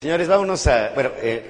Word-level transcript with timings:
Señores, 0.00 0.28
vámonos 0.28 0.64
a... 0.68 0.92
Bueno, 0.94 1.10
eh, 1.20 1.42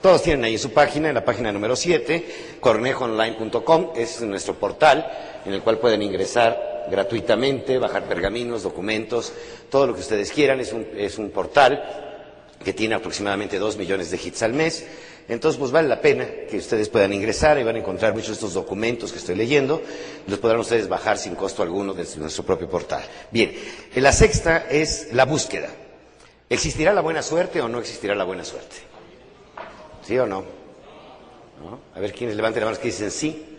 todos 0.00 0.22
tienen 0.22 0.42
ahí 0.42 0.56
su 0.56 0.70
página, 0.70 1.10
en 1.10 1.14
la 1.14 1.22
página 1.22 1.52
número 1.52 1.76
7, 1.76 2.56
cornejoonline.com, 2.58 3.90
es 3.94 4.22
nuestro 4.22 4.54
portal 4.54 5.06
en 5.44 5.52
el 5.52 5.60
cual 5.60 5.76
pueden 5.76 6.00
ingresar 6.00 6.86
gratuitamente, 6.90 7.76
bajar 7.76 8.04
pergaminos, 8.04 8.62
documentos, 8.62 9.34
todo 9.68 9.86
lo 9.88 9.94
que 9.94 10.00
ustedes 10.00 10.32
quieran. 10.32 10.60
Es 10.60 10.72
un, 10.72 10.86
es 10.96 11.18
un 11.18 11.28
portal 11.28 12.48
que 12.64 12.72
tiene 12.72 12.94
aproximadamente 12.94 13.58
2 13.58 13.76
millones 13.76 14.10
de 14.10 14.16
hits 14.16 14.44
al 14.44 14.54
mes. 14.54 14.86
Entonces, 15.28 15.58
pues 15.58 15.70
vale 15.70 15.86
la 15.86 16.00
pena 16.00 16.26
que 16.48 16.56
ustedes 16.56 16.88
puedan 16.88 17.12
ingresar 17.12 17.58
y 17.58 17.64
van 17.64 17.76
a 17.76 17.80
encontrar 17.80 18.14
muchos 18.14 18.28
de 18.28 18.32
estos 18.32 18.54
documentos 18.54 19.12
que 19.12 19.18
estoy 19.18 19.34
leyendo. 19.34 19.82
Los 20.26 20.38
podrán 20.38 20.60
ustedes 20.60 20.88
bajar 20.88 21.18
sin 21.18 21.34
costo 21.34 21.62
alguno 21.62 21.92
desde 21.92 22.18
nuestro 22.18 22.44
propio 22.44 22.66
portal. 22.66 23.02
Bien, 23.30 23.52
la 23.96 24.12
sexta 24.12 24.68
es 24.70 25.12
la 25.12 25.26
búsqueda. 25.26 25.68
¿Existirá 26.50 26.92
la 26.92 27.00
buena 27.00 27.22
suerte 27.22 27.60
o 27.60 27.68
no 27.68 27.78
existirá 27.78 28.12
la 28.16 28.24
buena 28.24 28.44
suerte? 28.44 28.74
¿Sí 30.02 30.18
o 30.18 30.26
no? 30.26 30.44
A 31.94 32.00
ver, 32.00 32.12
¿quiénes 32.12 32.34
levanten 32.34 32.60
la 32.60 32.66
mano 32.66 32.80
que 32.80 32.88
dicen 32.88 33.12
sí? 33.12 33.56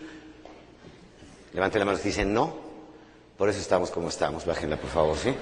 Levanten 1.54 1.80
la 1.80 1.86
mano 1.86 1.98
que 1.98 2.10
dicen 2.10 2.34
no. 2.34 2.54
Por 3.38 3.48
eso 3.48 3.62
estamos 3.62 3.92
como 3.92 4.10
estamos. 4.10 4.46
Bájenla, 4.46 4.76
por 4.76 4.90
favor, 4.90 5.18
¿sí? 5.18 5.34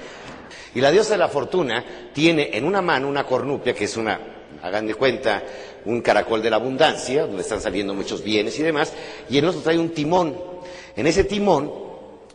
Y 0.76 0.80
la 0.80 0.92
diosa 0.92 1.14
de 1.14 1.18
la 1.18 1.28
fortuna 1.28 1.84
tiene 2.14 2.52
en 2.56 2.66
una 2.66 2.84
mano 2.84 3.08
una 3.08 3.26
cornupia, 3.26 3.74
que 3.74 3.86
es 3.86 3.98
una, 3.98 4.20
hagan 4.62 4.86
de 4.86 4.94
cuenta, 4.94 5.42
un 5.86 6.02
caracol 6.02 6.44
de 6.44 6.52
la 6.52 6.58
abundancia, 6.58 7.26
donde 7.26 7.42
están 7.42 7.62
saliendo 7.62 7.96
muchos 7.96 8.24
bienes 8.24 8.60
y 8.60 8.62
demás, 8.62 8.94
y 9.28 9.40
en 9.40 9.46
otro 9.46 9.62
trae 9.62 9.80
un 9.80 9.90
timón. 9.90 10.38
En 10.96 11.08
ese 11.08 11.24
timón 11.24 11.89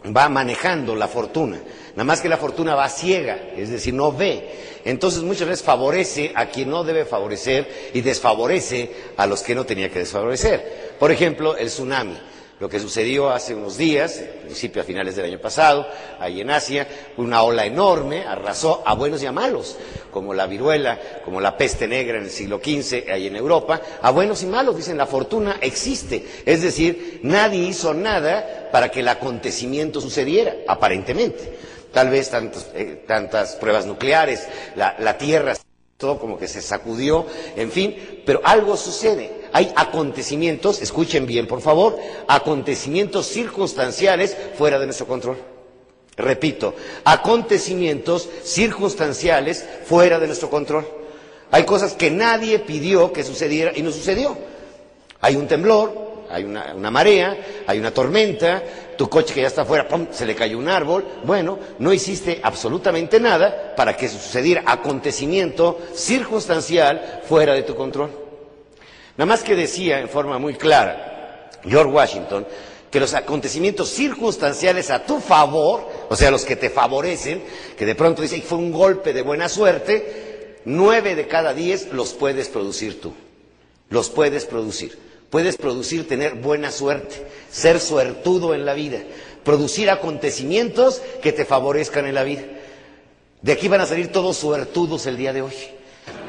va 0.05 0.29
manejando 0.29 0.95
la 0.95 1.09
fortuna. 1.09 1.61
Nada 1.93 2.05
más 2.05 2.21
que 2.21 2.29
la 2.29 2.37
fortuna 2.37 2.75
va 2.75 2.89
ciega, 2.89 3.51
es 3.57 3.71
decir, 3.71 3.95
no 3.95 4.13
ve. 4.13 4.81
Entonces 4.85 5.23
muchas 5.23 5.49
veces 5.49 5.65
favorece 5.65 6.33
a 6.35 6.47
quien 6.47 6.71
no 6.71 6.85
debe 6.85 7.05
favorecer 7.05 7.91
y 7.95 8.01
desfavorece 8.01 8.91
a 9.17 9.27
los 9.27 9.43
que 9.43 9.55
no 9.55 9.65
tenía 9.65 9.91
que 9.91 10.01
desfavorecer. 10.01 10.97
Por 10.99 11.11
ejemplo, 11.11 11.57
el 11.57 11.69
tsunami. 11.69 12.17
Lo 12.61 12.69
que 12.69 12.79
sucedió 12.79 13.31
hace 13.31 13.53
unos 13.55 13.77
días, 13.77 14.23
principio 14.43 14.81
a 14.81 14.85
finales 14.85 15.17
del 15.17 15.25
año 15.25 15.41
pasado, 15.41 15.87
ahí 16.21 16.41
en 16.41 16.51
Asia, 16.51 16.87
una 17.17 17.43
ola 17.43 17.67
enorme 17.67 18.25
arrasó 18.25 18.83
a 18.87 18.95
buenos 18.95 19.21
y 19.23 19.27
a 19.27 19.33
malos, 19.33 19.77
como 20.13 20.33
la 20.33 20.47
viruela, 20.47 21.01
como 21.25 21.41
la 21.41 21.57
peste 21.57 21.89
negra 21.89 22.19
en 22.19 22.25
el 22.25 22.31
siglo 22.31 22.61
XV, 22.63 23.11
ahí 23.11 23.27
en 23.27 23.35
Europa, 23.35 23.81
a 24.01 24.11
buenos 24.13 24.45
y 24.45 24.47
malos, 24.47 24.77
dicen, 24.77 24.97
la 24.97 25.07
fortuna 25.07 25.59
existe. 25.61 26.25
Es 26.47 26.63
decir, 26.63 27.21
nadie 27.25 27.59
hizo 27.59 27.93
nada 27.93 28.64
para 28.75 28.91
que 28.91 28.99
el 28.99 29.09
acontecimiento 29.09 30.01
sucediera, 30.01 30.57
aparentemente. 30.67 31.57
Tal 31.93 32.11
vez 32.11 32.29
tantos, 32.29 32.67
eh, 32.75 33.05
tantas 33.07 33.55
pruebas 33.55 33.87
nucleares, 33.87 34.49
la, 34.75 34.97
la 34.99 35.17
Tierra, 35.17 35.55
todo 35.97 36.19
como 36.19 36.37
que 36.37 36.49
se 36.49 36.61
sacudió, 36.61 37.25
en 37.55 37.71
fin, 37.71 38.23
pero 38.27 38.41
algo 38.43 38.77
sucede 38.77 39.45
hay 39.53 39.73
acontecimientos, 39.77 40.83
escuchen 40.83 41.25
bien 41.25 41.47
por 41.47 41.61
favor, 41.61 41.97
acontecimientos 42.27 43.27
circunstanciales 43.27 44.37
fuera 44.59 44.81
de 44.81 44.87
nuestro 44.87 45.07
control. 45.07 45.37
Repito, 46.17 46.75
acontecimientos 47.05 48.29
circunstanciales 48.43 49.65
fuera 49.85 50.19
de 50.19 50.27
nuestro 50.27 50.51
control. 50.51 50.85
Hay 51.53 51.63
cosas 51.63 51.93
que 51.93 52.11
nadie 52.11 52.59
pidió 52.59 53.13
que 53.13 53.23
sucediera 53.23 53.71
y 53.73 53.83
no 53.83 53.93
sucedió. 53.93 54.37
Hay 55.21 55.37
un 55.37 55.47
temblor, 55.47 56.14
hay 56.35 56.43
una, 56.43 56.91
marea, 56.91 57.37
hay 57.65 57.79
una 57.79 57.93
tormenta, 57.93 58.61
tu 58.99 59.09
coche 59.09 59.33
que 59.33 59.43
ya 59.43 59.47
está 59.47 59.63
afuera, 59.63 59.87
¡pum!, 59.87 60.09
se 60.11 60.27
le 60.27 60.35
cayó 60.35 60.59
un 60.59 60.69
árbol. 60.69 61.05
Bueno, 61.23 61.59
no 61.79 61.93
hiciste 61.93 62.41
absolutamente 62.43 63.21
nada 63.21 63.75
para 63.77 63.97
que 63.97 64.09
sucediera. 64.09 64.65
Acontecimiento 64.67 65.79
circunstancial 65.95 67.23
fuera 67.29 67.55
de 67.55 67.63
tu 67.63 67.77
control. 67.77 68.11
Nada 69.17 69.27
más 69.27 69.45
que 69.45 69.55
decía 69.55 70.01
en 70.01 70.09
forma 70.09 70.41
muy 70.41 70.55
clara 70.55 71.51
George 71.65 71.93
Washington 71.93 72.45
que 72.91 72.99
los 72.99 73.15
acontecimientos 73.15 73.91
circunstanciales 73.91 74.91
a 74.91 75.05
tu 75.05 75.21
favor, 75.21 75.89
o 76.09 76.17
sea, 76.17 76.33
los 76.33 76.45
que 76.45 76.57
te 76.57 76.69
favorecen, 76.71 77.43
que 77.77 77.87
de 77.87 77.95
pronto 77.95 78.23
dice, 78.23 78.41
fue 78.43 78.59
un 78.59 78.73
golpe 78.73 79.13
de 79.13 79.23
buena 79.23 79.49
suerte, 79.49 80.59
nueve 80.65 81.15
de 81.15 81.29
cada 81.29 81.55
diez 81.55 81.93
los 81.93 82.13
puedes 82.13 82.49
producir 82.49 83.01
tú. 83.01 83.13
Los 83.89 84.11
puedes 84.11 84.45
producir. 84.47 84.99
Puedes 85.35 85.57
producir 85.57 86.07
tener 86.07 86.35
buena 86.35 86.71
suerte, 86.71 87.27
ser 87.51 87.81
suertudo 87.81 88.55
en 88.55 88.65
la 88.65 88.73
vida, 88.73 89.01
producir 89.43 89.91
acontecimientos 89.91 91.03
que 91.25 91.33
te 91.33 91.45
favorezcan 91.45 92.07
en 92.07 92.15
la 92.15 92.23
vida. 92.23 92.43
De 93.43 93.51
aquí 93.51 93.67
van 93.67 93.81
a 93.81 93.87
salir 93.87 94.13
todos 94.13 94.37
suertudos 94.37 95.07
el 95.07 95.17
día 95.17 95.33
de 95.33 95.43
hoy. 95.43 95.53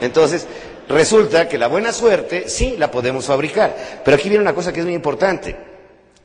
Entonces, 0.02 0.48
resulta 0.90 1.48
que 1.48 1.60
la 1.60 1.68
buena 1.68 1.94
suerte 1.94 2.50
sí 2.50 2.78
la 2.80 2.90
podemos 2.90 3.26
fabricar. 3.26 4.02
Pero 4.04 4.18
aquí 4.18 4.28
viene 4.28 4.42
una 4.42 4.56
cosa 4.56 4.74
que 4.74 4.80
es 4.80 4.86
muy 4.88 4.96
importante. 4.96 5.56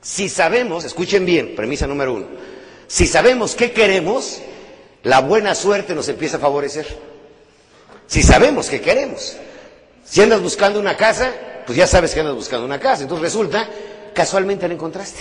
Si 0.00 0.30
sabemos, 0.30 0.86
escuchen 0.86 1.26
bien, 1.26 1.54
premisa 1.54 1.86
número 1.86 2.14
uno, 2.14 2.28
si 2.86 3.06
sabemos 3.06 3.56
qué 3.56 3.72
queremos, 3.72 4.40
la 5.02 5.20
buena 5.20 5.54
suerte 5.54 5.94
nos 5.94 6.08
empieza 6.08 6.38
a 6.38 6.40
favorecer. 6.40 6.86
Si 8.06 8.22
sabemos 8.22 8.70
qué 8.70 8.80
queremos. 8.80 9.36
Si 10.02 10.22
andas 10.22 10.40
buscando 10.40 10.80
una 10.80 10.96
casa, 10.96 11.30
pues 11.70 11.78
ya 11.78 11.86
sabes 11.86 12.12
que 12.12 12.18
andas 12.18 12.34
buscando 12.34 12.66
una 12.66 12.80
casa. 12.80 13.04
Entonces 13.04 13.22
resulta, 13.22 13.64
casualmente 14.12 14.66
la 14.66 14.74
encontraste. 14.74 15.20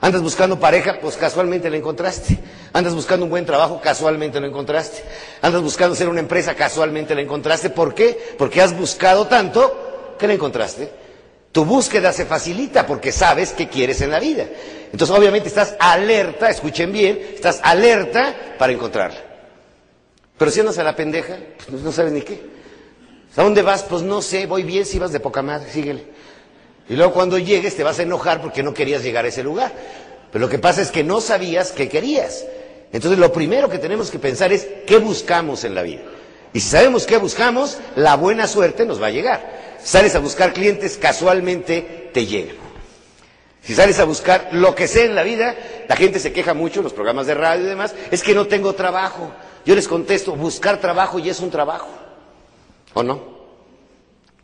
Andas 0.00 0.22
buscando 0.22 0.60
pareja, 0.60 1.00
pues 1.02 1.16
casualmente 1.16 1.68
la 1.68 1.78
encontraste. 1.78 2.38
Andas 2.72 2.94
buscando 2.94 3.24
un 3.24 3.30
buen 3.30 3.44
trabajo, 3.44 3.80
casualmente 3.82 4.38
lo 4.38 4.46
encontraste. 4.46 5.02
Andas 5.40 5.60
buscando 5.60 5.96
ser 5.96 6.08
una 6.08 6.20
empresa, 6.20 6.54
casualmente 6.54 7.12
la 7.16 7.22
encontraste. 7.22 7.70
¿Por 7.70 7.92
qué? 7.92 8.36
Porque 8.38 8.62
has 8.62 8.72
buscado 8.72 9.26
tanto 9.26 10.14
que 10.16 10.28
la 10.28 10.34
encontraste. 10.34 10.88
Tu 11.50 11.64
búsqueda 11.64 12.12
se 12.12 12.24
facilita 12.24 12.86
porque 12.86 13.10
sabes 13.10 13.50
qué 13.50 13.68
quieres 13.68 14.00
en 14.00 14.12
la 14.12 14.20
vida. 14.20 14.46
Entonces, 14.92 15.16
obviamente, 15.16 15.48
estás 15.48 15.74
alerta, 15.80 16.50
escuchen 16.50 16.92
bien, 16.92 17.20
estás 17.34 17.58
alerta 17.64 18.54
para 18.56 18.72
encontrarla. 18.72 19.18
Pero 20.38 20.52
si 20.52 20.60
andas 20.60 20.78
a 20.78 20.84
la 20.84 20.94
pendeja, 20.94 21.36
pues 21.68 21.82
no 21.82 21.90
sabes 21.90 22.12
ni 22.12 22.22
qué. 22.22 22.51
¿A 23.36 23.42
dónde 23.42 23.62
vas? 23.62 23.82
Pues 23.82 24.02
no 24.02 24.22
sé, 24.22 24.46
voy 24.46 24.62
bien, 24.62 24.84
si 24.84 24.98
vas 24.98 25.12
de 25.12 25.20
poca 25.20 25.42
madre, 25.42 25.70
síguele. 25.70 26.04
Y 26.88 26.94
luego 26.94 27.12
cuando 27.12 27.38
llegues 27.38 27.76
te 27.76 27.82
vas 27.82 27.98
a 27.98 28.02
enojar 28.02 28.40
porque 28.42 28.62
no 28.62 28.74
querías 28.74 29.02
llegar 29.02 29.24
a 29.24 29.28
ese 29.28 29.42
lugar. 29.42 29.72
Pero 30.30 30.44
lo 30.44 30.50
que 30.50 30.58
pasa 30.58 30.82
es 30.82 30.90
que 30.90 31.04
no 31.04 31.20
sabías 31.20 31.72
qué 31.72 31.88
querías. 31.88 32.44
Entonces, 32.92 33.18
lo 33.18 33.32
primero 33.32 33.70
que 33.70 33.78
tenemos 33.78 34.10
que 34.10 34.18
pensar 34.18 34.52
es 34.52 34.66
qué 34.86 34.98
buscamos 34.98 35.64
en 35.64 35.74
la 35.74 35.82
vida. 35.82 36.02
Y 36.52 36.60
si 36.60 36.68
sabemos 36.68 37.06
qué 37.06 37.16
buscamos, 37.16 37.78
la 37.96 38.16
buena 38.16 38.46
suerte 38.46 38.84
nos 38.84 39.00
va 39.00 39.06
a 39.06 39.10
llegar 39.10 39.62
sales 39.84 40.14
a 40.14 40.20
buscar 40.20 40.52
clientes, 40.52 40.96
casualmente 40.96 42.10
te 42.12 42.26
llegan. 42.26 42.56
Si 43.62 43.74
sales 43.74 43.98
a 44.00 44.04
buscar 44.04 44.48
lo 44.52 44.74
que 44.74 44.88
sea 44.88 45.04
en 45.04 45.14
la 45.14 45.22
vida, 45.22 45.54
la 45.88 45.96
gente 45.96 46.18
se 46.18 46.32
queja 46.32 46.52
mucho 46.54 46.80
en 46.80 46.84
los 46.84 46.92
programas 46.92 47.26
de 47.26 47.34
radio 47.34 47.64
y 47.64 47.68
demás, 47.68 47.94
es 48.10 48.22
que 48.22 48.34
no 48.34 48.46
tengo 48.46 48.74
trabajo. 48.74 49.32
Yo 49.64 49.74
les 49.74 49.86
contesto, 49.86 50.34
buscar 50.34 50.80
trabajo 50.80 51.18
y 51.18 51.28
es 51.28 51.38
un 51.40 51.50
trabajo. 51.50 51.88
¿O 52.94 53.02
no? 53.02 53.32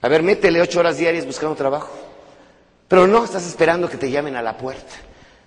A 0.01 0.09
ver, 0.09 0.23
métele 0.23 0.61
ocho 0.61 0.81
horas 0.81 0.97
diarias 0.97 1.27
buscando 1.27 1.57
trabajo. 1.57 1.91
Pero 2.87 3.07
no, 3.07 3.25
estás 3.25 3.47
esperando 3.47 3.89
que 3.89 3.97
te 3.97 4.11
llamen 4.11 4.37
a 4.37 4.43
la 4.43 4.57
puerta. 4.57 4.95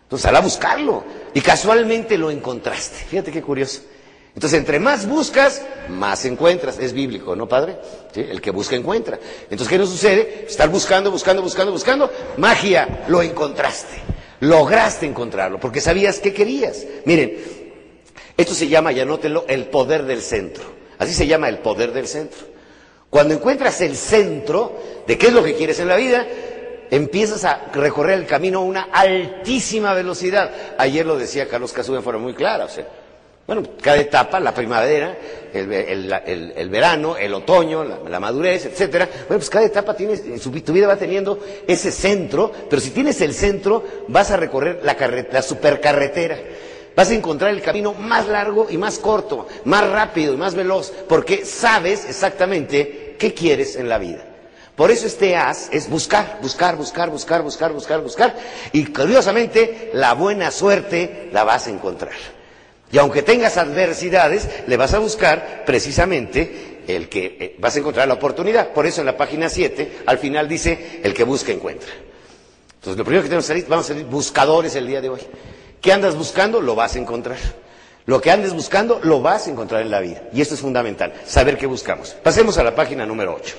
Entonces, 0.03 0.23
sal 0.23 0.35
a 0.35 0.41
buscarlo. 0.41 1.03
Y 1.33 1.41
casualmente 1.41 2.17
lo 2.17 2.29
encontraste. 2.29 2.97
Fíjate 3.05 3.31
qué 3.31 3.41
curioso. 3.41 3.81
Entonces, 4.35 4.59
entre 4.59 4.79
más 4.79 5.07
buscas, 5.07 5.61
más 5.89 6.23
encuentras. 6.25 6.77
Es 6.79 6.93
bíblico, 6.93 7.35
¿no, 7.35 7.47
padre? 7.47 7.77
El 8.13 8.39
que 8.41 8.51
busca, 8.51 8.75
encuentra. 8.75 9.19
Entonces, 9.43 9.67
¿qué 9.67 9.77
nos 9.77 9.89
sucede? 9.89 10.45
Estar 10.47 10.69
buscando, 10.69 11.11
buscando, 11.11 11.41
buscando, 11.41 11.71
buscando. 11.71 12.11
Magia, 12.37 13.05
lo 13.07 13.21
encontraste. 13.21 13.99
Lograste 14.41 15.05
encontrarlo, 15.05 15.59
porque 15.59 15.81
sabías 15.81 16.19
qué 16.19 16.33
querías. 16.33 16.85
Miren, 17.05 17.37
esto 18.35 18.55
se 18.55 18.67
llama, 18.67 18.91
y 18.91 18.99
anótenlo, 18.99 19.45
el 19.47 19.65
poder 19.65 20.03
del 20.03 20.21
centro. 20.21 20.63
Así 20.97 21.13
se 21.13 21.27
llama 21.27 21.47
el 21.47 21.59
poder 21.59 21.93
del 21.93 22.07
centro. 22.07 22.50
Cuando 23.11 23.33
encuentras 23.33 23.81
el 23.81 23.97
centro 23.97 24.71
de 25.05 25.17
qué 25.17 25.27
es 25.27 25.33
lo 25.33 25.43
que 25.43 25.53
quieres 25.53 25.77
en 25.81 25.89
la 25.89 25.97
vida, 25.97 26.25
empiezas 26.89 27.43
a 27.43 27.65
recorrer 27.73 28.17
el 28.17 28.25
camino 28.25 28.59
a 28.59 28.63
una 28.63 28.83
altísima 28.83 29.93
velocidad. 29.93 30.49
Ayer 30.77 31.05
lo 31.05 31.17
decía 31.17 31.49
Carlos 31.49 31.73
Casú 31.73 31.93
de 31.93 32.01
forma 32.01 32.21
muy 32.21 32.33
clara. 32.33 32.63
O 32.63 32.69
sea, 32.69 32.87
bueno, 33.45 33.63
cada 33.81 33.97
etapa, 33.97 34.39
la 34.39 34.53
primavera, 34.53 35.17
el, 35.53 36.69
verano, 36.69 37.17
el 37.17 37.33
otoño, 37.33 37.83
la, 37.83 38.19
madurez, 38.21 38.67
etcétera. 38.67 39.09
Bueno, 39.27 39.39
pues 39.39 39.49
cada 39.49 39.65
etapa 39.65 39.93
tiene, 39.93 40.15
su, 40.39 40.49
tu 40.61 40.71
vida 40.71 40.87
va 40.87 40.95
teniendo 40.95 41.37
ese 41.67 41.91
centro, 41.91 42.49
pero 42.69 42.81
si 42.81 42.91
tienes 42.91 43.19
el 43.19 43.33
centro, 43.33 43.83
vas 44.07 44.31
a 44.31 44.37
recorrer 44.37 44.79
la, 44.83 44.95
la 45.29 45.41
supercarretera. 45.41 46.37
Vas 46.95 47.09
a 47.09 47.13
encontrar 47.13 47.51
el 47.51 47.61
camino 47.61 47.93
más 47.93 48.27
largo 48.27 48.67
y 48.69 48.77
más 48.77 48.99
corto, 48.99 49.47
más 49.63 49.89
rápido 49.89 50.33
y 50.33 50.37
más 50.37 50.55
veloz, 50.55 50.91
porque 51.07 51.45
sabes 51.45 52.05
exactamente 52.05 53.00
qué 53.21 53.35
quieres 53.35 53.75
en 53.75 53.87
la 53.87 53.99
vida. 53.99 54.25
Por 54.75 54.89
eso 54.89 55.05
este 55.05 55.35
as 55.35 55.69
es 55.71 55.87
buscar, 55.87 56.39
buscar, 56.41 56.75
buscar, 56.75 57.11
buscar, 57.11 57.43
buscar, 57.43 57.71
buscar, 57.71 58.01
buscar. 58.01 58.35
Y 58.71 58.85
curiosamente, 58.85 59.91
la 59.93 60.13
buena 60.15 60.49
suerte 60.49 61.29
la 61.31 61.43
vas 61.43 61.67
a 61.67 61.69
encontrar. 61.69 62.15
Y 62.91 62.97
aunque 62.97 63.21
tengas 63.21 63.57
adversidades, 63.57 64.49
le 64.65 64.75
vas 64.75 64.95
a 64.95 64.99
buscar 64.99 65.63
precisamente 65.67 66.79
el 66.87 67.09
que 67.09 67.37
eh, 67.39 67.55
vas 67.59 67.75
a 67.75 67.79
encontrar 67.79 68.07
la 68.07 68.15
oportunidad. 68.15 68.69
Por 68.73 68.87
eso 68.87 69.01
en 69.01 69.05
la 69.05 69.15
página 69.17 69.49
7, 69.49 69.99
al 70.07 70.17
final 70.17 70.49
dice, 70.49 70.99
el 71.03 71.13
que 71.13 71.23
busca 71.23 71.51
encuentra. 71.51 71.91
Entonces, 72.73 72.97
lo 72.97 73.03
primero 73.03 73.21
que 73.21 73.29
tenemos 73.29 73.45
que 73.45 73.49
salir, 73.49 73.65
vamos 73.67 73.87
a 73.87 73.93
ser 73.93 74.03
buscadores 74.05 74.73
el 74.75 74.87
día 74.87 74.99
de 74.99 75.09
hoy. 75.09 75.21
¿Qué 75.79 75.93
andas 75.93 76.15
buscando? 76.15 76.59
Lo 76.59 76.73
vas 76.73 76.95
a 76.95 76.99
encontrar. 76.99 77.37
Lo 78.05 78.19
que 78.19 78.31
andes 78.31 78.53
buscando, 78.53 78.99
lo 79.03 79.21
vas 79.21 79.47
a 79.47 79.51
encontrar 79.51 79.81
en 79.81 79.91
la 79.91 79.99
vida. 79.99 80.23
Y 80.33 80.41
esto 80.41 80.55
es 80.55 80.61
fundamental, 80.61 81.13
saber 81.25 81.57
qué 81.57 81.67
buscamos. 81.67 82.15
Pasemos 82.23 82.57
a 82.57 82.63
la 82.63 82.75
página 82.75 83.05
número 83.05 83.35
8. 83.35 83.55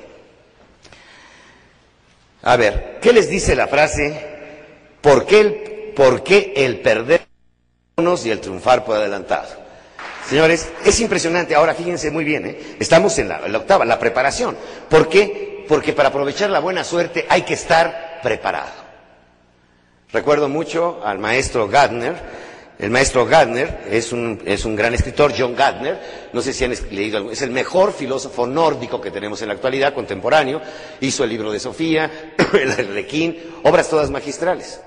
A 2.43 2.57
ver, 2.57 2.99
¿qué 3.01 3.13
les 3.13 3.29
dice 3.31 3.55
la 3.55 3.69
frase? 3.69 4.21
¿Por 5.01 5.27
qué 5.27 5.41
el, 5.41 5.55
por 5.95 6.23
qué 6.23 6.53
el 6.57 6.81
perder 6.81 7.23
y 7.97 8.31
el 8.31 8.41
triunfar 8.41 8.85
por 8.85 8.97
adelantado? 8.97 9.49
Señores, 10.29 10.69
es 10.85 10.99
impresionante. 11.01 11.55
Ahora 11.55 11.75
fíjense 11.75 12.11
muy 12.11 12.25
bien, 12.25 12.47
¿eh? 12.47 12.77
estamos 12.81 13.19
en 13.19 13.29
la, 13.29 13.41
en 13.45 13.53
la 13.53 13.59
octava, 13.59 13.85
la 13.85 13.99
preparación. 13.99 14.57
¿Por 14.89 15.09
qué? 15.09 15.65
Porque 15.69 15.93
para 15.93 16.09
aprovechar 16.09 16.51
la 16.51 16.59
buena 16.59 16.85
suerte 16.85 17.27
hay 17.29 17.43
que 17.43 17.55
estar 17.55 18.21
preparado. 18.23 18.83
Recuerdo 20.13 20.49
mucho 20.49 21.01
al 21.05 21.19
maestro 21.19 21.69
Gardner. 21.69 22.15
El 22.83 22.91
maestro 22.91 23.25
Gardner 23.25 23.79
es 23.89 24.11
un, 24.13 24.43
es 24.45 24.65
un 24.65 24.75
gran 24.75 24.93
escritor, 24.93 25.33
John 25.39 25.55
Gardner, 25.55 26.01
no 26.33 26.43
sé 26.43 26.53
si 26.53 26.65
han 26.65 26.75
leído 26.91 27.31
es 27.31 27.41
el 27.41 27.53
mejor 27.53 27.93
filósofo 27.93 28.45
nórdico 28.45 29.01
que 29.01 29.13
tenemos 29.13 29.41
en 29.41 29.49
la 29.49 29.55
actualidad, 29.55 29.95
contemporáneo, 29.95 30.61
hizo 31.01 31.23
el 31.23 31.31
libro 31.31 31.53
de 31.53 31.61
Sofía, 31.61 32.35
el 32.61 32.73
Arlequín, 32.73 33.39
obras 33.63 33.89
todas 33.89 34.11
magistrales. 34.11 34.81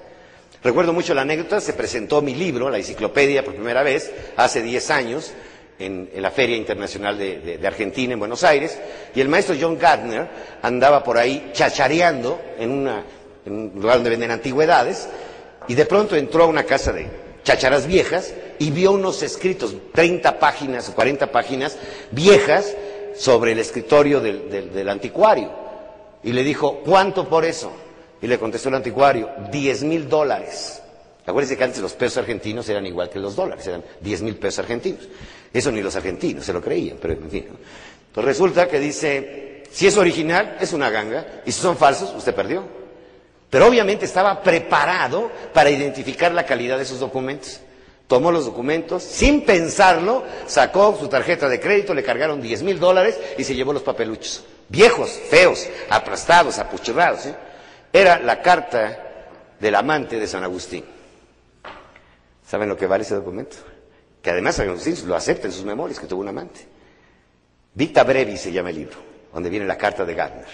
Recuerdo 0.61 0.91
mucho 0.91 1.13
la 1.13 1.21
anécdota, 1.21 1.61
se 1.61 1.71
presentó 1.71 2.21
mi 2.21 2.35
libro, 2.35 2.69
la 2.69 2.79
enciclopedia, 2.79 3.45
por 3.45 3.53
primera 3.53 3.81
vez, 3.81 4.11
hace 4.35 4.61
10 4.61 4.91
años, 4.91 5.31
en, 5.79 6.09
la 6.17 6.31
Feria 6.31 6.57
Internacional 6.57 7.17
de, 7.17 7.61
Argentina, 7.65 8.11
en 8.11 8.19
Buenos 8.19 8.43
Aires, 8.43 8.77
y 9.15 9.21
el 9.21 9.29
maestro 9.29 9.55
John 9.57 9.79
Gardner 9.79 10.27
andaba 10.61 11.01
por 11.01 11.17
ahí 11.17 11.51
chachareando 11.53 12.41
en, 12.59 12.71
una, 12.71 13.05
en 13.45 13.53
un 13.53 13.71
lugar 13.75 13.95
donde 13.95 14.09
venden 14.09 14.31
antigüedades, 14.31 15.07
y 15.69 15.75
de 15.75 15.85
pronto 15.85 16.17
entró 16.17 16.43
a 16.43 16.47
una 16.47 16.65
casa 16.65 16.91
de 16.91 17.23
chacharas 17.45 17.87
viejas 17.87 18.33
y 18.59 18.71
vio 18.71 18.91
unos 18.91 19.23
escritos, 19.23 19.73
30 19.93 20.37
páginas 20.39 20.89
o 20.89 20.95
40 20.95 21.31
páginas 21.31 21.77
viejas, 22.11 22.75
sobre 23.15 23.53
el 23.53 23.59
escritorio 23.59 24.19
del, 24.19 24.49
del, 24.49 24.89
anticuario. 24.89 25.49
Y 26.23 26.33
le 26.33 26.43
dijo, 26.43 26.81
¿cuánto 26.83 27.29
por 27.29 27.45
eso? 27.45 27.71
Y 28.21 28.27
le 28.27 28.37
contestó 28.37 28.69
el 28.69 28.75
anticuario, 28.75 29.29
10 29.51 29.83
mil 29.83 30.09
dólares. 30.09 30.81
Acuérdense 31.25 31.57
que 31.57 31.63
antes 31.63 31.81
los 31.81 31.93
pesos 31.93 32.17
argentinos 32.17 32.67
eran 32.69 32.85
igual 32.85 33.09
que 33.09 33.19
los 33.19 33.35
dólares, 33.35 33.65
eran 33.67 33.83
10 34.01 34.21
mil 34.21 34.35
pesos 34.35 34.59
argentinos. 34.59 35.07
Eso 35.53 35.71
ni 35.71 35.81
los 35.81 35.95
argentinos 35.95 36.45
se 36.45 36.53
lo 36.53 36.61
creían, 36.61 36.97
pero 37.01 37.13
en 37.13 37.29
fin. 37.29 37.47
Entonces 38.07 38.25
resulta 38.25 38.67
que 38.67 38.79
dice, 38.79 39.63
si 39.71 39.87
es 39.87 39.97
original, 39.97 40.57
es 40.59 40.73
una 40.73 40.89
ganga, 40.89 41.41
y 41.45 41.51
si 41.51 41.61
son 41.61 41.77
falsos, 41.77 42.13
usted 42.15 42.35
perdió. 42.35 42.84
Pero 43.49 43.67
obviamente 43.67 44.05
estaba 44.05 44.41
preparado 44.41 45.31
para 45.53 45.69
identificar 45.69 46.31
la 46.31 46.45
calidad 46.45 46.77
de 46.77 46.85
sus 46.85 46.99
documentos. 46.99 47.61
Tomó 48.07 48.31
los 48.31 48.45
documentos, 48.45 49.01
sin 49.01 49.45
pensarlo, 49.45 50.23
sacó 50.45 50.95
su 50.99 51.07
tarjeta 51.07 51.49
de 51.49 51.59
crédito, 51.59 51.93
le 51.93 52.03
cargaron 52.03 52.41
10 52.41 52.61
mil 52.61 52.79
dólares 52.79 53.19
y 53.37 53.43
se 53.43 53.55
llevó 53.55 53.73
los 53.73 53.81
papeluchos. 53.81 54.43
Viejos, 54.69 55.09
feos, 55.29 55.67
aplastados, 55.89 56.59
apuchurrados. 56.59 57.25
¿eh? 57.25 57.35
Era 57.91 58.19
la 58.19 58.41
carta 58.41 58.99
del 59.59 59.75
amante 59.75 60.19
de 60.19 60.27
San 60.27 60.43
Agustín. 60.43 60.85
¿Saben 62.45 62.69
lo 62.69 62.77
que 62.77 62.85
vale 62.85 63.03
ese 63.03 63.15
documento? 63.15 63.57
Que 64.21 64.29
además 64.29 64.55
San 64.55 64.69
Agustín 64.69 64.95
lo 65.07 65.15
acepta 65.15 65.47
en 65.47 65.53
sus 65.53 65.65
memorias, 65.65 65.99
que 65.99 66.05
tuvo 66.05 66.21
un 66.21 66.27
amante. 66.27 66.61
Dicta 67.73 68.03
Brevi 68.03 68.37
se 68.37 68.51
llama 68.51 68.69
el 68.69 68.75
libro, 68.75 68.97
donde 69.33 69.49
viene 69.49 69.65
la 69.65 69.77
carta 69.77 70.05
de 70.05 70.13
Gardner. 70.13 70.45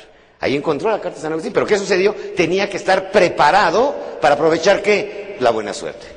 Ahí 0.41 0.55
encontró 0.55 0.89
la 0.89 0.99
carta 0.99 1.17
de 1.17 1.21
San 1.21 1.31
Agustín. 1.31 1.53
Pero 1.53 1.65
¿qué 1.65 1.77
sucedió? 1.77 2.13
Tenía 2.35 2.69
que 2.69 2.77
estar 2.77 3.11
preparado 3.11 3.95
para 4.19 4.35
aprovechar 4.35 4.81
qué? 4.81 5.37
La 5.39 5.51
buena 5.51 5.73
suerte. 5.73 6.07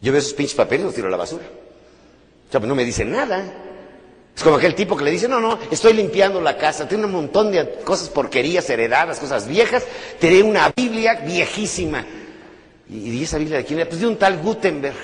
Yo 0.00 0.12
veo 0.12 0.20
esos 0.20 0.34
pinches 0.34 0.54
papeles 0.54 0.82
y 0.82 0.84
los 0.86 0.94
tiro 0.94 1.08
a 1.08 1.10
la 1.10 1.16
basura. 1.16 1.44
O 1.44 2.50
sea, 2.50 2.60
pues 2.60 2.68
no 2.68 2.74
me 2.74 2.84
dicen 2.84 3.10
nada. 3.12 3.44
Es 4.36 4.42
como 4.42 4.56
aquel 4.56 4.74
tipo 4.74 4.96
que 4.96 5.04
le 5.04 5.10
dice, 5.10 5.28
no, 5.28 5.40
no, 5.40 5.58
estoy 5.70 5.94
limpiando 5.94 6.40
la 6.40 6.56
casa, 6.56 6.86
tengo 6.86 7.06
un 7.06 7.12
montón 7.12 7.50
de 7.50 7.80
cosas 7.84 8.08
porquerías 8.08 8.70
heredadas, 8.70 9.18
cosas 9.18 9.48
viejas, 9.48 9.84
tenía 10.20 10.44
una 10.44 10.72
Biblia 10.76 11.14
viejísima. 11.14 12.06
¿Y, 12.88 13.20
esa 13.22 13.38
Biblia 13.38 13.58
de 13.58 13.64
quién 13.64 13.80
era? 13.80 13.88
Pues 13.88 14.00
de 14.00 14.06
un 14.06 14.16
tal 14.16 14.38
Gutenberg. 14.38 14.94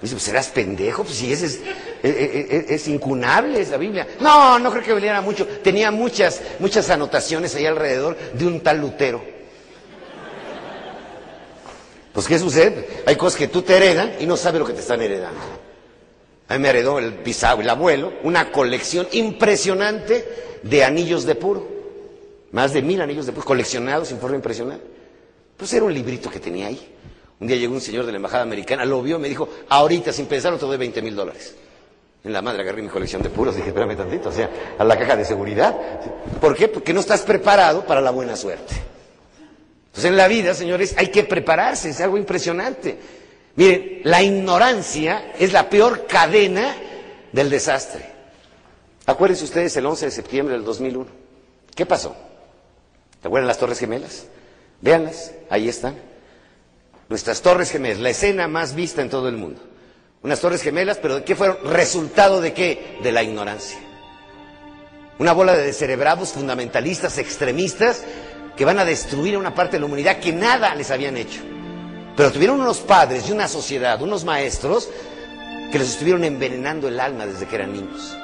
Dice, 0.00 0.14
pues 0.14 0.22
serás 0.22 0.48
pendejo, 0.48 1.04
pues 1.04 1.16
si 1.16 1.30
ese 1.30 1.46
es, 1.46 1.60
es, 2.02 2.16
es, 2.16 2.70
es, 2.70 2.88
incunable 2.88 3.60
esa 3.60 3.76
Biblia. 3.76 4.06
No, 4.20 4.58
no 4.58 4.70
creo 4.70 4.82
que 4.82 4.92
valiera 4.92 5.20
mucho. 5.20 5.46
Tenía 5.46 5.90
muchas, 5.90 6.42
muchas 6.58 6.88
anotaciones 6.90 7.54
ahí 7.54 7.66
alrededor 7.66 8.16
de 8.34 8.46
un 8.46 8.60
tal 8.60 8.80
Lutero. 8.80 9.22
Pues 12.12 12.26
¿qué 12.26 12.38
sucede? 12.38 13.02
Hay 13.04 13.16
cosas 13.16 13.38
que 13.38 13.48
tú 13.48 13.60
te 13.60 13.76
heredan 13.76 14.14
y 14.18 14.24
no 14.24 14.38
sabes 14.38 14.58
lo 14.58 14.66
que 14.66 14.72
te 14.72 14.80
están 14.80 15.02
heredando. 15.02 15.38
A 16.48 16.54
mí 16.54 16.60
me 16.60 16.70
heredó 16.70 16.98
el 16.98 17.12
pisado, 17.14 17.60
el 17.60 17.68
abuelo, 17.68 18.12
una 18.22 18.52
colección 18.52 19.06
impresionante 19.12 20.24
de 20.62 20.84
anillos 20.84 21.26
de 21.26 21.34
puro. 21.34 21.68
Más 22.52 22.72
de 22.72 22.80
mil 22.80 23.00
anillos 23.02 23.26
de 23.26 23.32
puro, 23.32 23.44
coleccionados 23.44 24.10
en 24.12 24.18
forma 24.18 24.36
impresionante. 24.36 24.86
Pues 25.56 25.72
era 25.74 25.84
un 25.84 25.92
librito 25.92 26.30
que 26.30 26.40
tenía 26.40 26.68
ahí. 26.68 26.94
Un 27.38 27.48
día 27.48 27.56
llegó 27.58 27.74
un 27.74 27.80
señor 27.82 28.06
de 28.06 28.12
la 28.12 28.16
embajada 28.16 28.44
americana, 28.44 28.84
lo 28.84 29.02
vio, 29.02 29.18
me 29.18 29.28
dijo, 29.28 29.48
ahorita 29.68 30.10
sin 30.10 30.24
pensarlo 30.24 30.58
te 30.58 30.64
doy 30.64 30.78
20 30.78 31.02
mil 31.02 31.14
dólares. 31.14 31.54
En 32.26 32.32
la 32.32 32.42
madre 32.42 32.62
agarré 32.62 32.82
mi 32.82 32.88
colección 32.88 33.22
de 33.22 33.30
puros, 33.30 33.54
dije, 33.54 33.68
espérame 33.68 33.96
tantito, 33.96 34.30
o 34.30 34.32
sea, 34.32 34.50
a 34.76 34.82
la 34.82 34.98
caja 34.98 35.14
de 35.14 35.24
seguridad. 35.24 35.76
¿Por 36.40 36.56
qué? 36.56 36.66
Porque 36.66 36.92
no 36.92 36.98
estás 36.98 37.22
preparado 37.22 37.86
para 37.86 38.00
la 38.00 38.10
buena 38.10 38.34
suerte. 38.34 38.74
Entonces 39.86 40.06
en 40.06 40.16
la 40.16 40.26
vida, 40.26 40.52
señores, 40.52 40.96
hay 40.98 41.06
que 41.12 41.22
prepararse, 41.22 41.90
es 41.90 42.00
algo 42.00 42.18
impresionante. 42.18 42.98
Miren, 43.54 44.00
la 44.02 44.24
ignorancia 44.24 45.34
es 45.38 45.52
la 45.52 45.70
peor 45.70 46.08
cadena 46.08 46.74
del 47.30 47.48
desastre. 47.48 48.04
Acuérdense 49.06 49.44
ustedes 49.44 49.76
el 49.76 49.86
11 49.86 50.06
de 50.06 50.10
septiembre 50.10 50.56
del 50.56 50.64
2001. 50.64 51.06
¿Qué 51.76 51.86
pasó? 51.86 52.16
¿Te 53.22 53.28
acuerdan 53.28 53.46
las 53.46 53.58
Torres 53.58 53.78
Gemelas? 53.78 54.26
Véanlas, 54.80 55.32
ahí 55.48 55.68
están. 55.68 55.94
Nuestras 57.08 57.40
Torres 57.40 57.70
Gemelas, 57.70 58.00
la 58.00 58.10
escena 58.10 58.48
más 58.48 58.74
vista 58.74 59.00
en 59.00 59.10
todo 59.10 59.28
el 59.28 59.36
mundo. 59.36 59.60
Unas 60.26 60.40
Torres 60.40 60.60
Gemelas, 60.60 60.98
pero 61.00 61.24
¿qué 61.24 61.36
fueron? 61.36 61.58
Resultado 61.62 62.40
de 62.40 62.52
qué? 62.52 62.98
De 63.00 63.12
la 63.12 63.22
ignorancia. 63.22 63.78
Una 65.20 65.30
bola 65.30 65.54
de 65.54 65.64
descerebrados 65.64 66.30
fundamentalistas, 66.30 67.18
extremistas, 67.18 68.02
que 68.56 68.64
van 68.64 68.80
a 68.80 68.84
destruir 68.84 69.36
a 69.36 69.38
una 69.38 69.54
parte 69.54 69.76
de 69.76 69.80
la 69.80 69.86
humanidad 69.86 70.18
que 70.18 70.32
nada 70.32 70.74
les 70.74 70.90
habían 70.90 71.16
hecho. 71.16 71.42
Pero 72.16 72.32
tuvieron 72.32 72.60
unos 72.60 72.78
padres 72.80 73.28
y 73.28 73.32
una 73.32 73.46
sociedad, 73.46 74.02
unos 74.02 74.24
maestros, 74.24 74.88
que 75.70 75.78
les 75.78 75.90
estuvieron 75.90 76.24
envenenando 76.24 76.88
el 76.88 76.98
alma 76.98 77.24
desde 77.24 77.46
que 77.46 77.54
eran 77.54 77.72
niños. 77.72 78.16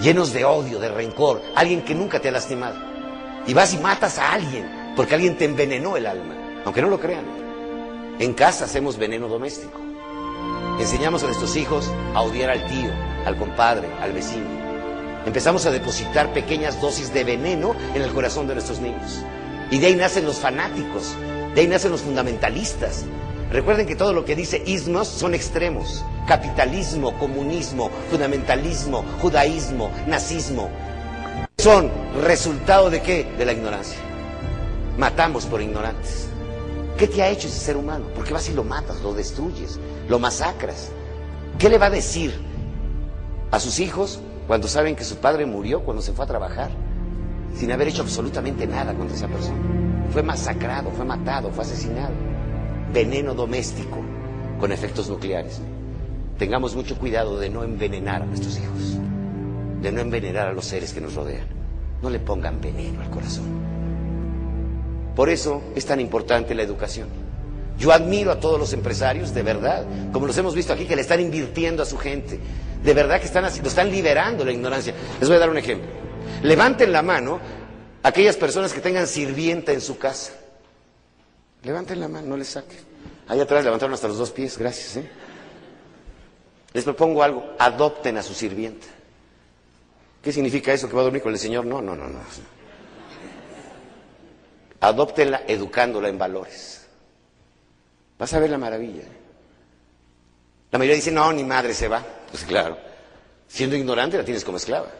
Llenos 0.00 0.32
de 0.32 0.46
odio, 0.46 0.78
de 0.78 0.88
rencor, 0.88 1.42
alguien 1.54 1.84
que 1.84 1.94
nunca 1.94 2.20
te 2.20 2.30
ha 2.30 2.32
lastimado. 2.32 2.76
Y 3.46 3.52
vas 3.52 3.74
y 3.74 3.76
matas 3.76 4.18
a 4.18 4.32
alguien, 4.32 4.94
porque 4.96 5.14
alguien 5.14 5.36
te 5.36 5.44
envenenó 5.44 5.98
el 5.98 6.06
alma, 6.06 6.62
aunque 6.64 6.80
no 6.80 6.88
lo 6.88 6.98
crean. 6.98 7.26
En 8.18 8.32
casa 8.32 8.64
hacemos 8.64 8.96
veneno 8.96 9.28
doméstico. 9.28 9.93
Enseñamos 10.78 11.22
a 11.22 11.26
nuestros 11.26 11.54
hijos 11.56 11.90
a 12.14 12.22
odiar 12.22 12.50
al 12.50 12.66
tío, 12.66 12.90
al 13.24 13.36
compadre, 13.36 13.88
al 14.00 14.12
vecino. 14.12 14.46
Empezamos 15.24 15.64
a 15.66 15.70
depositar 15.70 16.32
pequeñas 16.32 16.80
dosis 16.80 17.14
de 17.14 17.22
veneno 17.22 17.76
en 17.94 18.02
el 18.02 18.12
corazón 18.12 18.48
de 18.48 18.54
nuestros 18.54 18.80
niños. 18.80 19.22
Y 19.70 19.78
de 19.78 19.86
ahí 19.86 19.94
nacen 19.94 20.26
los 20.26 20.36
fanáticos, 20.36 21.14
de 21.54 21.60
ahí 21.60 21.68
nacen 21.68 21.92
los 21.92 22.02
fundamentalistas. 22.02 23.04
Recuerden 23.50 23.86
que 23.86 23.94
todo 23.94 24.12
lo 24.12 24.24
que 24.24 24.34
dice 24.34 24.62
ismos 24.66 25.06
son 25.06 25.32
extremos. 25.32 26.04
Capitalismo, 26.26 27.16
comunismo, 27.18 27.90
fundamentalismo, 28.10 29.04
judaísmo, 29.22 29.90
nazismo. 30.08 30.70
Son 31.58 31.90
resultado 32.20 32.90
de 32.90 33.00
qué? 33.00 33.32
De 33.38 33.44
la 33.44 33.52
ignorancia. 33.52 33.98
Matamos 34.98 35.46
por 35.46 35.62
ignorantes. 35.62 36.28
¿Qué 36.98 37.08
te 37.08 37.22
ha 37.22 37.28
hecho 37.28 37.48
ese 37.48 37.58
ser 37.58 37.76
humano? 37.76 38.06
¿Por 38.14 38.24
qué 38.24 38.32
vas 38.32 38.48
y 38.48 38.52
lo 38.52 38.62
matas, 38.62 39.02
lo 39.02 39.12
destruyes, 39.14 39.80
lo 40.08 40.18
masacras? 40.20 40.92
¿Qué 41.58 41.68
le 41.68 41.78
va 41.78 41.86
a 41.86 41.90
decir 41.90 42.32
a 43.50 43.58
sus 43.58 43.80
hijos 43.80 44.20
cuando 44.46 44.68
saben 44.68 44.94
que 44.94 45.04
su 45.04 45.16
padre 45.16 45.44
murió 45.44 45.82
cuando 45.82 46.02
se 46.02 46.12
fue 46.12 46.24
a 46.24 46.28
trabajar? 46.28 46.70
Sin 47.56 47.72
haber 47.72 47.88
hecho 47.88 48.02
absolutamente 48.02 48.66
nada 48.66 48.94
contra 48.94 49.16
esa 49.16 49.26
persona. 49.26 49.58
Fue 50.12 50.22
masacrado, 50.22 50.90
fue 50.92 51.04
matado, 51.04 51.50
fue 51.50 51.64
asesinado. 51.64 52.12
Veneno 52.92 53.34
doméstico 53.34 53.98
con 54.60 54.70
efectos 54.70 55.08
nucleares. 55.08 55.60
Tengamos 56.38 56.76
mucho 56.76 56.96
cuidado 56.96 57.38
de 57.38 57.50
no 57.50 57.64
envenenar 57.64 58.22
a 58.22 58.26
nuestros 58.26 58.58
hijos, 58.58 58.98
de 59.82 59.92
no 59.92 60.00
envenenar 60.00 60.48
a 60.48 60.52
los 60.52 60.64
seres 60.64 60.92
que 60.92 61.00
nos 61.00 61.14
rodean. 61.14 61.46
No 62.02 62.10
le 62.10 62.20
pongan 62.20 62.60
veneno 62.60 63.00
al 63.00 63.10
corazón. 63.10 63.73
Por 65.14 65.30
eso 65.30 65.62
es 65.74 65.86
tan 65.86 66.00
importante 66.00 66.54
la 66.54 66.62
educación. 66.62 67.08
Yo 67.78 67.92
admiro 67.92 68.30
a 68.30 68.40
todos 68.40 68.58
los 68.58 68.72
empresarios, 68.72 69.34
de 69.34 69.42
verdad, 69.42 69.84
como 70.12 70.26
los 70.26 70.36
hemos 70.38 70.54
visto 70.54 70.72
aquí, 70.72 70.86
que 70.86 70.96
le 70.96 71.02
están 71.02 71.20
invirtiendo 71.20 71.82
a 71.82 71.86
su 71.86 71.98
gente. 71.98 72.38
De 72.82 72.94
verdad 72.94 73.20
que 73.20 73.26
están 73.26 73.44
haciendo, 73.44 73.68
están 73.68 73.90
liberando 73.90 74.44
la 74.44 74.52
ignorancia. 74.52 74.94
Les 75.20 75.28
voy 75.28 75.36
a 75.36 75.40
dar 75.40 75.50
un 75.50 75.58
ejemplo. 75.58 75.88
Levanten 76.42 76.92
la 76.92 77.02
mano 77.02 77.40
aquellas 78.02 78.36
personas 78.36 78.72
que 78.72 78.80
tengan 78.80 79.06
sirvienta 79.06 79.72
en 79.72 79.80
su 79.80 79.98
casa. 79.98 80.32
Levanten 81.62 81.98
la 81.98 82.08
mano, 82.08 82.28
no 82.28 82.36
les 82.36 82.48
saquen. 82.48 82.78
Allá 83.26 83.44
atrás 83.44 83.64
levantaron 83.64 83.94
hasta 83.94 84.06
los 84.08 84.18
dos 84.18 84.30
pies, 84.30 84.58
gracias. 84.58 84.96
¿eh? 84.98 85.10
Les 86.74 86.84
propongo 86.84 87.22
algo, 87.22 87.54
adopten 87.58 88.18
a 88.18 88.22
su 88.22 88.34
sirvienta. 88.34 88.86
¿Qué 90.22 90.32
significa 90.32 90.72
eso? 90.72 90.88
¿Que 90.88 90.94
va 90.94 91.00
a 91.00 91.04
dormir 91.04 91.22
con 91.22 91.32
el 91.32 91.38
Señor? 91.38 91.64
No, 91.64 91.80
no, 91.80 91.96
no, 91.96 92.08
no. 92.08 92.18
Adóptenla 94.84 95.44
educándola 95.48 96.10
en 96.10 96.18
valores. 96.18 96.86
Vas 98.18 98.34
a 98.34 98.38
ver 98.38 98.50
la 98.50 98.58
maravilla. 98.58 99.00
¿eh? 99.00 99.16
La 100.70 100.78
mayoría 100.78 100.96
dice, 100.96 101.10
no, 101.10 101.32
ni 101.32 101.42
madre 101.42 101.72
se 101.72 101.88
va. 101.88 102.04
Pues 102.30 102.44
claro, 102.44 102.76
siendo 103.48 103.76
ignorante 103.76 104.18
la 104.18 104.24
tienes 104.26 104.44
como 104.44 104.58
esclava. 104.58 104.90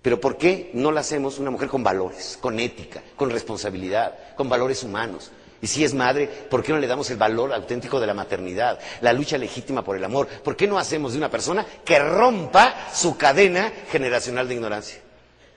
Pero 0.00 0.20
¿por 0.20 0.36
qué 0.36 0.70
no 0.74 0.92
la 0.92 1.00
hacemos 1.00 1.40
una 1.40 1.50
mujer 1.50 1.68
con 1.68 1.82
valores, 1.82 2.38
con 2.40 2.60
ética, 2.60 3.02
con 3.16 3.30
responsabilidad, 3.30 4.36
con 4.36 4.48
valores 4.48 4.84
humanos? 4.84 5.32
Y 5.60 5.66
si 5.66 5.82
es 5.82 5.92
madre, 5.92 6.28
¿por 6.28 6.62
qué 6.62 6.72
no 6.72 6.78
le 6.78 6.86
damos 6.86 7.10
el 7.10 7.16
valor 7.16 7.52
auténtico 7.52 7.98
de 7.98 8.06
la 8.06 8.14
maternidad, 8.14 8.78
la 9.00 9.12
lucha 9.12 9.36
legítima 9.38 9.82
por 9.82 9.96
el 9.96 10.04
amor? 10.04 10.28
¿Por 10.28 10.54
qué 10.54 10.68
no 10.68 10.78
hacemos 10.78 11.12
de 11.12 11.18
una 11.18 11.30
persona 11.30 11.66
que 11.84 11.98
rompa 11.98 12.92
su 12.94 13.16
cadena 13.16 13.72
generacional 13.90 14.46
de 14.46 14.54
ignorancia? 14.54 15.03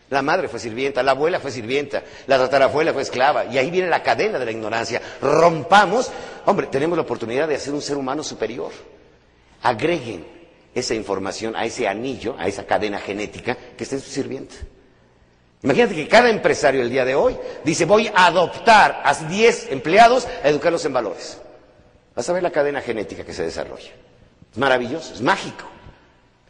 La 0.10 0.22
madre 0.22 0.48
fue 0.48 0.60
sirvienta, 0.60 1.04
la 1.04 1.12
abuela 1.12 1.40
fue 1.40 1.52
sirvienta, 1.52 2.02
la 2.28 2.38
tatarabuela 2.38 2.94
fue 2.94 3.02
esclava, 3.02 3.46
y 3.46 3.58
ahí 3.58 3.70
viene 3.70 3.90
la 3.90 4.04
cadena 4.04 4.40
de 4.40 4.46
la 4.46 4.52
ignorancia. 4.52 5.02
Rompamos, 5.22 6.12
hombre, 6.46 6.68
tenemos 6.68 6.98
la 6.98 7.02
oportunidad 7.02 7.48
de 7.48 7.56
hacer 7.56 7.74
un 7.74 7.82
ser 7.82 7.98
humano 7.98 8.24
superior. 8.24 8.72
Agreguen 9.64 10.26
esa 10.74 10.94
información 10.94 11.56
a 11.56 11.66
ese 11.66 11.88
anillo, 11.88 12.36
a 12.38 12.48
esa 12.48 12.66
cadena 12.66 13.00
genética 13.00 13.58
que 13.76 13.84
está 13.84 13.96
en 13.96 14.02
su 14.02 14.10
sirvienta. 14.10 14.56
Imagínate 15.64 15.96
que 15.96 16.08
cada 16.08 16.30
empresario 16.30 16.82
el 16.82 16.90
día 16.90 17.04
de 17.04 17.16
hoy 17.16 17.36
dice 17.66 17.86
voy 17.86 18.10
a 18.14 18.28
adoptar 18.28 19.02
a 19.04 19.14
10 19.14 19.72
empleados 19.72 20.28
a 20.44 20.48
educarlos 20.48 20.86
en 20.86 20.94
valores. 20.94 21.38
Vas 22.16 22.30
a 22.30 22.34
ver 22.34 22.44
la 22.44 22.52
cadena 22.52 22.80
genética 22.82 23.26
que 23.26 23.34
se 23.34 23.44
desarrolla. 23.44 23.92
Es 24.52 24.58
maravilloso, 24.58 25.14
es 25.14 25.22
mágico. 25.22 25.66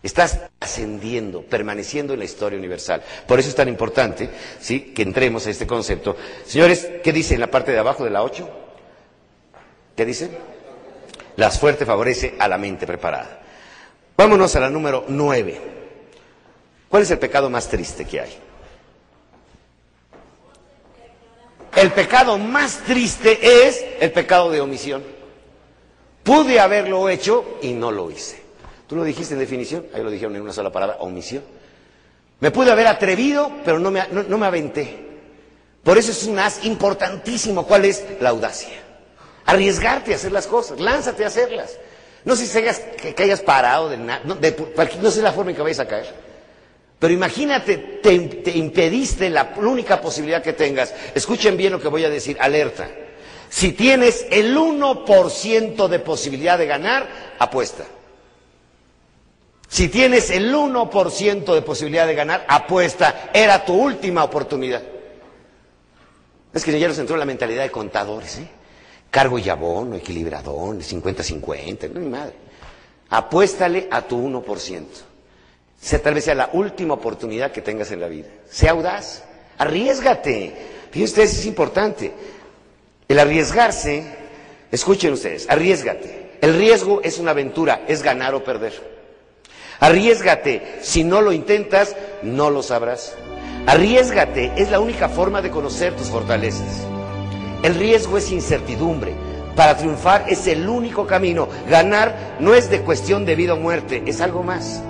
Estás 0.08 0.40
ascendiendo, 0.62 1.42
permaneciendo 1.42 2.14
en 2.14 2.20
la 2.20 2.24
historia 2.26 2.58
universal. 2.58 3.04
Por 3.28 3.40
eso 3.42 3.50
es 3.50 3.56
tan 3.56 3.68
importante 3.68 4.30
¿sí? 4.62 4.94
que 4.96 5.02
entremos 5.02 5.46
a 5.46 5.50
este 5.50 5.68
concepto. 5.68 6.16
Señores, 6.46 6.88
¿qué 7.04 7.12
dice 7.12 7.34
en 7.34 7.42
la 7.42 7.52
parte 7.52 7.74
de 7.74 7.80
abajo 7.80 8.06
de 8.06 8.10
la 8.12 8.24
8? 8.24 8.50
¿Qué 9.98 10.06
dice? 10.06 10.30
La 11.36 11.52
suerte 11.52 11.86
favorece 11.86 12.36
a 12.40 12.48
la 12.48 12.58
mente 12.58 12.88
preparada. 12.88 13.42
Vámonos 14.16 14.56
a 14.56 14.62
la 14.62 14.70
número 14.70 15.04
9. 15.10 15.60
¿Cuál 16.88 17.04
es 17.04 17.12
el 17.12 17.20
pecado 17.20 17.50
más 17.50 17.68
triste 17.68 18.06
que 18.06 18.22
hay? 18.22 18.34
El 21.76 21.92
pecado 21.92 22.38
más 22.38 22.78
triste 22.78 23.68
es 23.68 23.84
el 24.00 24.14
pecado 24.14 24.52
de 24.52 24.62
omisión. 24.62 25.04
Pude 26.24 26.62
haberlo 26.62 27.10
hecho 27.10 27.58
y 27.62 27.74
no 27.74 27.92
lo 27.92 28.10
hice. 28.10 28.47
¿Tú 28.88 28.96
lo 28.96 29.03
dijiste 29.03 29.34
en 29.34 29.39
definición? 29.39 29.86
Ahí 29.94 30.01
lo 30.01 30.10
dijeron 30.10 30.36
en 30.36 30.41
una 30.41 30.53
sola 30.53 30.72
palabra, 30.72 30.98
omisión. 31.00 31.44
Me 32.39 32.51
pude 32.51 32.72
haber 32.72 32.88
atrevido, 32.88 33.51
pero 33.65 33.79
no 33.79 33.91
me, 33.91 34.01
no, 34.10 34.38
me 34.38 34.46
aventé. 34.46 35.06
Por 35.84 35.98
eso 35.98 36.12
es 36.12 36.24
un 36.25 36.39
as 36.39 36.63
importantísimo. 36.65 37.65
¿Cuál 37.65 37.86
es? 37.86 38.03
La 38.22 38.29
audacia. 38.29 38.77
Arriesgarte 39.46 40.13
a 40.13 40.15
hacer 40.15 40.32
las 40.32 40.48
cosas, 40.48 40.79
lánzate 40.79 41.24
a 41.24 41.27
hacerlas. 41.27 41.77
No 42.25 42.36
sé 42.36 42.46
si 42.46 42.58
hayas, 42.58 42.79
que, 42.79 43.15
hayas 43.24 43.41
parado 43.41 43.89
de 43.89 43.98
nada, 43.98 44.22
no, 44.25 44.36
no 44.36 45.12
sé 45.12 45.22
la 45.22 45.32
forma 45.32 45.51
en 45.51 45.56
que 45.58 45.63
vayas 45.63 45.79
a 45.79 45.88
caer. 45.88 46.13
Pero 47.00 47.13
imagínate, 47.13 47.77
te, 48.01 48.13
impediste 48.58 49.29
la 49.29 49.53
única 49.58 50.01
posibilidad 50.01 50.41
que 50.41 50.53
tengas. 50.53 50.94
Escuchen 51.13 51.56
bien 51.56 51.72
lo 51.74 51.79
que 51.79 51.88
voy 51.88 52.03
a 52.03 52.10
decir, 52.10 52.38
alerta. 52.39 52.89
Si 53.50 53.72
tienes 53.72 54.25
el 54.29 54.58
1% 54.58 55.88
de 55.88 56.00
posibilidad 56.00 56.58
de 56.58 56.65
ganar, 56.65 57.08
apuesta. 57.39 57.86
Si 59.68 59.90
tienes 59.90 60.30
el 60.30 60.54
1% 60.54 61.54
de 61.54 61.62
posibilidad 61.62 62.08
de 62.08 62.16
ganar, 62.16 62.46
apuesta. 62.48 63.30
Era 63.34 63.66
tu 63.66 63.74
última 63.74 64.24
oportunidad. 64.24 64.82
Es 66.54 66.64
que 66.64 66.80
ya 66.80 66.88
nos 66.88 66.98
entró 67.00 67.18
la 67.18 67.26
mentalidad 67.26 67.64
de 67.64 67.72
contadores, 67.72 68.38
¿eh? 68.40 68.48
Cargo 69.12 69.38
y 69.40 69.48
abono, 69.50 69.96
equilibradón, 69.96 70.82
50-50, 70.82 71.90
no 71.92 72.00
mi 72.00 72.08
madre. 72.08 72.34
Apuéstale 73.10 73.88
a 73.92 74.02
tu 74.02 74.18
1% 74.18 74.86
sea 75.80 76.02
tal 76.02 76.16
vez 76.16 76.26
sea 76.26 76.36
la 76.36 76.50
última 76.54 76.96
oportunidad 76.96 77.52
que 77.52 77.62
tengas 77.62 77.92
en 77.92 78.02
la 78.02 78.08
vida. 78.08 78.28
Sea 78.50 78.72
audaz, 78.72 79.24
arriesgate. 79.58 80.54
Fíjense 80.92 81.22
ustedes, 81.22 81.40
es 81.40 81.46
importante. 81.46 82.12
El 83.08 83.20
arriesgarse, 83.20 84.04
escuchen 84.72 85.14
ustedes, 85.14 85.48
arriesgate. 85.50 86.38
El 86.42 86.56
riesgo 86.58 87.02
es 87.04 87.20
una 87.20 87.32
aventura, 87.32 87.84
es 87.88 88.02
ganar 88.04 88.34
o 88.36 88.44
perder. 88.44 88.97
Arriesgate, 89.80 90.80
si 90.82 91.04
no 91.04 91.22
lo 91.22 91.32
intentas, 91.32 91.96
no 92.24 92.50
lo 92.50 92.64
sabrás. 92.64 93.16
Arriesgate, 93.66 94.54
es 94.58 94.72
la 94.72 94.80
única 94.80 95.10
forma 95.10 95.42
de 95.42 95.52
conocer 95.52 95.96
tus 95.96 96.08
fortalezas. 96.08 96.86
El 97.64 97.76
riesgo 97.76 98.18
es 98.18 98.32
incertidumbre. 98.32 99.14
Para 99.56 99.76
triunfar 99.76 100.26
es 100.28 100.48
el 100.48 100.70
único 100.70 101.08
camino. 101.08 101.48
Ganar 101.70 102.38
no 102.40 102.54
es 102.54 102.70
de 102.70 102.82
cuestión 102.82 103.26
de 103.26 103.36
vida 103.36 103.56
o 103.56 103.58
muerte, 103.58 104.04
es 104.06 104.22
algo 104.22 104.44
más 104.44 104.82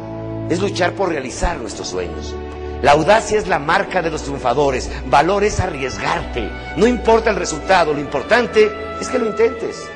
es 0.49 0.59
luchar 0.59 0.93
por 0.93 1.09
realizar 1.09 1.57
nuestros 1.57 1.89
sueños. 1.89 2.33
La 2.81 2.91
audacia 2.91 3.37
es 3.37 3.47
la 3.47 3.59
marca 3.59 4.01
de 4.01 4.11
los 4.11 4.23
triunfadores. 4.23 4.89
Valor 5.07 5.43
es 5.43 5.59
arriesgarte. 5.59 6.49
No 6.77 6.85
importa 6.85 7.31
el 7.31 7.35
resultado, 7.35 7.93
lo 7.93 7.99
importante 7.99 8.69
es 9.01 9.09
que 9.09 9.19
lo 9.19 9.25
intentes. 9.25 9.89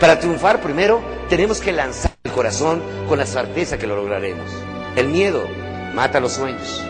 Para 0.00 0.20
triunfar 0.20 0.60
primero 0.60 1.00
tenemos 1.28 1.60
que 1.60 1.72
lanzar 1.72 2.12
el 2.22 2.30
corazón 2.30 2.80
con 3.08 3.18
la 3.18 3.26
certeza 3.26 3.78
que 3.78 3.86
lo 3.86 3.96
lograremos. 3.96 4.48
El 4.94 5.08
miedo 5.08 5.42
mata 5.92 6.20
los 6.20 6.32
sueños. 6.32 6.84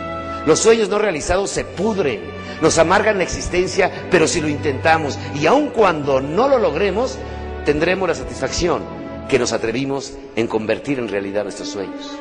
Los 0.47 0.61
sueños 0.61 0.91
no 0.91 0.99
realizados 0.99 1.51
se 1.51 1.65
pudren, 1.65 2.21
nos 2.61 2.79
amargan 2.79 3.17
la 3.19 3.25
existencia, 3.25 3.91
pero 4.11 4.29
si 4.29 4.41
lo 4.41 4.49
intentamos 4.49 5.19
y 5.35 5.47
aun 5.47 5.69
cuando 5.69 6.21
no 6.21 6.49
lo 6.49 6.59
logremos, 6.59 7.19
tendremos 7.65 8.09
la 8.09 8.15
satisfacción 8.15 8.83
que 9.29 9.39
nos 9.39 9.53
atrevimos 9.53 10.13
en 10.37 10.47
convertir 10.47 10.99
en 10.99 11.09
realidad 11.09 11.45
nuestros 11.45 11.69
sueños. 11.69 12.15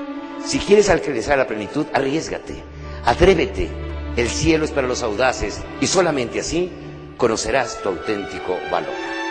Si 0.46 0.60
quieres 0.60 0.90
alcanzar 0.90 1.34
a 1.34 1.44
la 1.44 1.48
plenitud, 1.48 1.86
arriesgate, 1.94 2.64
atrévete. 3.06 3.70
El 4.16 4.30
cielo 4.30 4.64
es 4.66 4.72
para 4.72 4.88
los 4.88 5.04
audaces 5.04 5.60
y 5.82 5.88
solamente 5.88 6.40
así 6.40 6.72
conocerás 7.18 7.82
tu 7.82 7.90
auténtico 7.90 8.58
valor. 8.72 9.27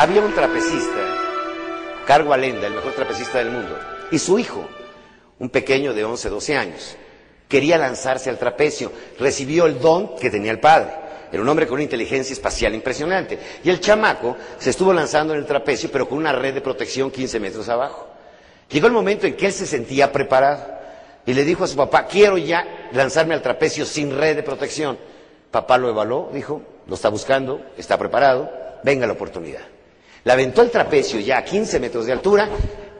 Había 0.00 0.22
un 0.22 0.32
trapecista, 0.32 0.96
Cargo 2.06 2.32
Alenda, 2.32 2.66
el 2.66 2.72
mejor 2.72 2.92
trapecista 2.92 3.36
del 3.36 3.50
mundo, 3.50 3.78
y 4.10 4.18
su 4.18 4.38
hijo, 4.38 4.66
un 5.38 5.50
pequeño 5.50 5.92
de 5.92 6.04
11, 6.04 6.30
12 6.30 6.56
años, 6.56 6.96
quería 7.46 7.76
lanzarse 7.76 8.30
al 8.30 8.38
trapecio, 8.38 8.90
recibió 9.18 9.66
el 9.66 9.78
don 9.78 10.16
que 10.16 10.30
tenía 10.30 10.52
el 10.52 10.58
padre. 10.58 10.88
Era 11.30 11.42
un 11.42 11.48
hombre 11.50 11.66
con 11.66 11.74
una 11.74 11.82
inteligencia 11.82 12.32
espacial 12.32 12.74
impresionante. 12.74 13.38
Y 13.62 13.68
el 13.68 13.78
chamaco 13.78 14.38
se 14.58 14.70
estuvo 14.70 14.90
lanzando 14.94 15.34
en 15.34 15.40
el 15.40 15.44
trapecio, 15.44 15.90
pero 15.92 16.08
con 16.08 16.16
una 16.16 16.32
red 16.32 16.54
de 16.54 16.62
protección 16.62 17.10
15 17.10 17.38
metros 17.38 17.68
abajo. 17.68 18.08
Llegó 18.70 18.86
el 18.86 18.94
momento 18.94 19.26
en 19.26 19.36
que 19.36 19.44
él 19.44 19.52
se 19.52 19.66
sentía 19.66 20.10
preparado 20.10 20.64
y 21.26 21.34
le 21.34 21.44
dijo 21.44 21.64
a 21.64 21.68
su 21.68 21.76
papá, 21.76 22.06
quiero 22.06 22.38
ya 22.38 22.88
lanzarme 22.92 23.34
al 23.34 23.42
trapecio 23.42 23.84
sin 23.84 24.16
red 24.16 24.34
de 24.34 24.42
protección. 24.44 24.96
Papá 25.50 25.76
lo 25.76 25.90
evaluó, 25.90 26.30
dijo, 26.32 26.62
lo 26.86 26.94
está 26.94 27.10
buscando, 27.10 27.60
está 27.76 27.98
preparado, 27.98 28.50
venga 28.82 29.06
la 29.06 29.12
oportunidad. 29.12 29.60
Le 30.24 30.32
aventó 30.32 30.62
el 30.62 30.70
trapecio 30.70 31.18
ya 31.20 31.38
a 31.38 31.44
15 31.44 31.80
metros 31.80 32.06
de 32.06 32.12
altura 32.12 32.48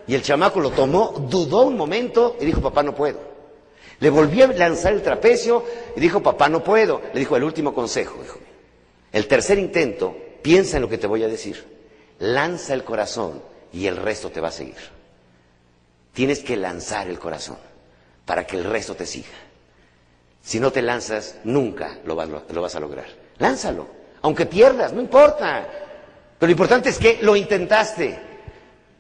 y 0.07 0.15
el 0.15 0.23
chamaco 0.23 0.61
lo 0.61 0.71
tomó, 0.71 1.13
dudó 1.29 1.63
un 1.63 1.77
momento 1.77 2.37
y 2.41 2.47
dijo, 2.47 2.61
papá, 2.61 2.83
no 2.83 2.95
puedo. 2.95 3.19
Le 4.01 4.09
volvió 4.09 4.47
a 4.47 4.49
lanzar 4.49 4.95
el 4.95 5.03
trapecio 5.03 5.63
y 5.95 6.01
dijo, 6.01 6.23
papá, 6.23 6.49
no 6.49 6.65
puedo. 6.65 7.03
Le 7.13 7.21
dijo, 7.21 7.37
el 7.37 7.45
último 7.45 7.75
consejo, 7.75 8.19
dijo. 8.23 8.39
El 9.13 9.27
tercer 9.27 9.59
intento, 9.59 10.17
piensa 10.43 10.77
en 10.77 10.83
lo 10.83 10.89
que 10.89 10.99
te 10.99 11.07
voy 11.07 11.23
a 11.23 11.29
decir. 11.29 11.65
Lanza 12.19 12.75
el 12.75 12.85
corazón 12.85 13.43
y 13.73 13.87
el 13.87 13.97
resto 13.97 14.31
te 14.31 14.41
va 14.41 14.49
a 14.49 14.53
seguir. 14.53 14.77
Tienes 16.13 16.41
que 16.41 16.57
lanzar 16.57 17.09
el 17.09 17.19
corazón 17.19 17.59
para 18.25 18.47
que 18.47 18.57
el 18.57 18.65
resto 18.65 18.95
te 18.95 19.07
siga. 19.07 19.29
Si 20.43 20.59
no 20.59 20.73
te 20.73 20.81
lanzas, 20.81 21.37
nunca 21.45 21.99
vas, 22.05 22.29
lo 22.51 22.63
vas 22.63 22.75
a 22.75 22.81
lograr. 22.81 23.07
Lánzalo, 23.39 23.87
aunque 24.23 24.47
pierdas, 24.47 24.93
no 24.93 25.01
importa. 25.01 25.69
Pero 26.41 26.49
lo 26.49 26.53
importante 26.53 26.89
es 26.89 26.99
que 26.99 27.19
lo 27.21 27.37
intentaste. 27.37 28.19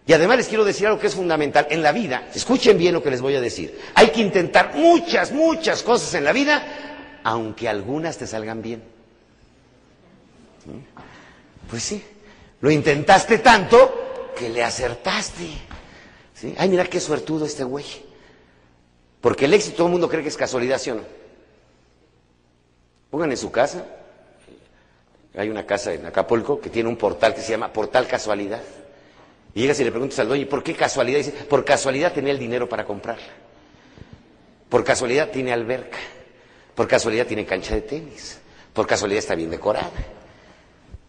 Y 0.06 0.12
además 0.12 0.37
les 0.37 0.49
quiero 0.49 0.62
decir 0.62 0.87
algo 0.87 1.00
que 1.00 1.06
es 1.06 1.14
fundamental. 1.14 1.66
En 1.70 1.82
la 1.82 1.90
vida, 1.90 2.28
escuchen 2.35 2.76
bien 2.76 2.92
lo 2.92 3.02
que 3.02 3.11
les 3.11 3.23
voy 3.23 3.35
a 3.35 3.40
decir. 3.40 3.80
Hay 3.94 4.11
que 4.11 4.20
intentar 4.20 4.75
muchas, 4.75 5.32
muchas 5.32 5.82
cosas 5.82 6.12
en 6.12 6.25
la 6.25 6.32
vida, 6.32 6.62
aunque 7.25 7.66
algunas 7.66 8.18
te 8.18 8.26
salgan 8.26 8.61
bien. 8.61 8.82
Pues 11.70 11.82
sí, 11.82 12.04
Lo 12.61 12.70
intentaste 12.70 13.38
tanto 13.38 14.32
que 14.37 14.50
le 14.50 14.62
acertaste. 14.62 15.49
¿Sí? 16.35 16.54
Ay, 16.59 16.68
mira 16.68 16.85
qué 16.85 17.00
suertudo 17.00 17.47
este 17.47 17.64
güey. 17.64 17.87
Porque 19.23 19.47
el 19.47 19.54
éxito 19.54 19.78
todo 19.78 19.87
el 19.87 19.92
mundo 19.92 20.11
cree 20.11 20.23
que 20.23 20.28
es 20.28 20.37
casualidad, 20.37 20.78
¿sí 20.78 20.90
o 20.90 20.97
no? 20.97 21.04
Pongan 23.11 23.30
en 23.30 23.38
su 23.38 23.50
casa, 23.50 23.87
hay 25.37 25.49
una 25.49 25.64
casa 25.64 25.92
en 25.92 26.06
Acapulco 26.06 26.60
que 26.60 26.70
tiene 26.70 26.88
un 26.88 26.96
portal 26.96 27.34
que 27.34 27.40
se 27.40 27.52
llama 27.52 27.72
Portal 27.72 28.06
Casualidad. 28.06 28.62
Y 29.54 29.62
llegas 29.62 29.80
y 29.80 29.84
le 29.84 29.90
preguntas 29.90 30.18
al 30.18 30.28
dueño, 30.28 30.49
¿por 30.49 30.62
qué 30.62 30.75
casualidad? 30.75 31.18
Y 31.18 31.22
dice, 31.25 31.44
por 31.44 31.64
casualidad 31.64 32.12
tenía 32.12 32.32
el 32.32 32.38
dinero 32.38 32.68
para 32.68 32.84
comprarla. 32.84 33.32
Por 34.68 34.84
casualidad 34.84 35.30
tiene 35.30 35.52
alberca. 35.52 35.99
Por 36.75 36.87
casualidad 36.87 37.26
tiene 37.26 37.44
cancha 37.44 37.75
de 37.75 37.82
tenis. 37.82 38.38
Por 38.72 38.87
casualidad 38.87 39.18
está 39.18 39.34
bien 39.34 39.50
decorada. 39.50 39.90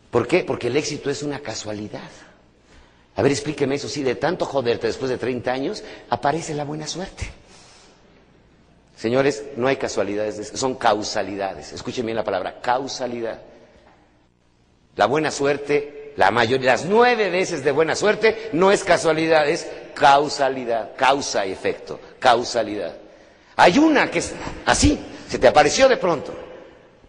¿Por 0.10 0.28
qué? 0.28 0.44
Porque 0.44 0.68
el 0.68 0.76
éxito 0.78 1.10
es 1.10 1.24
una 1.24 1.40
casualidad. 1.40 2.10
A 3.16 3.22
ver, 3.22 3.32
explíqueme 3.32 3.76
eso. 3.76 3.88
Si 3.88 4.04
de 4.04 4.16
tanto 4.16 4.46
joderte 4.46 4.88
después 4.88 5.10
de 5.10 5.18
30 5.18 5.52
años, 5.52 5.84
aparece 6.10 6.56
la 6.56 6.64
buena 6.64 6.88
suerte. 6.88 7.30
Señores, 8.96 9.44
no 9.56 9.68
hay 9.68 9.78
casualidades, 9.78 10.52
son 10.56 10.76
causalidades. 10.76 11.74
Escuchen 11.74 12.06
bien 12.06 12.16
la 12.16 12.24
palabra, 12.24 12.60
causalidad. 12.62 13.42
La 14.96 15.06
buena 15.06 15.32
suerte, 15.32 16.14
la 16.18 16.32
mayoría, 16.32 16.72
las 16.72 16.86
nueve 16.86 17.30
veces 17.30 17.64
de 17.64 17.72
buena 17.72 17.96
suerte, 17.96 18.50
no 18.54 18.72
es 18.72 18.84
casualidad, 18.84 19.48
es 19.48 19.68
causalidad, 19.94 20.92
causa 20.96 21.46
y 21.46 21.52
efecto, 21.52 22.00
causalidad. 22.20 22.94
Hay 23.56 23.78
una 23.78 24.10
que 24.10 24.20
es 24.20 24.34
así, 24.66 25.00
se 25.30 25.40
te 25.40 25.48
apareció 25.48 25.88
de 25.88 25.98
pronto. 25.98 26.34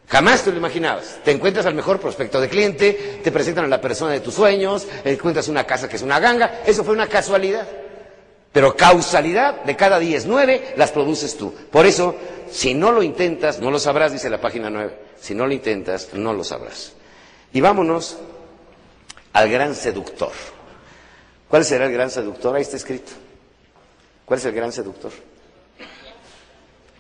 Jamás 0.09 0.43
te 0.43 0.51
lo 0.51 0.59
imaginabas. 0.59 1.19
Te 1.25 1.31
encuentras 1.31 1.65
al 1.65 1.75
mejor 1.75 1.99
prospecto 1.99 2.39
de 2.41 2.49
cliente, 2.49 3.21
te 3.25 3.33
presentan 3.33 3.65
a 3.65 3.69
la 3.69 3.81
persona 3.81 4.13
de 4.13 4.21
tus 4.21 4.35
sueños, 4.35 4.87
encuentras 5.05 5.49
una 5.49 5.65
casa 5.65 5.89
que 5.89 5.97
es 5.97 6.03
una 6.03 6.21
ganga. 6.21 6.61
Eso 6.67 6.85
fue 6.85 6.93
una 6.93 7.07
casualidad. 7.07 7.67
Pero 8.53 8.77
causalidad 8.77 9.63
de 9.65 9.75
cada 9.75 9.99
es 9.99 10.27
nueve 10.27 10.75
las 10.77 10.93
produces 10.93 11.37
tú. 11.39 11.55
Por 11.71 11.87
eso, 11.87 12.15
si 12.51 12.75
no 12.75 12.93
lo 12.93 13.03
intentas, 13.03 13.59
no 13.61 13.71
lo 13.71 13.79
sabrás, 13.79 14.13
dice 14.13 14.29
la 14.29 14.41
página 14.41 14.69
nueve. 14.69 14.99
Si 15.19 15.35
no 15.35 15.47
lo 15.47 15.55
intentas, 15.55 16.11
no 16.13 16.35
lo 16.35 16.45
sabrás. 16.45 16.93
Y 17.53 17.61
vámonos 17.61 18.19
al 19.33 19.51
gran 19.51 19.75
seductor. 19.75 20.33
¿Cuál 21.49 21.65
será 21.65 21.87
el 21.87 21.93
gran 21.93 22.11
seductor? 22.11 22.57
Ahí 22.57 22.63
está 22.63 22.77
escrito. 22.77 23.13
¿Cuál 24.25 24.41
es 24.41 24.47
el 24.47 24.53
gran 24.53 24.73
seductor? 24.73 25.13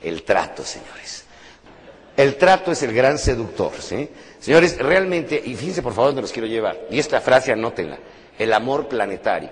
El 0.02 0.22
trato, 0.24 0.64
señores. 0.64 1.24
El 2.16 2.36
trato 2.36 2.72
es 2.72 2.82
el 2.82 2.92
gran 2.92 3.18
seductor, 3.18 3.72
¿sí? 3.80 4.08
Señores, 4.38 4.76
realmente, 4.78 5.40
y 5.42 5.54
fíjense 5.54 5.80
por 5.80 5.94
favor 5.94 6.08
dónde 6.08 6.22
los 6.22 6.32
quiero 6.32 6.46
llevar, 6.46 6.78
y 6.90 6.98
esta 6.98 7.20
frase 7.20 7.52
anótenla, 7.52 7.98
el 8.38 8.52
amor 8.52 8.88
planetario. 8.88 9.48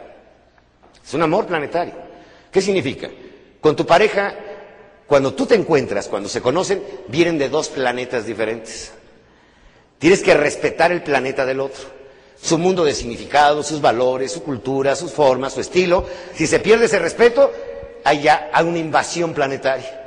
Es 1.02 1.14
un 1.14 1.23
amor 1.23 1.47
planetario. 1.47 1.95
¿Qué 2.50 2.61
significa? 2.61 3.09
Con 3.61 3.75
tu 3.76 3.87
pareja, 3.87 4.35
cuando 5.07 5.33
tú 5.33 5.47
te 5.47 5.54
encuentras, 5.54 6.09
cuando 6.09 6.28
se 6.28 6.42
conocen, 6.42 6.83
vienen 7.09 7.38
de 7.38 7.49
dos 7.49 7.69
planetas 7.69 8.26
diferentes. 8.26 8.92
Tienes 10.00 10.23
que 10.23 10.33
respetar 10.33 10.92
el 10.92 11.02
planeta 11.02 11.45
del 11.45 11.61
otro, 11.61 11.83
su 12.40 12.57
mundo 12.57 12.87
de 12.87 12.95
significado, 12.95 13.62
sus 13.62 13.83
valores, 13.83 14.33
su 14.33 14.42
cultura, 14.42 14.97
sus 14.97 15.12
formas, 15.12 15.52
su 15.52 15.61
estilo. 15.61 16.07
Si 16.35 16.47
se 16.47 16.59
pierde 16.59 16.87
ese 16.87 16.99
respeto, 16.99 17.52
hay 18.02 18.23
ya 18.23 18.50
una 18.64 18.78
invasión 18.78 19.35
planetaria. 19.35 20.00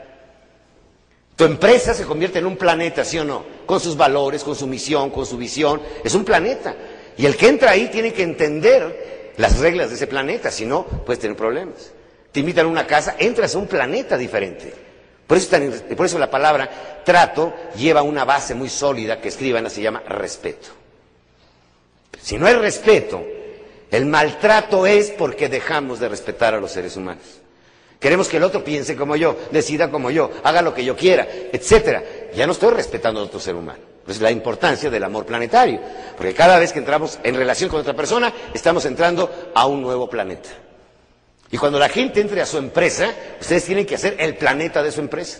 Tu 1.35 1.43
empresa 1.43 1.93
se 1.93 2.05
convierte 2.05 2.39
en 2.39 2.47
un 2.47 2.57
planeta, 2.57 3.05
¿sí 3.05 3.19
o 3.19 3.23
no? 3.23 3.45
Con 3.67 3.79
sus 3.79 3.95
valores, 3.95 4.43
con 4.43 4.55
su 4.55 4.65
misión, 4.65 5.11
con 5.11 5.27
su 5.27 5.37
visión. 5.37 5.79
Es 6.03 6.15
un 6.15 6.25
planeta. 6.25 6.75
Y 7.15 7.27
el 7.27 7.37
que 7.37 7.49
entra 7.49 7.69
ahí 7.69 7.89
tiene 7.89 8.13
que 8.13 8.23
entender 8.23 9.33
las 9.37 9.59
reglas 9.59 9.89
de 9.89 9.95
ese 9.95 10.07
planeta, 10.07 10.49
si 10.49 10.65
no, 10.65 10.85
puedes 10.85 11.19
tener 11.19 11.37
problemas. 11.37 11.91
Te 12.31 12.39
invitan 12.39 12.65
a 12.65 12.69
una 12.69 12.87
casa, 12.87 13.15
entras 13.19 13.53
a 13.53 13.59
un 13.59 13.67
planeta 13.67 14.17
diferente. 14.17 14.73
Por 15.27 15.37
eso, 15.37 16.19
la 16.19 16.29
palabra 16.29 17.01
trato 17.03 17.53
lleva 17.75 18.01
una 18.01 18.25
base 18.25 18.53
muy 18.53 18.69
sólida 18.69 19.19
que 19.19 19.29
escriban, 19.29 19.69
se 19.69 19.81
llama 19.81 20.01
respeto. 20.07 20.69
Si 22.21 22.37
no 22.37 22.45
hay 22.45 22.55
respeto, 22.55 23.23
el 23.89 24.05
maltrato 24.05 24.85
es 24.85 25.11
porque 25.11 25.49
dejamos 25.49 25.99
de 25.99 26.09
respetar 26.09 26.53
a 26.53 26.59
los 26.59 26.71
seres 26.71 26.95
humanos. 26.97 27.23
Queremos 27.99 28.27
que 28.27 28.37
el 28.37 28.43
otro 28.43 28.63
piense 28.63 28.97
como 28.97 29.15
yo, 29.15 29.37
decida 29.51 29.89
como 29.89 30.11
yo, 30.11 30.29
haga 30.43 30.61
lo 30.61 30.73
que 30.73 30.83
yo 30.83 30.95
quiera, 30.95 31.25
etcétera. 31.53 32.03
Ya 32.35 32.45
no 32.45 32.51
estoy 32.51 32.73
respetando 32.73 33.21
a 33.21 33.23
otro 33.23 33.39
ser 33.39 33.55
humano. 33.55 33.79
Es 34.05 34.19
la 34.19 34.29
importancia 34.29 34.89
del 34.89 35.05
amor 35.05 35.25
planetario, 35.25 35.79
porque 36.17 36.33
cada 36.33 36.59
vez 36.59 36.73
que 36.73 36.79
entramos 36.79 37.17
en 37.23 37.35
relación 37.35 37.69
con 37.69 37.79
otra 37.79 37.93
persona, 37.93 38.33
estamos 38.53 38.83
entrando 38.85 39.51
a 39.55 39.65
un 39.67 39.81
nuevo 39.81 40.09
planeta. 40.09 40.49
Y 41.53 41.57
cuando 41.59 41.77
la 41.77 41.87
gente 41.87 42.19
entre 42.19 42.41
a 42.41 42.47
su 42.47 42.57
empresa, 42.57 43.13
ustedes 43.39 43.65
tienen 43.65 43.85
que 43.85 43.93
hacer 43.93 44.15
el 44.17 44.35
planeta 44.35 44.81
de 44.81 44.91
su 44.91 45.01
empresa. 45.01 45.39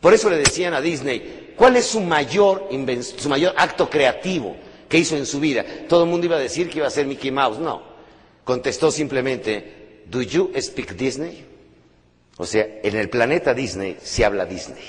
Por 0.00 0.12
eso 0.12 0.28
le 0.28 0.36
decían 0.38 0.74
a 0.74 0.80
Disney, 0.80 1.54
¿cuál 1.56 1.76
es 1.76 1.86
su 1.86 2.00
mayor, 2.00 2.68
su 3.16 3.28
mayor 3.28 3.54
acto 3.56 3.88
creativo 3.88 4.56
que 4.88 4.98
hizo 4.98 5.16
en 5.16 5.24
su 5.26 5.38
vida? 5.38 5.64
Todo 5.88 6.02
el 6.02 6.10
mundo 6.10 6.26
iba 6.26 6.34
a 6.34 6.40
decir 6.40 6.68
que 6.68 6.78
iba 6.78 6.88
a 6.88 6.90
ser 6.90 7.06
Mickey 7.06 7.30
Mouse. 7.30 7.60
No. 7.60 7.80
Contestó 8.42 8.90
simplemente, 8.90 10.02
¿Do 10.06 10.20
you 10.20 10.50
speak 10.60 10.96
Disney? 10.96 11.46
O 12.36 12.44
sea, 12.44 12.66
en 12.82 12.96
el 12.96 13.08
planeta 13.08 13.54
Disney 13.54 13.98
se 14.02 14.24
habla 14.24 14.46
Disney. 14.46 14.82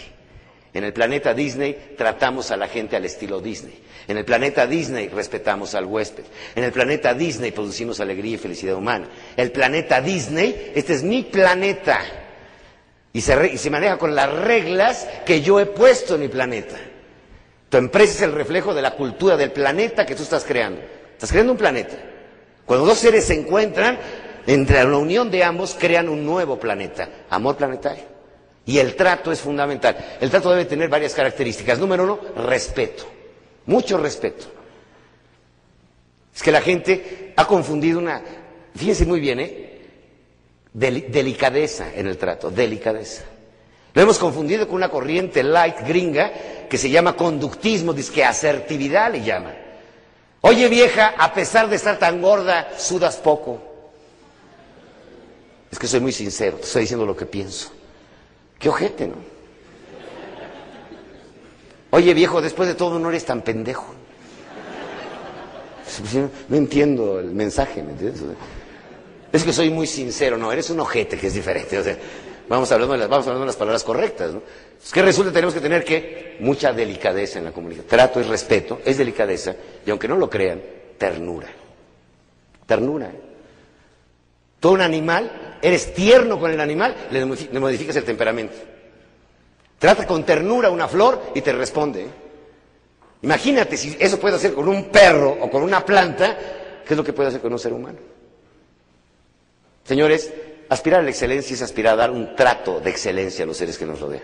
En 0.74 0.86
el 0.86 0.94
planeta 0.94 1.34
Disney 1.34 1.96
tratamos 1.98 2.50
a 2.52 2.58
la 2.58 2.68
gente 2.68 2.96
al 2.96 3.04
estilo 3.04 3.42
Disney. 3.42 3.84
En 4.08 4.18
el 4.18 4.24
planeta 4.24 4.66
Disney 4.66 5.10
respetamos 5.10 5.76
al 5.76 5.86
huésped. 5.86 6.24
En 6.56 6.64
el 6.64 6.72
planeta 6.72 7.14
Disney 7.14 7.52
producimos 7.52 8.00
alegría 8.00 8.36
y 8.36 8.38
felicidad 8.38 8.76
humana. 8.76 9.08
El 9.36 9.52
planeta 9.52 10.00
Disney, 10.00 10.72
este 10.74 10.94
es 10.94 11.04
mi 11.04 11.24
planeta. 11.24 12.00
Y 13.14 13.20
se, 13.20 13.70
maneja 13.70 13.98
con 13.98 14.16
las 14.16 14.32
reglas 14.32 15.08
que 15.26 15.42
yo 15.42 15.60
he 15.60 15.66
puesto 15.66 16.16
en 16.16 16.22
mi 16.22 16.28
planeta. 16.30 16.78
Tu 17.70 17.78
empresa 17.78 18.14
es 18.14 18.22
el 18.22 18.32
reflejo 18.32 18.74
de 18.74 18.82
la 18.82 18.92
cultura 18.92 19.36
del 19.36 19.52
planeta 19.52 20.06
que 20.06 20.16
tú 20.16 20.24
estás 20.24 20.46
creando. 20.46 20.82
Estás 21.14 21.32
creando 21.32 21.52
un 21.52 21.58
planeta. 21.58 21.98
Cuando 22.66 22.86
dos 22.86 22.98
seres 22.98 23.26
se 23.26 23.34
encuentran, 23.34 23.98
entre 24.48 24.84
la 24.86 24.98
unión 24.98 25.30
de 25.30 25.44
ambos 25.44 25.76
crean 25.78 26.08
un 26.08 26.26
nuevo 26.26 26.58
planeta, 26.58 27.10
amor 27.30 27.58
planetario. 27.58 28.11
Y 28.66 28.78
el 28.78 28.96
trato 28.96 29.32
es 29.32 29.40
fundamental. 29.42 30.18
El 30.20 30.30
trato 30.30 30.52
debe 30.52 30.66
tener 30.66 30.90
varias 30.90 31.14
características. 31.14 31.80
Número 31.80 32.04
uno, 32.04 32.20
respeto. 32.48 33.06
Mucho 33.66 33.98
respeto. 33.98 34.46
Es 36.34 36.42
que 36.42 36.52
la 36.52 36.62
gente 36.62 37.34
ha 37.36 37.46
confundido 37.46 38.00
una, 38.00 38.22
fíjense 38.76 39.06
muy 39.06 39.20
bien, 39.20 39.40
¿eh? 39.40 39.68
delicadeza 40.74 41.94
en 41.94 42.08
el 42.08 42.18
trato, 42.18 42.50
delicadeza. 42.50 43.24
Lo 43.94 44.02
hemos 44.02 44.18
confundido 44.18 44.68
con 44.68 44.78
una 44.78 44.90
corriente 44.90 45.44
light 45.44 45.82
gringa 45.86 46.32
que 46.70 46.78
se 46.78 46.90
llama 46.90 47.18
conductismo, 47.18 47.92
dice 47.92 48.14
que 48.14 48.24
asertividad 48.24 49.12
le 49.12 49.22
llama. 49.22 49.54
Oye 50.42 50.70
vieja, 50.70 51.14
a 51.18 51.34
pesar 51.34 51.70
de 51.70 51.76
estar 51.76 52.00
tan 52.00 52.22
gorda, 52.22 52.70
sudas 52.78 53.18
poco. 53.18 53.62
Es 55.70 55.78
que 55.78 55.88
soy 55.88 56.00
muy 56.00 56.14
sincero, 56.14 56.58
te 56.58 56.64
estoy 56.64 56.82
diciendo 56.84 57.06
lo 57.06 57.16
que 57.16 57.26
pienso. 57.26 57.72
Qué 58.62 58.70
ojete, 58.70 59.08
¿no? 59.08 59.16
Oye, 61.90 62.14
viejo, 62.14 62.42
después 62.42 62.70
de 62.70 62.76
todo 62.76 63.00
no 63.00 63.10
eres 63.10 63.26
tan 63.26 63.42
pendejo. 63.42 63.94
No 66.50 66.56
entiendo 66.56 67.20
el 67.20 67.32
mensaje, 67.32 67.84
¿me 67.84 67.92
entiendes? 67.92 68.22
Es 69.34 69.44
que 69.44 69.52
soy 69.52 69.70
muy 69.70 69.88
sincero, 69.88 70.38
no, 70.38 70.52
eres 70.52 70.70
un 70.70 70.80
ojete, 70.80 71.18
que 71.18 71.28
es 71.28 71.34
diferente. 71.34 71.78
O 71.78 71.84
sea, 71.84 71.98
vamos 72.48 72.72
hablando 72.72 72.94
de 72.94 73.00
las, 73.00 73.10
vamos 73.10 73.26
hablando 73.26 73.42
de 73.42 73.48
las 73.48 73.58
palabras 73.58 73.84
correctas, 73.84 74.32
¿no? 74.32 74.42
Es 74.82 74.92
que 74.92 75.02
resulta 75.02 75.34
tenemos 75.34 75.54
que 75.54 75.60
tener 75.60 75.84
que 75.84 76.38
mucha 76.40 76.72
delicadeza 76.72 77.40
en 77.40 77.46
la 77.46 77.52
comunicación. 77.52 77.90
Trato 77.90 78.22
y 78.22 78.24
respeto, 78.24 78.80
es 78.86 78.98
delicadeza, 78.98 79.56
y 79.86 79.90
aunque 79.90 80.08
no 80.08 80.16
lo 80.16 80.30
crean, 80.30 80.62
ternura. 80.98 81.50
Ternura. 82.66 83.12
Todo 84.60 84.74
un 84.74 84.82
animal, 84.82 85.51
eres 85.62 85.94
tierno 85.94 86.40
con 86.40 86.52
el 86.52 86.60
animal, 86.60 86.96
le 87.12 87.60
modificas 87.60 87.96
el 87.96 88.04
temperamento. 88.04 88.56
Trata 89.82 90.06
con 90.06 90.24
ternura 90.24 90.70
una 90.70 90.88
flor 90.88 91.32
y 91.34 91.42
te 91.42 91.52
responde. 91.54 92.08
Imagínate 93.24 93.78
si 93.78 93.98
eso 94.00 94.20
puede 94.20 94.36
hacer 94.36 94.54
con 94.54 94.68
un 94.68 94.86
perro 94.86 95.38
o 95.42 95.50
con 95.50 95.64
una 95.64 95.84
planta, 95.84 96.38
¿qué 96.86 96.94
es 96.94 96.98
lo 96.98 97.04
que 97.04 97.14
puede 97.14 97.30
hacer 97.30 97.42
con 97.42 97.52
un 97.52 97.60
ser 97.60 97.74
humano? 97.74 97.98
Señores, 99.84 100.32
aspirar 100.70 101.00
a 101.00 101.04
la 101.04 101.10
excelencia 101.10 101.54
es 101.54 101.62
aspirar 101.62 101.94
a 101.94 101.98
dar 101.98 102.12
un 102.12 102.36
trato 102.36 102.80
de 102.80 102.90
excelencia 102.90 103.44
a 103.44 103.48
los 103.48 103.58
seres 103.58 103.78
que 103.78 103.86
nos 103.86 104.00
rodean. 104.00 104.24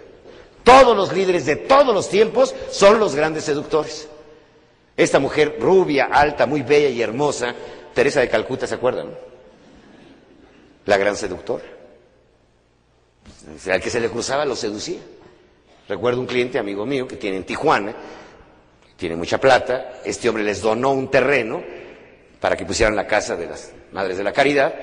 Todos 0.63 0.95
los 0.95 1.13
líderes 1.13 1.45
de 1.45 1.55
todos 1.55 1.93
los 1.93 2.09
tiempos 2.09 2.53
son 2.69 2.99
los 2.99 3.15
grandes 3.15 3.43
seductores. 3.45 4.07
Esta 4.95 5.19
mujer 5.19 5.57
rubia, 5.59 6.05
alta, 6.05 6.45
muy 6.45 6.61
bella 6.61 6.89
y 6.89 7.01
hermosa, 7.01 7.55
Teresa 7.93 8.19
de 8.19 8.29
Calcuta, 8.29 8.67
¿se 8.67 8.75
acuerdan? 8.75 9.09
La 10.87 10.97
gran 10.97 11.15
seductora. 11.15 11.63
Al 13.71 13.81
que 13.81 13.89
se 13.89 13.99
le 13.99 14.09
cruzaba 14.09 14.45
lo 14.45 14.55
seducía. 14.55 14.99
Recuerdo 15.87 16.19
un 16.19 16.25
cliente, 16.25 16.57
amigo 16.57 16.85
mío, 16.85 17.07
que 17.07 17.15
tiene 17.15 17.37
en 17.37 17.45
Tijuana, 17.45 17.93
tiene 18.97 19.15
mucha 19.15 19.39
plata, 19.39 20.01
este 20.03 20.27
hombre 20.27 20.43
les 20.43 20.61
donó 20.61 20.91
un 20.91 21.09
terreno, 21.09 21.61
para 22.41 22.55
que 22.55 22.65
pusieran 22.65 22.95
la 22.95 23.07
casa 23.07 23.35
de 23.35 23.47
las 23.47 23.71
Madres 23.91 24.17
de 24.17 24.23
la 24.23 24.33
Caridad, 24.33 24.73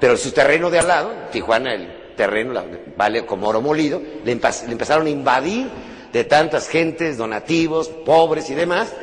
pero 0.00 0.16
su 0.16 0.32
terreno 0.32 0.70
de 0.70 0.78
al 0.78 0.88
lado, 0.88 1.12
Tijuana, 1.30 1.74
el 1.74 2.14
terreno 2.16 2.62
vale 2.96 3.26
como 3.26 3.48
oro 3.48 3.60
molido, 3.60 4.00
le, 4.24 4.32
empezaron 4.32 5.06
a 5.06 5.10
invadir 5.10 5.68
de 6.12 6.24
tantas 6.24 6.68
gentes, 6.68 7.18
donativos, 7.18 7.88
pobres 7.88 8.48
y 8.50 8.54
demás. 8.54 8.94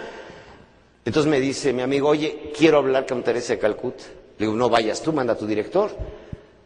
Entonces 1.05 1.29
me 1.29 1.39
dice 1.39 1.73
mi 1.73 1.81
amigo, 1.81 2.09
oye, 2.09 2.51
quiero 2.57 2.79
hablar 2.79 3.05
con 3.05 3.23
Teresa 3.23 3.53
de 3.53 3.59
Calcuta. 3.59 4.03
Le 4.37 4.47
digo, 4.47 4.57
no 4.57 4.69
vayas 4.69 5.01
tú, 5.01 5.13
manda 5.13 5.33
a 5.33 5.37
tu 5.37 5.45
director. 5.45 5.91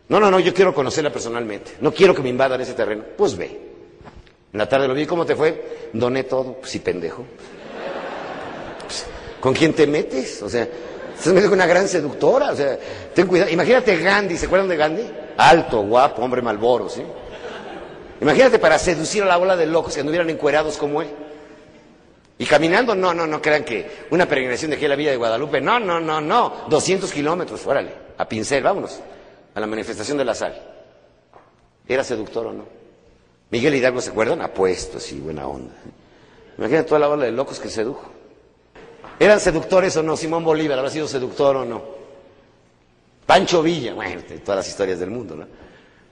No, 0.09 0.19
no, 0.19 0.31
no, 0.31 0.39
yo 0.39 0.53
quiero 0.53 0.73
conocerla 0.73 1.11
personalmente. 1.11 1.75
No 1.81 1.93
quiero 1.93 2.15
que 2.15 2.21
me 2.21 2.29
invadan 2.29 2.61
ese 2.61 2.73
terreno. 2.73 3.03
Pues 3.17 3.35
ve. 3.35 3.45
En 4.53 4.57
la 4.57 4.67
tarde 4.67 4.87
lo 4.87 4.93
vi, 4.93 5.05
¿cómo 5.05 5.25
te 5.25 5.35
fue? 5.35 5.89
Doné 5.91 6.23
todo. 6.23 6.53
Pues 6.53 6.71
sí, 6.71 6.79
pendejo. 6.79 7.25
Pues, 8.83 9.05
¿Con 9.41 9.53
quién 9.53 9.73
te 9.73 9.85
metes? 9.85 10.41
O 10.41 10.49
sea, 10.49 10.63
estás 11.13 11.33
metido 11.33 11.49
con 11.49 11.59
una 11.59 11.67
gran 11.67 11.87
seductora. 11.89 12.51
O 12.51 12.55
sea, 12.55 12.77
ten 13.13 13.27
cuidado. 13.27 13.51
Imagínate 13.51 13.97
Gandhi, 13.97 14.37
¿se 14.37 14.45
acuerdan 14.45 14.69
de 14.69 14.77
Gandhi? 14.77 15.03
Alto, 15.37 15.81
guapo, 15.81 16.21
hombre 16.21 16.41
malboro, 16.41 16.87
¿sí? 16.87 17.03
Imagínate 18.21 18.59
para 18.59 18.79
seducir 18.79 19.23
a 19.23 19.25
la 19.25 19.37
bola 19.37 19.55
de 19.57 19.67
locos 19.67 19.93
que 19.93 19.99
anduvieran 19.99 20.29
encuerados 20.29 20.77
como 20.77 21.01
él. 21.01 21.09
Y 22.39 22.45
caminando, 22.45 22.95
no, 22.95 23.13
no, 23.13 23.27
no 23.27 23.41
crean 23.41 23.63
que 23.63 24.05
una 24.11 24.25
peregrinación 24.25 24.71
de 24.71 24.77
aquí 24.77 24.85
a 24.85 24.89
la 24.89 24.95
Villa 24.95 25.11
de 25.11 25.17
Guadalupe, 25.17 25.59
no, 25.59 25.79
no, 25.79 25.99
no, 25.99 26.21
no, 26.21 26.65
200 26.69 27.11
kilómetros, 27.11 27.65
órale, 27.65 27.91
a 28.17 28.27
pincel, 28.27 28.63
vámonos 28.63 29.01
a 29.57 29.59
la 29.59 29.65
manifestación 29.65 30.19
de 30.19 30.23
la 30.25 30.35
sal. 30.35 30.55
¿Era 31.87 32.03
seductor 32.03 32.45
o 32.45 32.53
no? 32.53 32.65
Miguel 33.49 33.73
Hidalgo, 33.73 33.99
¿se 34.01 34.11
acuerdan? 34.11 34.39
Apuesto, 34.43 34.99
sí, 34.99 35.19
buena 35.19 35.47
onda. 35.47 35.73
Imagínate 36.59 36.87
toda 36.87 36.99
la 36.99 37.07
bola 37.07 37.25
de 37.25 37.31
locos 37.31 37.59
que 37.59 37.67
sedujo. 37.67 38.07
¿Eran 39.19 39.39
seductores 39.39 39.97
o 39.97 40.03
no? 40.03 40.15
Simón 40.15 40.43
Bolívar, 40.43 40.77
¿habrá 40.77 40.91
sido 40.91 41.07
seductor 41.07 41.55
o 41.55 41.65
no? 41.65 41.81
Pancho 43.25 43.63
Villa, 43.63 43.95
bueno, 43.95 44.21
todas 44.45 44.57
las 44.57 44.67
historias 44.67 44.99
del 44.99 45.09
mundo, 45.09 45.35
¿no? 45.35 45.47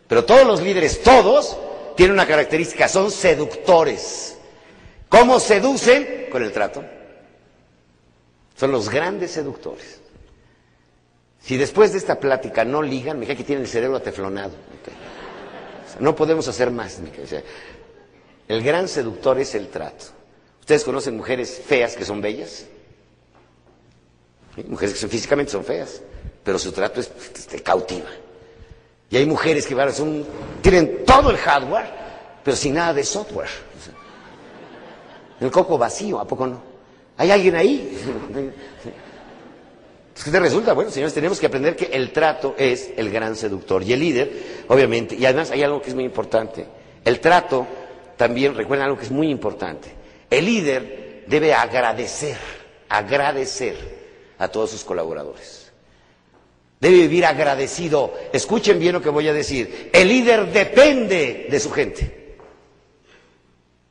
Pero 0.07 0.25
todos 0.25 0.47
los 0.47 0.59
líderes, 0.63 1.03
todos, 1.03 1.55
tienen 1.95 2.13
una 2.13 2.25
característica, 2.25 2.87
son 2.87 3.11
seductores. 3.11 4.39
¿Cómo 5.07 5.39
seducen? 5.39 6.29
Con 6.31 6.41
el 6.41 6.51
trato. 6.51 6.83
Son 8.55 8.71
los 8.71 8.89
grandes 8.89 9.29
seductores. 9.29 10.01
Si 11.45 11.57
después 11.57 11.91
de 11.91 11.99
esta 11.99 12.19
plática 12.19 12.65
no 12.65 12.81
ligan, 12.81 13.19
me 13.19 13.27
que 13.27 13.35
tienen 13.35 13.65
el 13.65 13.69
cerebro 13.69 13.97
ateflonado. 13.97 14.53
no 15.99 16.15
podemos 16.15 16.47
hacer 16.47 16.71
más. 16.71 16.97
el 18.47 18.63
gran 18.63 18.87
seductor 18.87 19.37
es 19.37 19.53
el 19.53 19.67
trato. 19.67 20.05
¿Ustedes 20.61 20.83
conocen 20.83 21.15
mujeres 21.15 21.61
feas 21.63 21.95
que 21.95 22.03
son 22.03 22.19
bellas? 22.19 22.65
Mujeres 24.67 24.99
que 24.99 25.07
físicamente 25.07 25.51
son 25.51 25.63
feas, 25.63 26.01
pero 26.43 26.57
su 26.57 26.71
trato 26.71 26.99
es, 26.99 27.11
este, 27.35 27.61
cautiva. 27.61 28.09
Y 29.11 29.17
hay 29.17 29.27
mujeres 29.27 29.67
que 29.67 29.91
son, 29.91 30.25
tienen 30.63 31.05
todo 31.05 31.29
el 31.29 31.37
hardware, 31.37 31.85
pero 32.43 32.57
sin 32.57 32.73
nada 32.73 32.91
de 32.91 33.03
software. 33.03 33.49
el 35.39 35.51
coco 35.51 35.77
vacío, 35.77 36.19
¿a 36.19 36.25
poco 36.25 36.47
no? 36.47 36.59
¿Hay 37.17 37.29
alguien 37.29 37.55
ahí? 37.55 37.95
¿Qué 40.23 40.31
te 40.31 40.39
resulta? 40.39 40.73
Bueno, 40.73 40.89
señores, 40.91 41.13
tenemos 41.13 41.39
que 41.39 41.47
aprender 41.47 41.75
que 41.75 41.85
el 41.85 42.11
trato 42.11 42.55
es 42.57 42.91
el 42.95 43.11
gran 43.11 43.35
seductor. 43.35 43.83
Y 43.83 43.93
el 43.93 43.99
líder, 43.99 44.31
obviamente, 44.69 45.15
y 45.15 45.25
además 45.25 45.51
hay 45.51 45.61
algo 45.61 45.81
que 45.81 45.89
es 45.89 45.95
muy 45.95 46.05
importante. 46.05 46.65
El 47.03 47.19
trato 47.19 47.67
también, 48.15 48.55
recuerden 48.55 48.85
algo 48.85 48.97
que 48.97 49.05
es 49.05 49.11
muy 49.11 49.29
importante. 49.29 49.89
El 50.29 50.45
líder 50.45 51.25
debe 51.27 51.53
agradecer, 51.53 52.37
agradecer 52.87 53.75
a 54.37 54.47
todos 54.47 54.71
sus 54.71 54.83
colaboradores. 54.83 55.71
Debe 56.79 56.97
vivir 56.97 57.25
agradecido. 57.25 58.13
Escuchen 58.31 58.79
bien 58.79 58.93
lo 58.93 59.01
que 59.01 59.09
voy 59.09 59.27
a 59.27 59.33
decir. 59.33 59.89
El 59.91 60.07
líder 60.07 60.51
depende 60.51 61.47
de 61.49 61.59
su 61.59 61.71
gente. 61.71 62.35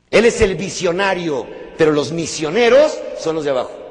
Él 0.09 0.25
es 0.25 0.41
el 0.41 0.55
visionario, 0.55 1.45
pero 1.77 1.91
los 1.91 2.11
misioneros 2.11 2.97
son 3.19 3.35
los 3.35 3.43
de 3.43 3.51
abajo. 3.51 3.84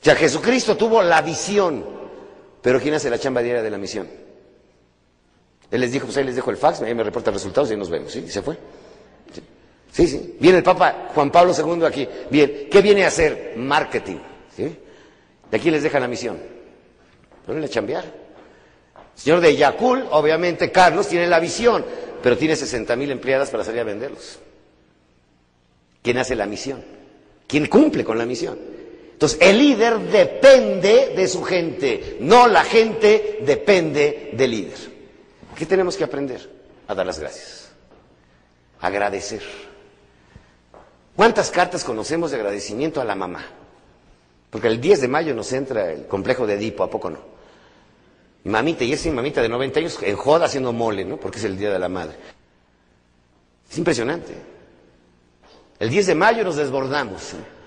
O 0.00 0.04
sea, 0.04 0.14
Jesucristo 0.14 0.76
tuvo 0.76 1.02
la 1.02 1.22
visión, 1.22 1.84
pero 2.62 2.80
¿quién 2.80 2.94
hace 2.94 3.10
la 3.10 3.18
chamba 3.18 3.42
diaria 3.42 3.62
de 3.62 3.70
la 3.70 3.78
misión? 3.78 4.08
Él 5.70 5.80
les 5.80 5.92
dijo, 5.92 6.06
pues 6.06 6.16
ahí 6.16 6.24
les 6.24 6.36
dejo 6.36 6.50
el 6.50 6.56
fax, 6.56 6.80
ahí 6.82 6.94
me 6.94 7.02
reporta 7.02 7.30
resultados 7.30 7.70
y 7.70 7.76
nos 7.76 7.90
vemos, 7.90 8.12
¿sí? 8.12 8.24
Y 8.26 8.30
se 8.30 8.42
fue. 8.42 8.56
Sí, 9.92 10.06
sí. 10.06 10.36
Viene 10.38 10.58
el 10.58 10.64
Papa 10.64 11.08
Juan 11.14 11.30
Pablo 11.30 11.52
II 11.56 11.84
aquí. 11.84 12.08
Bien, 12.30 12.68
¿qué 12.70 12.80
viene 12.80 13.04
a 13.04 13.08
hacer? 13.08 13.54
Marketing, 13.56 14.18
¿sí? 14.56 14.76
De 15.50 15.56
aquí 15.56 15.70
les 15.70 15.82
deja 15.82 15.98
la 15.98 16.08
misión. 16.08 16.38
Ponle 17.44 17.66
a 17.66 17.68
chambear. 17.68 18.04
señor 19.14 19.40
de 19.40 19.56
Yacul, 19.56 20.06
obviamente, 20.10 20.70
Carlos, 20.70 21.08
tiene 21.08 21.26
la 21.26 21.40
visión, 21.40 21.84
pero 22.22 22.36
tiene 22.36 22.54
60 22.54 22.94
mil 22.96 23.10
empleadas 23.10 23.50
para 23.50 23.64
salir 23.64 23.80
a 23.80 23.84
venderlos. 23.84 24.38
¿Quién 26.02 26.18
hace 26.18 26.36
la 26.36 26.46
misión? 26.46 26.84
¿Quién 27.46 27.66
cumple 27.66 28.04
con 28.04 28.18
la 28.18 28.26
misión? 28.26 28.77
Entonces, 29.18 29.40
el 29.42 29.58
líder 29.58 29.98
depende 29.98 31.12
de 31.16 31.26
su 31.26 31.42
gente, 31.42 32.18
no 32.20 32.46
la 32.46 32.62
gente 32.62 33.40
depende 33.40 34.30
del 34.34 34.52
líder. 34.52 34.78
¿Qué 35.56 35.66
tenemos 35.66 35.96
que 35.96 36.04
aprender? 36.04 36.48
A 36.86 36.94
dar 36.94 37.04
las 37.04 37.18
gracias. 37.18 37.68
Agradecer. 38.80 39.42
¿Cuántas 41.16 41.50
cartas 41.50 41.82
conocemos 41.82 42.30
de 42.30 42.36
agradecimiento 42.36 43.00
a 43.00 43.04
la 43.04 43.16
mamá? 43.16 43.44
Porque 44.50 44.68
el 44.68 44.80
10 44.80 45.00
de 45.00 45.08
mayo 45.08 45.34
nos 45.34 45.52
entra 45.52 45.90
el 45.90 46.06
complejo 46.06 46.46
de 46.46 46.54
Edipo, 46.54 46.84
¿a 46.84 46.88
poco 46.88 47.10
no? 47.10 47.18
Mamita, 48.44 48.84
y 48.84 48.92
esa 48.92 49.10
mamita 49.10 49.42
de 49.42 49.48
90 49.48 49.80
años 49.80 49.98
en 50.00 50.14
joda 50.14 50.46
haciendo 50.46 50.72
mole, 50.72 51.04
¿no? 51.04 51.16
Porque 51.16 51.38
es 51.38 51.44
el 51.44 51.58
Día 51.58 51.72
de 51.72 51.80
la 51.80 51.88
Madre. 51.88 52.14
Es 53.68 53.76
impresionante. 53.76 54.32
El 55.80 55.90
10 55.90 56.06
de 56.06 56.14
mayo 56.14 56.44
nos 56.44 56.54
desbordamos. 56.54 57.34
¿eh? 57.34 57.57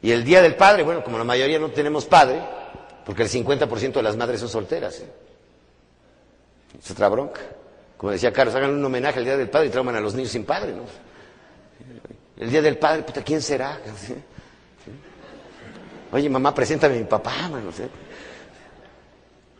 Y 0.00 0.12
el 0.12 0.24
Día 0.24 0.42
del 0.42 0.54
Padre, 0.54 0.82
bueno, 0.82 1.02
como 1.02 1.18
la 1.18 1.24
mayoría 1.24 1.58
no 1.58 1.70
tenemos 1.70 2.04
padre, 2.04 2.40
porque 3.04 3.22
el 3.22 3.28
50% 3.28 3.92
de 3.92 4.02
las 4.02 4.16
madres 4.16 4.40
son 4.40 4.48
solteras. 4.48 5.00
¿eh? 5.00 5.10
Es 6.82 6.90
otra 6.90 7.08
bronca. 7.08 7.40
Como 7.96 8.12
decía 8.12 8.32
Carlos, 8.32 8.54
hagan 8.54 8.70
un 8.70 8.84
homenaje 8.84 9.18
al 9.18 9.24
Día 9.24 9.36
del 9.36 9.50
Padre 9.50 9.68
y 9.68 9.70
trauman 9.70 9.96
a 9.96 10.00
los 10.00 10.14
niños 10.14 10.30
sin 10.30 10.44
padre. 10.44 10.72
¿no? 10.72 10.84
El 12.38 12.50
Día 12.50 12.62
del 12.62 12.78
Padre, 12.78 13.02
puta, 13.02 13.22
¿quién 13.22 13.42
será? 13.42 13.78
Oye, 16.12 16.30
mamá, 16.30 16.54
preséntame 16.54 16.94
a 16.94 16.98
mi 16.98 17.04
papá, 17.04 17.48
mano. 17.50 17.70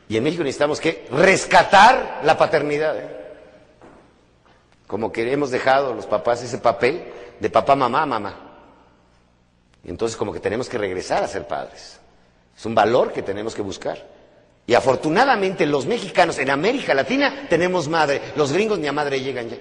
Y 0.08 0.16
en 0.16 0.24
México 0.24 0.44
necesitamos 0.44 0.80
que 0.80 1.08
rescatar 1.10 2.20
la 2.22 2.38
paternidad. 2.38 2.96
¿eh? 2.96 3.16
Como 4.86 5.10
que 5.10 5.30
hemos 5.32 5.50
dejado 5.50 5.94
los 5.94 6.06
papás 6.06 6.42
ese 6.42 6.58
papel 6.58 7.04
de 7.40 7.50
papá, 7.50 7.74
mamá, 7.74 8.06
mamá. 8.06 8.47
Entonces 9.84 10.16
como 10.16 10.32
que 10.32 10.40
tenemos 10.40 10.68
que 10.68 10.78
regresar 10.78 11.22
a 11.22 11.28
ser 11.28 11.46
padres. 11.46 11.98
Es 12.56 12.66
un 12.66 12.74
valor 12.74 13.12
que 13.12 13.22
tenemos 13.22 13.54
que 13.54 13.62
buscar. 13.62 13.98
Y 14.66 14.74
afortunadamente 14.74 15.64
los 15.64 15.86
mexicanos 15.86 16.38
en 16.38 16.50
América 16.50 16.92
Latina 16.92 17.46
tenemos 17.48 17.88
madre. 17.88 18.20
Los 18.36 18.52
gringos 18.52 18.78
ni 18.78 18.86
a 18.86 18.92
madre 18.92 19.20
llegan 19.20 19.48
ya. 19.48 19.56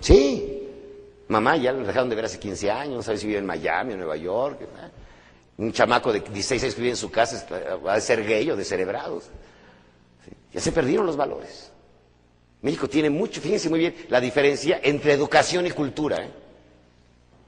Sí. 0.00 0.58
Mamá 1.28 1.56
ya 1.56 1.72
lo 1.72 1.84
dejaron 1.84 2.10
de 2.10 2.16
ver 2.16 2.26
hace 2.26 2.38
15 2.38 2.70
años, 2.70 2.96
no 2.96 3.02
sabe 3.02 3.16
si 3.16 3.26
vive 3.26 3.38
en 3.38 3.46
Miami 3.46 3.94
o 3.94 3.96
Nueva 3.96 4.16
York. 4.16 4.60
Un 5.56 5.72
chamaco 5.72 6.12
de 6.12 6.20
16 6.20 6.62
años 6.62 6.74
que 6.74 6.80
vive 6.80 6.90
en 6.92 6.96
su 6.96 7.10
casa 7.10 7.46
va 7.84 7.94
a 7.94 8.00
ser 8.00 8.24
gay 8.24 8.50
o 8.50 8.56
descerebrados. 8.56 9.24
Ya 10.52 10.60
se 10.60 10.72
perdieron 10.72 11.06
los 11.06 11.16
valores. 11.16 11.72
México 12.60 12.88
tiene 12.88 13.10
mucho, 13.10 13.40
fíjense 13.40 13.68
muy 13.68 13.80
bien 13.80 13.94
la 14.08 14.20
diferencia 14.20 14.80
entre 14.82 15.12
educación 15.12 15.66
y 15.66 15.70
cultura. 15.70 16.18
¿eh? 16.18 16.30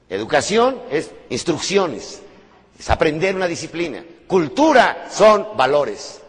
Educación 0.09 0.81
es 0.91 1.11
instrucciones, 1.29 2.21
es 2.77 2.89
aprender 2.89 3.35
una 3.35 3.47
disciplina. 3.47 4.03
Cultura 4.27 5.07
son 5.09 5.57
valores. 5.57 6.21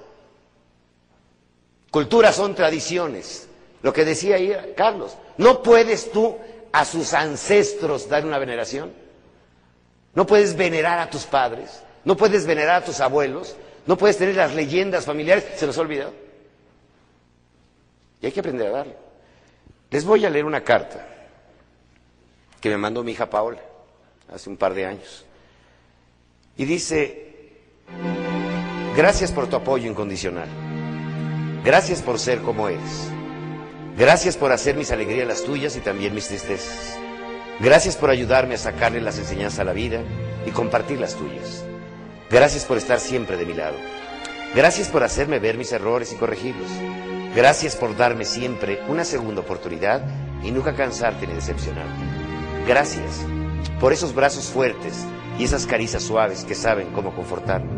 Cultura 1.91 2.33
son 2.33 2.55
tradiciones. 2.55 3.49
Lo 3.83 3.93
que 3.93 4.05
decía 4.05 4.37
ahí 4.37 4.75
Carlos, 4.77 5.17
no 5.37 5.63
puedes 5.63 6.11
tú 6.11 6.37
a 6.73 6.85
sus 6.85 7.13
ancestros 7.13 8.09
dar 8.09 8.25
una 8.25 8.39
veneración. 8.39 8.93
No 10.15 10.27
puedes 10.27 10.57
venerar 10.57 10.99
a 10.99 11.11
tus 11.11 11.25
padres, 11.25 11.83
no 12.05 12.17
puedes 12.17 12.47
venerar 12.47 12.83
a 12.83 12.85
tus 12.85 13.01
abuelos, 13.01 13.55
no 13.87 13.99
puedes 13.99 14.17
tener 14.17 14.35
las 14.35 14.55
leyendas 14.55 15.05
familiares, 15.05 15.45
se 15.57 15.67
nos 15.67 15.77
ha 15.77 15.83
olvidado. 15.83 16.15
Y 18.23 18.27
hay 18.27 18.33
que 18.33 18.41
aprender 18.41 18.69
a 18.69 18.71
darlo. 18.71 18.95
Les 19.91 20.05
voy 20.07 20.25
a 20.25 20.31
leer 20.31 20.47
una 20.47 20.65
carta 20.65 21.16
que 22.67 22.71
me 22.71 22.79
mandó 22.79 23.05
mi 23.05 23.13
hija 23.13 23.31
Paola 23.31 23.61
hace 24.35 24.51
un 24.51 24.57
par 24.57 24.75
de 24.75 24.87
años. 24.87 25.25
Y 26.57 26.65
dice, 26.65 27.53
gracias 28.97 29.31
por 29.31 29.47
tu 29.47 29.55
apoyo 29.55 29.89
incondicional. 29.89 30.49
Gracias 31.65 32.03
por 32.03 32.19
ser 32.19 32.41
como 32.41 32.69
eres. 32.69 33.09
Gracias 33.97 34.37
por 34.37 34.51
hacer 34.51 34.75
mis 34.75 34.91
alegrías 34.91 35.29
las 35.29 35.45
tuyas 35.45 35.77
y 35.77 35.81
también 35.81 36.13
mis 36.13 36.27
tristezas. 36.27 36.99
Gracias 37.61 37.95
por 37.95 38.11
ayudarme 38.11 38.57
a 38.57 38.59
sacarle 38.59 39.01
las 39.01 39.17
enseñanzas 39.19 39.61
a 39.61 39.65
la 39.65 39.73
vida 39.73 40.01
y 40.45 40.51
compartir 40.51 40.99
las 40.99 41.15
tuyas. 41.15 41.65
Gracias 42.29 42.65
por 42.65 42.79
estar 42.79 42.99
siempre 42.99 43.37
de 43.37 43.47
mi 43.47 43.55
lado. 43.55 43.77
Gracias 44.57 44.89
por 44.89 45.05
hacerme 45.05 45.39
ver 45.39 45.57
mis 45.57 45.71
errores 45.71 46.13
y 46.13 46.17
corregirlos. 46.17 46.71
Gracias 47.33 47.77
por 47.77 47.97
darme 47.97 48.25
siempre 48.25 48.81
una 48.89 49.05
segunda 49.05 49.43
oportunidad 49.43 50.03
y 50.43 50.51
nunca 50.51 50.75
cansarte 50.75 51.29
ni 51.29 51.35
decepcionarte. 51.35 52.16
Gracias 52.67 53.25
por 53.79 53.93
esos 53.93 54.13
brazos 54.13 54.47
fuertes 54.47 55.07
y 55.39 55.45
esas 55.45 55.67
caricias 55.67 56.03
suaves 56.03 56.45
que 56.45 56.57
saben 56.57 56.89
cómo 56.93 57.15
confortarme. 57.15 57.71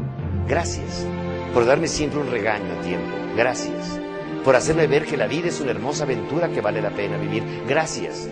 Gracias 0.46 1.04
por 1.52 1.66
darme 1.66 1.88
siempre 1.88 2.18
un 2.18 2.30
regaño 2.30 2.72
a 2.72 2.82
tiempo. 2.82 3.14
Gracias 3.36 4.00
por 4.44 4.56
hacerme 4.56 4.86
ver 4.86 5.04
que 5.04 5.18
la 5.18 5.26
vida 5.26 5.48
es 5.48 5.60
una 5.60 5.72
hermosa 5.72 6.04
aventura 6.04 6.48
que 6.48 6.62
vale 6.62 6.80
la 6.80 6.88
pena 6.88 7.18
vivir. 7.18 7.44
Gracias 7.68 8.28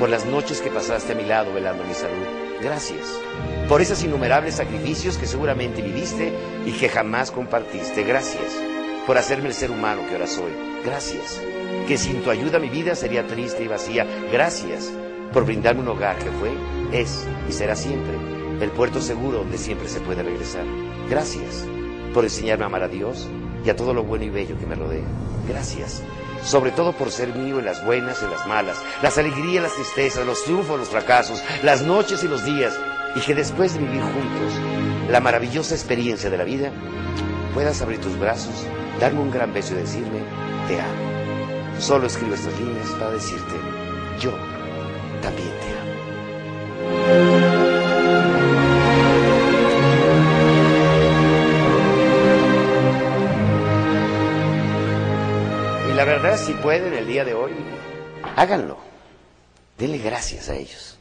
por 0.00 0.08
las 0.08 0.26
noches 0.26 0.60
que 0.60 0.70
pasaste 0.70 1.12
a 1.12 1.14
mi 1.16 1.24
lado 1.24 1.54
velando 1.54 1.84
mi 1.84 1.94
salud. 1.94 2.26
Gracias 2.60 3.20
por 3.68 3.80
esos 3.80 4.02
innumerables 4.02 4.56
sacrificios 4.56 5.16
que 5.18 5.26
seguramente 5.26 5.82
viviste 5.82 6.32
y 6.66 6.72
que 6.72 6.88
jamás 6.88 7.30
compartiste. 7.30 8.02
Gracias 8.02 8.60
por 9.06 9.18
hacerme 9.18 9.48
el 9.48 9.54
ser 9.54 9.70
humano 9.70 10.02
que 10.08 10.14
ahora 10.14 10.26
soy. 10.26 10.50
Gracias. 10.84 11.40
Que 11.86 11.96
sin 11.96 12.22
tu 12.22 12.30
ayuda 12.30 12.58
mi 12.58 12.70
vida 12.70 12.96
sería 12.96 13.24
triste 13.28 13.62
y 13.62 13.68
vacía. 13.68 14.04
Gracias 14.32 14.92
por 15.32 15.44
brindarme 15.44 15.82
un 15.82 15.88
hogar 15.88 16.18
que 16.18 16.30
fue, 16.30 16.52
es 16.92 17.26
y 17.48 17.52
será 17.52 17.74
siempre 17.74 18.14
el 18.60 18.70
puerto 18.70 19.00
seguro 19.00 19.38
donde 19.38 19.58
siempre 19.58 19.88
se 19.88 20.00
puede 20.00 20.22
regresar. 20.22 20.64
Gracias 21.08 21.66
por 22.14 22.24
enseñarme 22.24 22.64
a 22.64 22.66
amar 22.66 22.82
a 22.82 22.88
Dios 22.88 23.28
y 23.64 23.70
a 23.70 23.76
todo 23.76 23.94
lo 23.94 24.04
bueno 24.04 24.24
y 24.24 24.30
bello 24.30 24.58
que 24.58 24.66
me 24.66 24.74
rodea. 24.74 25.04
Gracias. 25.48 26.02
Sobre 26.44 26.72
todo 26.72 26.92
por 26.92 27.10
ser 27.10 27.34
mío 27.34 27.58
en 27.58 27.64
las 27.64 27.84
buenas 27.84 28.20
y 28.20 28.24
en 28.24 28.30
las 28.32 28.46
malas, 28.46 28.82
las 29.02 29.16
alegrías, 29.18 29.62
las 29.62 29.74
tristezas, 29.74 30.26
los 30.26 30.42
triunfos, 30.44 30.78
los 30.78 30.88
fracasos, 30.88 31.42
las 31.62 31.82
noches 31.82 32.24
y 32.24 32.28
los 32.28 32.44
días, 32.44 32.78
y 33.14 33.20
que 33.20 33.34
después 33.34 33.74
de 33.74 33.80
vivir 33.80 34.02
juntos 34.02 34.52
la 35.10 35.20
maravillosa 35.20 35.74
experiencia 35.74 36.30
de 36.30 36.38
la 36.38 36.44
vida, 36.44 36.72
puedas 37.54 37.80
abrir 37.80 38.00
tus 38.00 38.18
brazos, 38.18 38.66
darme 38.98 39.20
un 39.20 39.30
gran 39.30 39.52
beso 39.52 39.74
y 39.74 39.78
decirme, 39.78 40.20
te 40.66 40.80
amo. 40.80 41.78
Solo 41.78 42.06
escribo 42.06 42.34
estas 42.34 42.58
líneas 42.58 42.88
para 42.98 43.12
decirte, 43.12 43.54
yo 44.20 44.32
Y 55.88 55.94
la 55.94 56.04
verdad, 56.04 56.36
si 56.36 56.52
pueden 56.54 56.92
el 56.94 57.06
día 57.06 57.24
de 57.24 57.34
hoy, 57.34 57.52
háganlo. 58.36 58.78
Denle 59.78 59.98
gracias 59.98 60.48
a 60.48 60.56
ellos. 60.56 60.98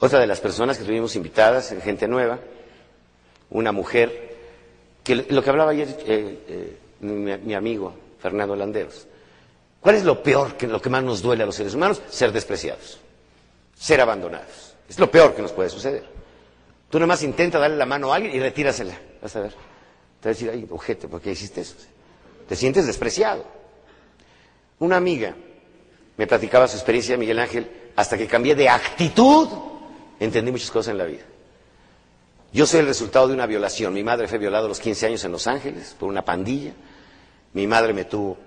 Otra 0.00 0.18
de 0.18 0.26
las 0.26 0.40
personas 0.40 0.78
que 0.78 0.84
tuvimos 0.84 1.16
invitadas 1.16 1.72
en 1.72 1.80
Gente 1.80 2.08
Nueva, 2.08 2.38
una 3.50 3.72
mujer, 3.72 4.34
que 5.02 5.14
lo 5.16 5.42
que 5.42 5.50
hablaba 5.50 5.70
ayer 5.70 5.88
eh, 6.06 6.38
eh, 6.48 6.78
mi, 7.00 7.36
mi 7.38 7.54
amigo 7.54 7.94
Fernando 8.20 8.56
Landeros. 8.56 9.06
¿Cuál 9.84 9.96
es 9.96 10.04
lo 10.04 10.22
peor, 10.22 10.56
que, 10.56 10.66
lo 10.66 10.80
que 10.80 10.88
más 10.88 11.04
nos 11.04 11.20
duele 11.20 11.42
a 11.42 11.46
los 11.46 11.56
seres 11.56 11.74
humanos? 11.74 12.00
Ser 12.08 12.32
despreciados, 12.32 12.98
ser 13.78 14.00
abandonados. 14.00 14.74
Es 14.88 14.98
lo 14.98 15.10
peor 15.10 15.34
que 15.34 15.42
nos 15.42 15.52
puede 15.52 15.68
suceder. 15.68 16.02
Tú 16.88 16.98
nomás 16.98 17.22
intenta 17.22 17.58
darle 17.58 17.76
la 17.76 17.84
mano 17.84 18.10
a 18.10 18.16
alguien 18.16 18.34
y 18.34 18.40
retírasela. 18.40 18.98
Vas 19.20 19.36
a 19.36 19.40
ver. 19.40 19.50
Te 19.50 19.56
va 19.56 19.60
a 20.24 20.28
decir, 20.28 20.48
ay, 20.50 20.66
ojete, 20.70 21.06
¿por 21.06 21.20
qué 21.20 21.32
hiciste 21.32 21.60
eso? 21.60 21.74
Te 22.48 22.56
sientes 22.56 22.86
despreciado. 22.86 23.44
Una 24.78 24.96
amiga 24.96 25.36
me 26.16 26.26
platicaba 26.26 26.66
su 26.66 26.78
experiencia, 26.78 27.18
Miguel 27.18 27.38
Ángel, 27.40 27.70
hasta 27.94 28.16
que 28.16 28.26
cambié 28.26 28.54
de 28.54 28.70
actitud, 28.70 29.50
entendí 30.18 30.50
muchas 30.50 30.70
cosas 30.70 30.92
en 30.92 30.98
la 30.98 31.04
vida. 31.04 31.24
Yo 32.54 32.64
soy 32.64 32.80
el 32.80 32.86
resultado 32.86 33.28
de 33.28 33.34
una 33.34 33.44
violación. 33.44 33.92
Mi 33.92 34.02
madre 34.02 34.28
fue 34.28 34.38
violada 34.38 34.64
a 34.64 34.68
los 34.68 34.80
15 34.80 35.08
años 35.08 35.24
en 35.24 35.32
Los 35.32 35.46
Ángeles 35.46 35.94
por 36.00 36.08
una 36.08 36.24
pandilla. 36.24 36.72
Mi 37.52 37.66
madre 37.66 37.92
me 37.92 38.06
tuvo 38.06 38.38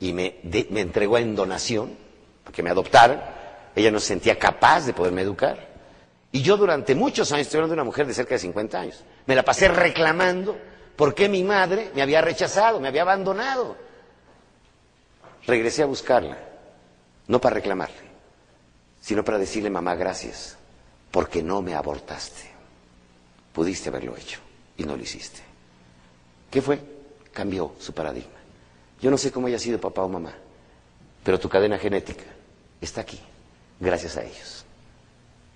y 0.00 0.14
me, 0.14 0.40
entregó 0.42 1.18
en 1.18 1.36
donación 1.36 1.96
para 2.42 2.54
que 2.54 2.62
me 2.62 2.70
adoptaran. 2.70 3.22
Ella 3.76 3.90
no 3.90 4.00
se 4.00 4.08
sentía 4.08 4.38
capaz 4.38 4.86
de 4.86 4.94
poderme 4.94 5.20
educar. 5.22 5.68
Y 6.32 6.42
yo 6.42 6.56
durante 6.56 6.94
muchos 6.94 7.30
años, 7.32 7.46
estoy 7.46 7.58
hablando 7.58 7.74
de 7.74 7.80
una 7.82 7.84
mujer 7.84 8.06
de 8.06 8.14
cerca 8.14 8.34
de 8.34 8.40
50 8.40 8.80
años, 8.80 9.04
me 9.26 9.34
la 9.34 9.44
pasé 9.44 9.68
reclamando 9.68 10.56
por 10.96 11.14
qué 11.14 11.28
mi 11.28 11.44
madre 11.44 11.90
me 11.94 12.02
había 12.02 12.20
rechazado, 12.22 12.80
me 12.80 12.88
había 12.88 13.02
abandonado. 13.02 13.76
Regresé 15.46 15.82
a 15.82 15.86
buscarla, 15.86 16.38
no 17.26 17.40
para 17.40 17.54
reclamarle, 17.54 18.10
sino 19.00 19.24
para 19.24 19.38
decirle, 19.38 19.70
mamá, 19.70 19.94
gracias, 19.96 20.56
porque 21.10 21.42
no 21.42 21.62
me 21.62 21.74
abortaste. 21.74 22.50
Pudiste 23.52 23.88
haberlo 23.88 24.16
hecho 24.16 24.38
y 24.76 24.84
no 24.84 24.96
lo 24.96 25.02
hiciste. 25.02 25.40
¿Qué 26.50 26.62
fue? 26.62 26.80
Cambió 27.32 27.74
su 27.80 27.92
paradigma. 27.92 28.39
Yo 29.00 29.10
no 29.10 29.18
sé 29.18 29.32
cómo 29.32 29.46
haya 29.46 29.58
sido 29.58 29.80
papá 29.80 30.02
o 30.02 30.08
mamá, 30.08 30.34
pero 31.24 31.38
tu 31.40 31.48
cadena 31.48 31.78
genética 31.78 32.24
está 32.80 33.00
aquí, 33.00 33.18
gracias 33.78 34.16
a 34.16 34.22
ellos. 34.22 34.64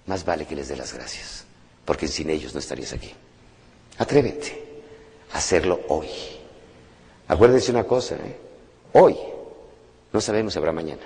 Más 0.07 0.25
vale 0.25 0.47
que 0.47 0.57
les 0.57 0.69
dé 0.69 0.77
las 0.77 0.93
gracias, 0.93 1.45
porque 1.85 2.09
sin 2.09 2.31
ellos 2.31 2.55
no 2.55 2.61
estarías 2.61 2.93
aquí. 2.93 3.13
Atrévete 3.99 4.83
a 5.33 5.39
hacerlo 5.39 5.81
hoy. 5.89 6.09
Acuérdense 7.29 7.71
una 7.71 7.85
cosa, 7.85 8.17
¿eh? 8.17 8.37
hoy 8.93 9.17
no 10.13 10.21
sabemos 10.21 10.53
si 10.53 10.59
habrá 10.59 10.73
mañana. 10.73 11.03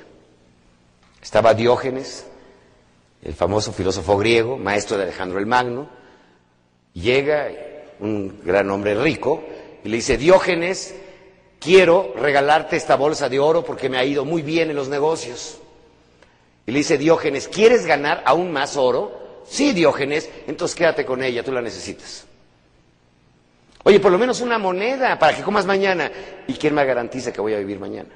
Estaba 1.23 1.55
Diógenes, 1.55 2.27
el 3.23 3.35
famoso 3.35 3.73
filósofo 3.73 4.17
griego, 4.17 4.57
maestro 4.57 4.97
de 4.97 5.05
Alejandro 5.05 5.39
el 5.39 5.47
Magno, 5.47 5.89
llega 6.93 7.49
un 8.01 8.41
gran 8.45 8.71
hombre 8.71 8.95
rico 8.95 9.43
y 9.85 9.89
le 9.89 9.97
dice, 9.97 10.17
Diógenes, 10.17 10.95
quiero 11.61 12.15
regalarte 12.17 12.77
esta 12.77 12.97
bolsa 12.97 13.29
de 13.29 13.39
oro 13.39 13.65
porque 13.65 13.89
me 13.89 13.99
ha 13.99 14.05
ido 14.05 14.25
muy 14.25 14.43
bien 14.43 14.71
en 14.71 14.77
los 14.77 14.89
negocios. 14.89 15.59
Y 16.67 16.73
le 16.73 16.79
dice 16.79 16.99
Diógenes, 16.99 17.49
¿quieres 17.49 17.87
ganar 17.87 18.23
aún 18.25 18.53
más 18.53 18.77
oro? 18.77 19.43
Sí, 19.49 19.73
Diógenes, 19.73 20.29
entonces 20.47 20.77
quédate 20.77 21.05
con 21.05 21.23
ella, 21.23 21.43
tú 21.43 21.53
la 21.53 21.63
necesitas. 21.63 22.27
Oye, 23.85 24.01
por 24.01 24.13
lo 24.13 24.19
menos 24.19 24.41
una 24.41 24.59
moneda 24.59 25.19
para 25.19 25.35
que 25.35 25.43
comas 25.43 25.65
mañana. 25.65 26.11
¿Y 26.47 26.55
quién 26.55 26.75
me 26.75 26.85
garantiza 26.85 27.33
que 27.33 27.41
voy 27.41 27.55
a 27.55 27.59
vivir 27.59 27.79
mañana? 27.79 28.11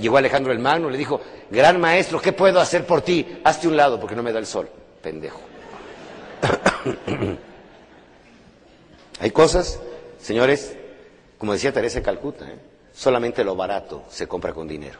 Llegó 0.00 0.16
Alejandro 0.18 0.52
el 0.52 0.58
Magno, 0.58 0.90
le 0.90 0.98
dijo, 0.98 1.20
gran 1.50 1.80
maestro, 1.80 2.20
¿qué 2.20 2.32
puedo 2.32 2.60
hacer 2.60 2.86
por 2.86 3.02
ti? 3.02 3.40
Hazte 3.44 3.68
un 3.68 3.76
lado 3.76 3.98
porque 3.98 4.16
no 4.16 4.22
me 4.22 4.32
da 4.32 4.38
el 4.38 4.46
sol. 4.46 4.68
Pendejo. 5.02 5.40
Hay 9.20 9.30
cosas, 9.32 9.80
señores, 10.20 10.76
como 11.40 11.54
decía 11.54 11.72
Teresa 11.72 12.00
de 12.00 12.04
Calcuta, 12.04 12.46
¿eh? 12.46 12.58
solamente 12.92 13.42
lo 13.42 13.56
barato 13.56 14.04
se 14.10 14.28
compra 14.28 14.52
con 14.52 14.68
dinero. 14.68 14.98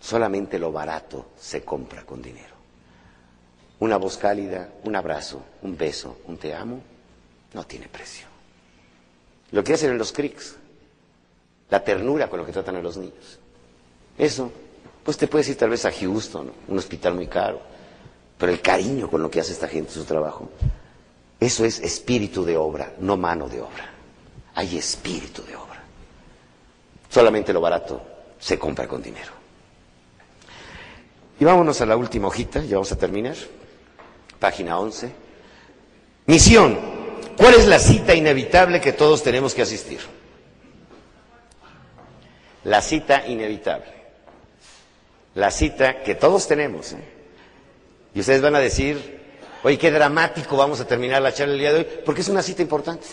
Solamente 0.00 0.58
lo 0.58 0.72
barato 0.72 1.32
se 1.38 1.62
compra 1.62 2.02
con 2.06 2.22
dinero. 2.22 2.54
Una 3.80 3.98
voz 3.98 4.16
cálida, 4.16 4.70
un 4.84 4.96
abrazo, 4.96 5.42
un 5.60 5.76
beso, 5.76 6.20
un 6.26 6.38
te 6.38 6.54
amo, 6.54 6.80
no 7.52 7.64
tiene 7.64 7.88
precio. 7.88 8.26
Lo 9.50 9.62
que 9.62 9.74
hacen 9.74 9.90
en 9.90 9.98
los 9.98 10.12
CRICs, 10.12 10.56
la 11.68 11.84
ternura 11.84 12.30
con 12.30 12.38
lo 12.38 12.46
que 12.46 12.52
tratan 12.52 12.76
a 12.76 12.80
los 12.80 12.96
niños. 12.96 13.38
Eso, 14.16 14.50
pues 15.04 15.18
te 15.18 15.28
puedes 15.28 15.46
ir 15.50 15.58
tal 15.58 15.68
vez 15.68 15.84
a 15.84 15.92
Houston, 15.92 16.50
un 16.68 16.78
hospital 16.78 17.16
muy 17.16 17.26
caro, 17.26 17.60
pero 18.38 18.50
el 18.50 18.62
cariño 18.62 19.10
con 19.10 19.20
lo 19.20 19.30
que 19.30 19.40
hace 19.40 19.52
esta 19.52 19.68
gente 19.68 19.90
en 19.90 19.94
su 19.94 20.04
trabajo, 20.06 20.48
eso 21.38 21.66
es 21.66 21.80
espíritu 21.80 22.46
de 22.46 22.56
obra, 22.56 22.94
no 22.98 23.18
mano 23.18 23.46
de 23.46 23.60
obra. 23.60 23.95
Hay 24.56 24.76
espíritu 24.78 25.44
de 25.44 25.54
obra. 25.54 25.82
Solamente 27.08 27.52
lo 27.52 27.60
barato 27.60 28.02
se 28.38 28.58
compra 28.58 28.88
con 28.88 29.02
dinero. 29.02 29.32
Y 31.38 31.44
vámonos 31.44 31.80
a 31.82 31.86
la 31.86 31.96
última 31.96 32.28
hojita, 32.28 32.60
ya 32.62 32.76
vamos 32.76 32.90
a 32.90 32.96
terminar. 32.96 33.36
Página 34.38 34.78
11. 34.78 35.12
Misión. 36.26 36.96
¿Cuál 37.36 37.54
es 37.54 37.66
la 37.66 37.78
cita 37.78 38.14
inevitable 38.14 38.80
que 38.80 38.94
todos 38.94 39.22
tenemos 39.22 39.54
que 39.54 39.60
asistir? 39.60 40.00
La 42.64 42.80
cita 42.80 43.26
inevitable. 43.26 43.92
La 45.34 45.50
cita 45.50 46.02
que 46.02 46.14
todos 46.14 46.48
tenemos. 46.48 46.92
¿eh? 46.92 47.04
Y 48.14 48.20
ustedes 48.20 48.40
van 48.40 48.54
a 48.54 48.58
decir, 48.58 49.20
oye, 49.62 49.76
qué 49.76 49.90
dramático 49.90 50.56
vamos 50.56 50.80
a 50.80 50.86
terminar 50.86 51.20
la 51.20 51.34
charla 51.34 51.52
el 51.52 51.60
día 51.60 51.72
de 51.74 51.78
hoy, 51.80 51.86
porque 52.06 52.22
es 52.22 52.28
una 52.28 52.42
cita 52.42 52.62
importante. 52.62 53.06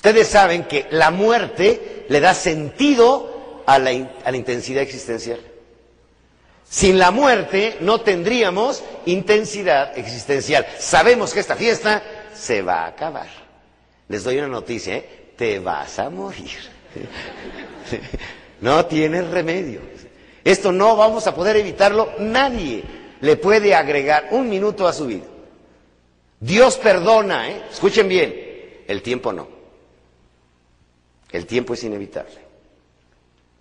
Ustedes 0.00 0.28
saben 0.28 0.64
que 0.64 0.86
la 0.92 1.10
muerte 1.10 2.06
le 2.08 2.20
da 2.20 2.32
sentido 2.32 3.62
a 3.66 3.78
la, 3.78 3.92
intensidad 3.92 4.82
existencial. 4.82 5.38
Sin 6.66 6.98
la 6.98 7.10
muerte 7.10 7.76
no 7.80 8.00
tendríamos 8.00 8.82
intensidad 9.04 9.98
existencial. 9.98 10.66
Sabemos 10.78 11.34
que 11.34 11.40
esta 11.40 11.54
fiesta 11.54 12.02
se 12.34 12.62
va 12.62 12.84
a 12.84 12.86
acabar. 12.86 13.26
Les 14.08 14.24
doy 14.24 14.38
una 14.38 14.48
noticia, 14.48 14.96
¿eh? 14.96 15.32
te 15.36 15.58
vas 15.58 15.98
a 15.98 16.08
morir. 16.08 16.58
No 18.62 18.84
tienes 18.84 19.26
remedio. 19.30 19.80
Esto 20.44 20.70
no 20.70 20.94
vamos 20.94 21.26
a 21.26 21.34
poder 21.34 21.56
evitarlo. 21.56 22.12
Nadie 22.18 22.84
le 23.22 23.36
puede 23.36 23.74
agregar 23.74 24.28
un 24.32 24.50
minuto 24.50 24.86
a 24.86 24.92
su 24.92 25.06
vida. 25.06 25.24
Dios 26.40 26.76
perdona, 26.76 27.48
¿eh? 27.48 27.62
Escuchen 27.72 28.06
bien, 28.06 28.82
el 28.86 29.00
tiempo 29.00 29.32
no. 29.32 29.59
El 31.32 31.46
tiempo 31.46 31.74
es 31.74 31.84
inevitable. 31.84 32.50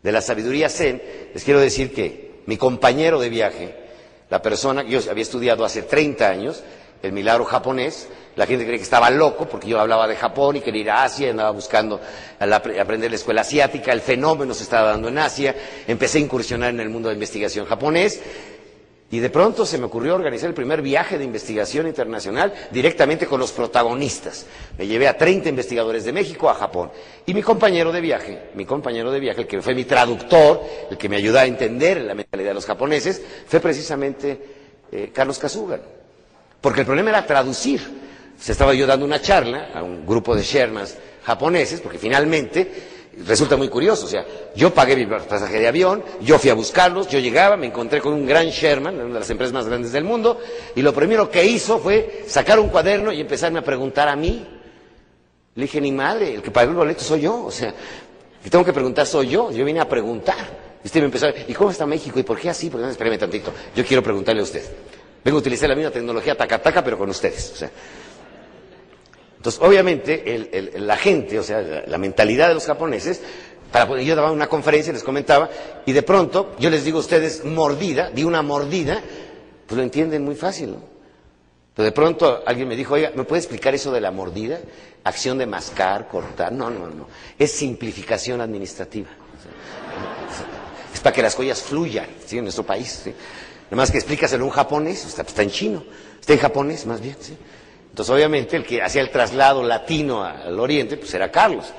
De 0.01 0.11
la 0.11 0.21
sabiduría 0.21 0.69
zen, 0.69 1.01
les 1.33 1.43
quiero 1.43 1.59
decir 1.59 1.93
que 1.93 2.41
mi 2.45 2.57
compañero 2.57 3.19
de 3.19 3.29
viaje, 3.29 3.75
la 4.29 4.41
persona 4.41 4.83
que 4.83 4.91
yo 4.91 5.11
había 5.11 5.23
estudiado 5.23 5.65
hace 5.65 5.83
30 5.83 6.27
años, 6.29 6.63
el 7.03 7.11
milagro 7.11 7.45
japonés, 7.45 8.07
la 8.35 8.45
gente 8.45 8.65
cree 8.65 8.77
que 8.77 8.83
estaba 8.83 9.09
loco 9.09 9.47
porque 9.47 9.67
yo 9.67 9.79
hablaba 9.79 10.07
de 10.07 10.15
Japón 10.15 10.55
y 10.55 10.61
quería 10.61 10.81
ir 10.81 10.91
a 10.91 11.03
Asia, 11.03 11.29
andaba 11.29 11.51
buscando 11.51 11.99
aprender 12.39 13.11
la 13.11 13.15
escuela 13.15 13.41
asiática, 13.41 13.91
el 13.91 14.01
fenómeno 14.01 14.53
se 14.53 14.63
estaba 14.63 14.89
dando 14.91 15.09
en 15.09 15.17
Asia, 15.17 15.55
empecé 15.87 16.19
a 16.19 16.21
incursionar 16.21 16.69
en 16.69 16.79
el 16.79 16.89
mundo 16.89 17.09
de 17.09 17.15
investigación 17.15 17.65
japonés 17.65 18.21
y 19.11 19.19
de 19.19 19.29
pronto 19.31 19.65
se 19.65 19.79
me 19.79 19.85
ocurrió 19.85 20.13
organizar 20.13 20.49
el 20.49 20.53
primer 20.53 20.81
viaje 20.83 21.17
de 21.17 21.23
investigación 21.23 21.87
internacional 21.87 22.53
directamente 22.69 23.25
con 23.25 23.39
los 23.39 23.51
protagonistas. 23.51 24.45
Me 24.77 24.85
llevé 24.85 25.07
a 25.07 25.17
30 25.17 25.49
investigadores 25.49 26.05
de 26.05 26.13
México 26.13 26.47
a 26.47 26.53
Japón. 26.53 26.91
Y 27.25 27.33
mi 27.33 27.41
compañero 27.41 27.91
de 27.91 28.01
viaje, 28.01 28.49
mi 28.53 28.65
compañero 28.65 29.11
de 29.11 29.19
viaje, 29.19 29.41
el 29.41 29.47
que 29.47 29.61
fue 29.63 29.73
mi 29.73 29.85
traductor, 29.85 30.61
el 30.91 30.97
que 30.97 31.09
me 31.09 31.15
ayudó 31.15 31.39
a 31.39 31.45
entender 31.45 32.01
la 32.01 32.13
mentalidad 32.13 32.51
de 32.51 32.53
los 32.55 32.65
japoneses, 32.67 33.21
fue 33.47 33.59
precisamente 33.59 34.39
eh, 34.91 35.09
Carlos 35.11 35.39
Kasuga. 35.39 35.79
Porque 36.61 36.81
el 36.81 36.85
problema 36.85 37.09
era 37.09 37.25
traducir. 37.25 37.81
Se 38.39 38.51
estaba 38.51 38.75
yo 38.75 38.85
dando 38.85 39.05
una 39.05 39.21
charla 39.21 39.71
a 39.73 39.81
un 39.81 40.05
grupo 40.05 40.35
de 40.35 40.43
Shermans 40.43 40.95
japoneses, 41.23 41.81
porque 41.81 41.97
finalmente 41.97 42.71
resulta 43.25 43.57
muy 43.57 43.69
curioso, 43.69 44.05
o 44.05 44.09
sea, 44.09 44.25
yo 44.55 44.73
pagué 44.73 44.95
mi 44.95 45.05
pasaje 45.05 45.59
de 45.59 45.67
avión, 45.67 46.03
yo 46.21 46.39
fui 46.39 46.49
a 46.49 46.53
buscarlos, 46.53 47.07
yo 47.07 47.19
llegaba, 47.19 47.57
me 47.57 47.67
encontré 47.67 48.01
con 48.01 48.13
un 48.13 48.25
gran 48.25 48.47
Sherman, 48.47 48.95
una 48.95 49.13
de 49.13 49.19
las 49.19 49.29
empresas 49.29 49.53
más 49.53 49.67
grandes 49.67 49.91
del 49.91 50.03
mundo, 50.03 50.39
y 50.75 50.81
lo 50.81 50.93
primero 50.93 51.29
que 51.29 51.45
hizo 51.45 51.79
fue 51.79 52.23
sacar 52.27 52.59
un 52.59 52.69
cuaderno 52.69 53.11
y 53.11 53.21
empezarme 53.21 53.59
a 53.59 53.63
preguntar 53.63 54.07
a 54.07 54.15
mí. 54.15 54.45
Le 55.55 55.63
dije, 55.63 55.81
ni 55.81 55.91
madre, 55.91 56.35
el 56.35 56.41
que 56.41 56.51
pagó 56.51 56.71
el 56.71 56.77
boleto 56.77 57.03
soy 57.03 57.21
yo, 57.21 57.45
o 57.45 57.51
sea, 57.51 57.73
que 58.43 58.49
tengo 58.49 58.63
que 58.63 58.73
preguntar 58.73 59.05
soy 59.05 59.29
yo, 59.29 59.51
yo 59.51 59.65
vine 59.65 59.79
a 59.79 59.89
preguntar. 59.89 60.69
Y 60.83 60.87
usted 60.87 61.01
me 61.01 61.07
empezó 61.07 61.25
a 61.27 61.33
¿y 61.47 61.53
cómo 61.53 61.71
está 61.71 61.85
México? 61.85 62.17
¿Y 62.19 62.23
por 62.23 62.39
qué 62.39 62.49
así? 62.49 62.69
Porque 62.69 62.85
no, 62.85 62.91
espérame 62.91 63.17
tantito, 63.17 63.51
yo 63.75 63.83
quiero 63.83 64.01
preguntarle 64.01 64.41
a 64.41 64.43
usted. 64.43 64.63
Vengo 65.23 65.37
a 65.37 65.41
utilizar 65.41 65.67
la 65.67 65.75
misma 65.75 65.91
tecnología 65.91 66.35
taca-taca, 66.37 66.81
pero 66.83 66.97
con 66.97 67.09
ustedes, 67.09 67.51
o 67.53 67.55
sea. 67.57 67.71
Entonces, 69.39 69.61
obviamente, 69.63 70.69
la 70.79 70.97
gente, 70.97 71.39
o 71.39 71.43
sea, 71.43 71.61
la, 71.61 71.97
mentalidad 71.97 72.49
de 72.49 72.55
los 72.55 72.65
japoneses, 72.65 73.21
para 73.71 74.01
yo 74.01 74.13
daba 74.13 74.33
una 74.33 74.47
conferencia 74.47 74.91
les 74.91 75.01
comentaba, 75.01 75.49
y 75.85 75.93
de 75.93 76.03
pronto 76.03 76.55
yo 76.59 76.69
les 76.69 76.83
digo 76.83 76.97
a 76.97 77.01
ustedes 77.01 77.45
mordida, 77.45 78.09
di 78.09 78.25
una 78.25 78.41
mordida, 78.41 79.01
pues 79.65 79.77
lo 79.77 79.83
entienden 79.83 80.25
muy 80.25 80.35
fácil, 80.35 80.71
¿no? 80.71 80.83
Pero 81.73 81.85
de 81.85 81.91
pronto 81.93 82.43
alguien 82.45 82.67
me 82.67 82.75
dijo, 82.75 82.95
oiga, 82.95 83.13
¿me 83.15 83.23
puede 83.23 83.39
explicar 83.39 83.73
eso 83.73 83.93
de 83.93 84.01
la 84.01 84.11
mordida? 84.11 84.59
Acción 85.05 85.37
de 85.37 85.45
mascar, 85.45 86.09
cortar. 86.09 86.51
No, 86.51 86.69
no, 86.69 86.87
no. 86.87 87.07
Es 87.37 87.53
simplificación 87.53 88.41
administrativa. 88.41 89.07
es 90.93 90.99
para 90.99 91.15
que 91.15 91.21
las 91.21 91.33
cosas 91.33 91.61
fluyan, 91.61 92.07
¿sí? 92.25 92.39
En 92.39 92.43
nuestro 92.43 92.65
país, 92.65 93.03
¿sí? 93.05 93.13
Nada 93.71 93.77
más 93.77 93.91
que 93.91 93.99
explícaselo 93.99 94.43
en 94.43 94.49
un 94.49 94.53
japonés, 94.53 95.05
está, 95.05 95.21
está 95.21 95.43
en 95.43 95.51
chino. 95.51 95.83
Está 96.19 96.33
en 96.33 96.39
japonés, 96.39 96.85
más 96.85 96.99
bien, 96.99 97.15
¿sí? 97.21 97.37
Entonces, 97.89 98.13
obviamente, 98.13 98.55
el 98.55 98.63
que 98.65 98.81
hacía 98.81 99.01
el 99.01 99.09
traslado 99.09 99.63
latino 99.63 100.23
al 100.23 100.59
oriente, 100.59 100.97
pues 100.97 101.13
era 101.13 101.31
Carlos. 101.31 101.73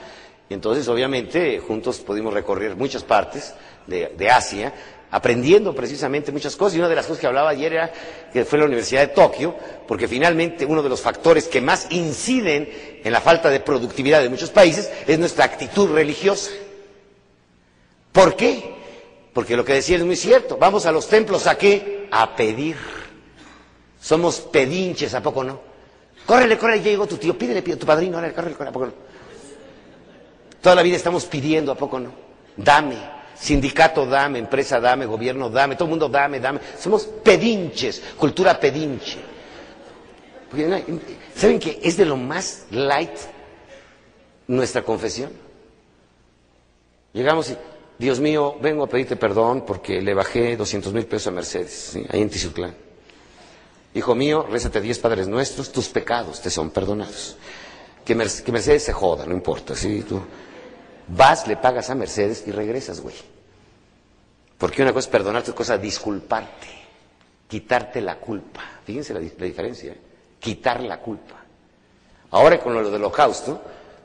Entonces, 0.51 0.89
obviamente, 0.89 1.61
juntos 1.61 2.01
pudimos 2.01 2.35
recorrer 2.35 2.75
muchas 2.77 3.05
partes 3.05 3.55
de, 3.87 4.31
Asia, 4.31 4.75
aprendiendo 5.11 5.75
precisamente 5.75 6.33
muchas 6.33 6.57
cosas. 6.57 6.75
Y 6.75 6.79
una 6.81 6.89
de 6.89 6.97
las 6.97 7.07
cosas 7.07 7.21
que 7.21 7.27
hablaba 7.29 7.51
ayer 7.51 7.73
era 7.73 7.93
que 8.33 8.45
fue 8.45 8.59
la 8.59 8.65
Universidad 8.65 9.03
de 9.03 9.15
Tokio, 9.15 9.55
porque 9.87 10.09
finalmente 10.09 10.67
uno 10.67 10.83
de 10.83 10.89
los 10.89 11.01
factores 11.01 11.47
que 11.47 11.61
más 11.61 11.87
inciden 11.91 13.01
en 13.03 13.13
la 13.13 13.21
falta 13.21 13.49
de 13.49 13.61
productividad 13.61 14.21
de 14.21 14.29
muchos 14.29 14.51
países 14.51 14.91
es 15.07 15.19
nuestra 15.19 15.45
actitud 15.45 15.93
religiosa. 15.93 16.51
¿Por 18.13 18.35
qué? 18.35 18.75
Porque 19.33 19.57
lo 19.57 19.65
que 19.65 19.75
decía 19.75 19.97
es 19.97 20.05
muy 20.05 20.17
cierto. 20.17 20.57
Vamos 20.57 20.85
a 20.85 20.93
los 20.93 21.07
templos 21.09 21.47
a 21.47 21.57
qué? 21.57 22.09
A 22.11 22.35
pedir. 22.35 22.77
Somos 24.01 24.41
pedinches, 24.41 25.15
¿a 25.15 25.23
poco 25.23 25.45
no? 25.45 25.70
Córrele, 26.31 26.57
córrele, 26.57 26.81
ya 26.85 26.91
llegó 26.93 27.09
tu 27.09 27.17
tío, 27.17 27.37
pídele, 27.37 27.61
pídele, 27.61 27.81
tu 27.81 27.87
padrino, 27.87 28.19
córrele, 28.19 28.35
córrele, 28.35 28.69
¿a 28.69 28.73
poco? 28.73 28.89
Toda 30.61 30.77
la 30.77 30.83
vida 30.83 30.95
estamos 30.95 31.25
pidiendo, 31.25 31.73
¿a 31.73 31.75
poco 31.75 31.99
no? 31.99 32.13
Dame, 32.57 32.99
sindicato 33.35 34.07
dame, 34.07 34.39
empresa 34.39 34.79
dame, 34.79 35.07
gobierno 35.07 35.51
dame, 35.51 35.75
todo 35.75 35.87
el 35.87 35.91
mundo 35.91 36.09
dame, 36.09 36.39
dame. 36.39 36.61
Somos 36.79 37.03
pedinches, 37.05 38.01
cultura 38.17 38.61
pedinche. 38.61 39.19
¿Saben 41.35 41.59
que 41.59 41.81
es 41.83 41.97
de 41.97 42.05
lo 42.05 42.17
más 42.17 42.67
light 42.71 43.11
nuestra 44.47 44.83
confesión? 44.83 45.33
Llegamos 47.13 47.51
y, 47.51 47.57
Dios 47.99 48.21
mío, 48.21 48.57
vengo 48.63 48.85
a 48.85 48.89
pedirte 48.89 49.17
perdón 49.17 49.65
porque 49.67 50.01
le 50.01 50.15
bajé 50.15 50.57
200 50.57 50.93
mil 50.93 51.07
pesos 51.07 51.27
a 51.27 51.31
Mercedes, 51.33 51.99
ahí 52.09 52.23
en 52.23 52.31
Tizutlán. 52.31 52.90
Hijo 53.93 54.15
mío, 54.15 54.47
rézate 54.49 54.81
diez 54.81 54.99
Padres 54.99 55.27
Nuestros, 55.27 55.73
tus 55.73 55.89
pecados 55.89 56.41
te 56.41 56.51
son 56.51 56.71
perdonados. 56.71 57.37
Que, 58.05 58.15
Mercedes 58.15 58.85
se 58.85 58.93
joda, 58.93 59.27
no 59.27 59.35
importa, 59.35 59.75
¿sí? 59.75 60.05
Tú 60.09 60.21
vas, 61.09 61.47
le 61.47 61.57
pagas 61.57 61.91
a 61.91 61.95
Mercedes 61.95 62.45
y 62.47 62.53
regresas, 62.53 63.01
güey. 63.01 63.15
Porque 64.59 64.83
una 64.83 64.93
cosa 64.93 65.07
es 65.07 65.13
perdonarte, 65.13 65.51
otra 65.51 65.59
cosa 65.59 65.75
es 65.75 65.83
disculparte, 65.83 66.69
quitarte 67.49 68.01
la 68.01 68.17
culpa. 68.17 68.63
Fíjense 68.85 69.13
la, 69.13 69.21
diferencia, 69.21 69.93
¿eh? 69.93 70.01
quitar 70.39 70.81
la 70.83 71.01
culpa. 71.01 71.37
Ahora 72.31 72.61
con 72.61 72.75
lo 72.75 72.85
del 72.85 72.95
holocausto, 72.95 73.61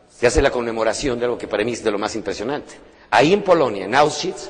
se 0.10 0.26
hace 0.26 0.41
la 0.41 0.50
conmemoración 0.50 1.19
de 1.19 1.26
algo 1.26 1.38
que 1.38 1.48
para 1.48 1.63
mí 1.63 1.74
es 1.74 1.84
de 1.84 1.91
lo 1.91 2.00
más 2.00 2.15
impresionante. 2.15 2.74
Ahí 3.12 3.34
en 3.34 3.43
Polonia, 3.43 3.86
en 3.86 3.93
Auschwitz, 3.93 4.50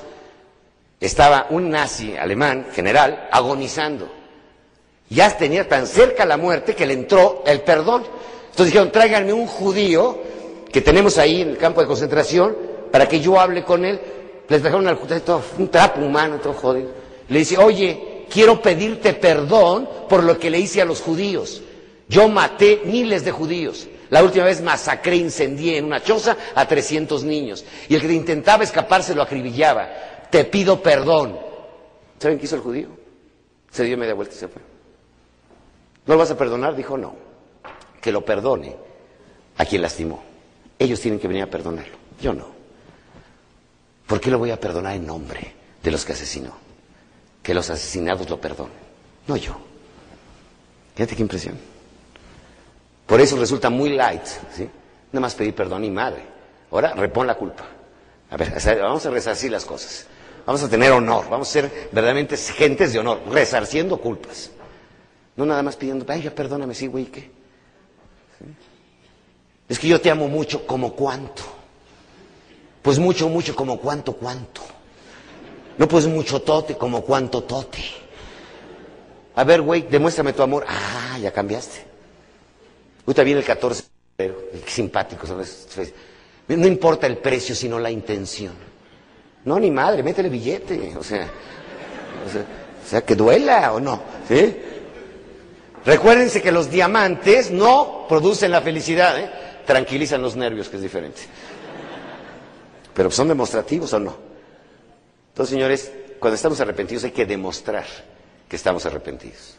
estaba 0.99 1.47
un 1.49 1.69
nazi 1.69 2.15
alemán, 2.15 2.67
general, 2.71 3.27
agonizando 3.31 4.24
ya 5.09 5.35
tenía 5.37 5.67
tan 5.67 5.87
cerca 5.87 6.25
la 6.25 6.37
muerte 6.37 6.75
que 6.75 6.85
le 6.85 6.93
entró 6.93 7.43
el 7.45 7.61
perdón. 7.61 8.03
Entonces 8.49 8.67
dijeron, 8.67 8.91
tráiganme 8.91 9.33
un 9.33 9.47
judío 9.47 10.17
que 10.71 10.81
tenemos 10.81 11.17
ahí 11.17 11.41
en 11.41 11.49
el 11.49 11.57
campo 11.57 11.81
de 11.81 11.87
concentración 11.87 12.55
para 12.91 13.07
que 13.07 13.19
yo 13.19 13.39
hable 13.39 13.63
con 13.63 13.85
él. 13.85 13.99
Les 14.47 14.61
trajeron 14.61 14.87
al 14.87 14.95
judío 14.95 15.21
un 15.57 15.69
trapo 15.69 16.01
humano, 16.01 16.39
todo 16.41 16.53
jodido. 16.53 16.89
Le 17.27 17.39
dice, 17.39 17.57
oye, 17.57 18.25
quiero 18.29 18.61
pedirte 18.61 19.13
perdón 19.13 19.89
por 20.07 20.23
lo 20.23 20.37
que 20.39 20.49
le 20.49 20.59
hice 20.59 20.81
a 20.81 20.85
los 20.85 21.01
judíos. 21.01 21.61
Yo 22.07 22.27
maté 22.27 22.81
miles 22.85 23.25
de 23.25 23.31
judíos. 23.31 23.87
La 24.09 24.23
última 24.23 24.45
vez 24.45 24.61
masacré, 24.61 25.15
incendié 25.15 25.77
en 25.77 25.85
una 25.85 26.03
choza 26.03 26.37
a 26.53 26.67
300 26.67 27.23
niños. 27.23 27.65
Y 27.89 27.95
el 27.95 28.01
que 28.01 28.13
intentaba 28.13 28.63
escaparse 28.63 29.15
lo 29.15 29.23
acribillaba. 29.23 29.89
Te 30.29 30.45
pido 30.45 30.81
perdón. 30.81 31.39
¿Saben 32.19 32.37
qué 32.37 32.45
hizo 32.45 32.55
el 32.55 32.61
judío? 32.61 32.89
Se 33.71 33.83
dio 33.83 33.97
media 33.97 34.13
vuelta 34.13 34.35
y 34.35 34.37
se 34.37 34.47
fue. 34.47 34.74
¿No 36.05 36.13
lo 36.13 36.19
vas 36.19 36.31
a 36.31 36.37
perdonar? 36.37 36.75
Dijo, 36.75 36.97
no. 36.97 37.15
Que 38.01 38.11
lo 38.11 38.23
perdone 38.23 38.75
a 39.57 39.65
quien 39.65 39.81
lastimó. 39.81 40.23
Ellos 40.77 40.99
tienen 40.99 41.19
que 41.19 41.27
venir 41.27 41.43
a 41.43 41.47
perdonarlo. 41.47 41.97
Yo 42.21 42.33
no. 42.33 42.47
¿Por 44.05 44.19
qué 44.19 44.29
lo 44.29 44.37
voy 44.37 44.51
a 44.51 44.59
perdonar 44.59 44.95
en 44.95 45.05
nombre 45.05 45.53
de 45.81 45.91
los 45.91 46.05
que 46.05 46.13
asesinó? 46.13 46.53
Que 47.41 47.53
los 47.53 47.69
asesinados 47.69 48.29
lo 48.29 48.39
perdonen. 48.39 48.73
No 49.27 49.35
yo. 49.35 49.57
Fíjate 50.95 51.15
qué 51.15 51.21
impresión. 51.21 51.57
Por 53.05 53.19
eso 53.21 53.37
resulta 53.37 53.69
muy 53.69 53.89
light, 53.89 54.25
¿sí? 54.53 54.69
Nada 55.11 55.21
más 55.21 55.35
pedir 55.35 55.55
perdón 55.55 55.83
y 55.83 55.91
madre. 55.91 56.23
Ahora 56.71 56.93
repon 56.93 57.27
la 57.27 57.35
culpa. 57.35 57.65
A 58.29 58.37
ver, 58.37 58.53
vamos 58.81 59.05
a 59.05 59.09
resarcir 59.09 59.51
las 59.51 59.65
cosas. 59.65 60.07
Vamos 60.45 60.61
a 60.63 60.69
tener 60.69 60.91
honor. 60.91 61.25
Vamos 61.29 61.49
a 61.49 61.51
ser 61.51 61.89
verdaderamente 61.91 62.37
gentes 62.37 62.93
de 62.93 62.99
honor, 62.99 63.21
resarciendo 63.31 63.97
culpas. 63.97 64.51
No 65.35 65.45
nada 65.45 65.61
más 65.63 65.75
pidiendo, 65.75 66.05
ay, 66.07 66.23
ya 66.23 66.33
perdóname, 66.33 66.73
sí, 66.73 66.87
güey, 66.87 67.05
¿qué? 67.05 67.29
Es 69.67 69.79
que 69.79 69.87
yo 69.87 69.99
te 69.99 70.09
amo 70.11 70.27
mucho, 70.27 70.65
como 70.65 70.93
cuánto. 70.93 71.43
Pues 72.81 72.99
mucho, 72.99 73.27
mucho, 73.29 73.55
como 73.55 73.79
cuánto, 73.79 74.13
cuánto. 74.13 74.61
No, 75.77 75.87
pues 75.87 76.07
mucho 76.07 76.41
tote, 76.41 76.75
como 76.75 77.01
cuánto 77.01 77.43
tote. 77.43 77.83
A 79.35 79.43
ver, 79.43 79.61
güey, 79.61 79.81
demuéstrame 79.81 80.33
tu 80.33 80.43
amor. 80.43 80.65
Ah, 80.67 81.17
ya 81.19 81.31
cambiaste. 81.31 81.83
Ahorita 83.05 83.23
viene 83.23 83.39
el 83.39 83.45
14 83.45 83.83
de 83.83 83.89
febrero, 84.23 84.49
simpático, 84.67 85.27
¿sabes? 85.27 85.67
No 86.47 86.67
importa 86.67 87.07
el 87.07 87.17
precio, 87.17 87.55
sino 87.55 87.79
la 87.79 87.91
intención. 87.91 88.53
No, 89.43 89.59
ni 89.59 89.69
madre, 89.69 90.01
métele 90.01 90.29
billete, 90.29 90.95
o 90.97 91.03
sea, 91.03 91.25
o 91.25 92.89
sea 92.89 93.01
que 93.03 93.15
duela 93.15 93.73
o 93.73 93.79
no, 93.79 94.01
¿sí? 94.27 94.55
Recuérdense 95.85 96.41
que 96.41 96.51
los 96.51 96.71
diamantes 96.71 97.51
no 97.51 98.05
producen 98.09 98.51
la 98.51 98.61
felicidad, 98.61 99.19
¿eh? 99.19 99.29
tranquilizan 99.65 100.21
los 100.21 100.35
nervios, 100.35 100.67
que 100.67 100.77
es 100.77 100.81
diferente. 100.81 101.21
Pero 102.93 103.11
son 103.11 103.27
demostrativos 103.27 103.93
o 103.93 103.99
no. 103.99 104.17
Entonces, 105.29 105.53
señores, 105.53 105.91
cuando 106.19 106.35
estamos 106.35 106.59
arrepentidos 106.59 107.03
hay 107.03 107.11
que 107.11 107.25
demostrar 107.25 107.85
que 108.49 108.55
estamos 108.55 108.85
arrepentidos. 108.85 109.57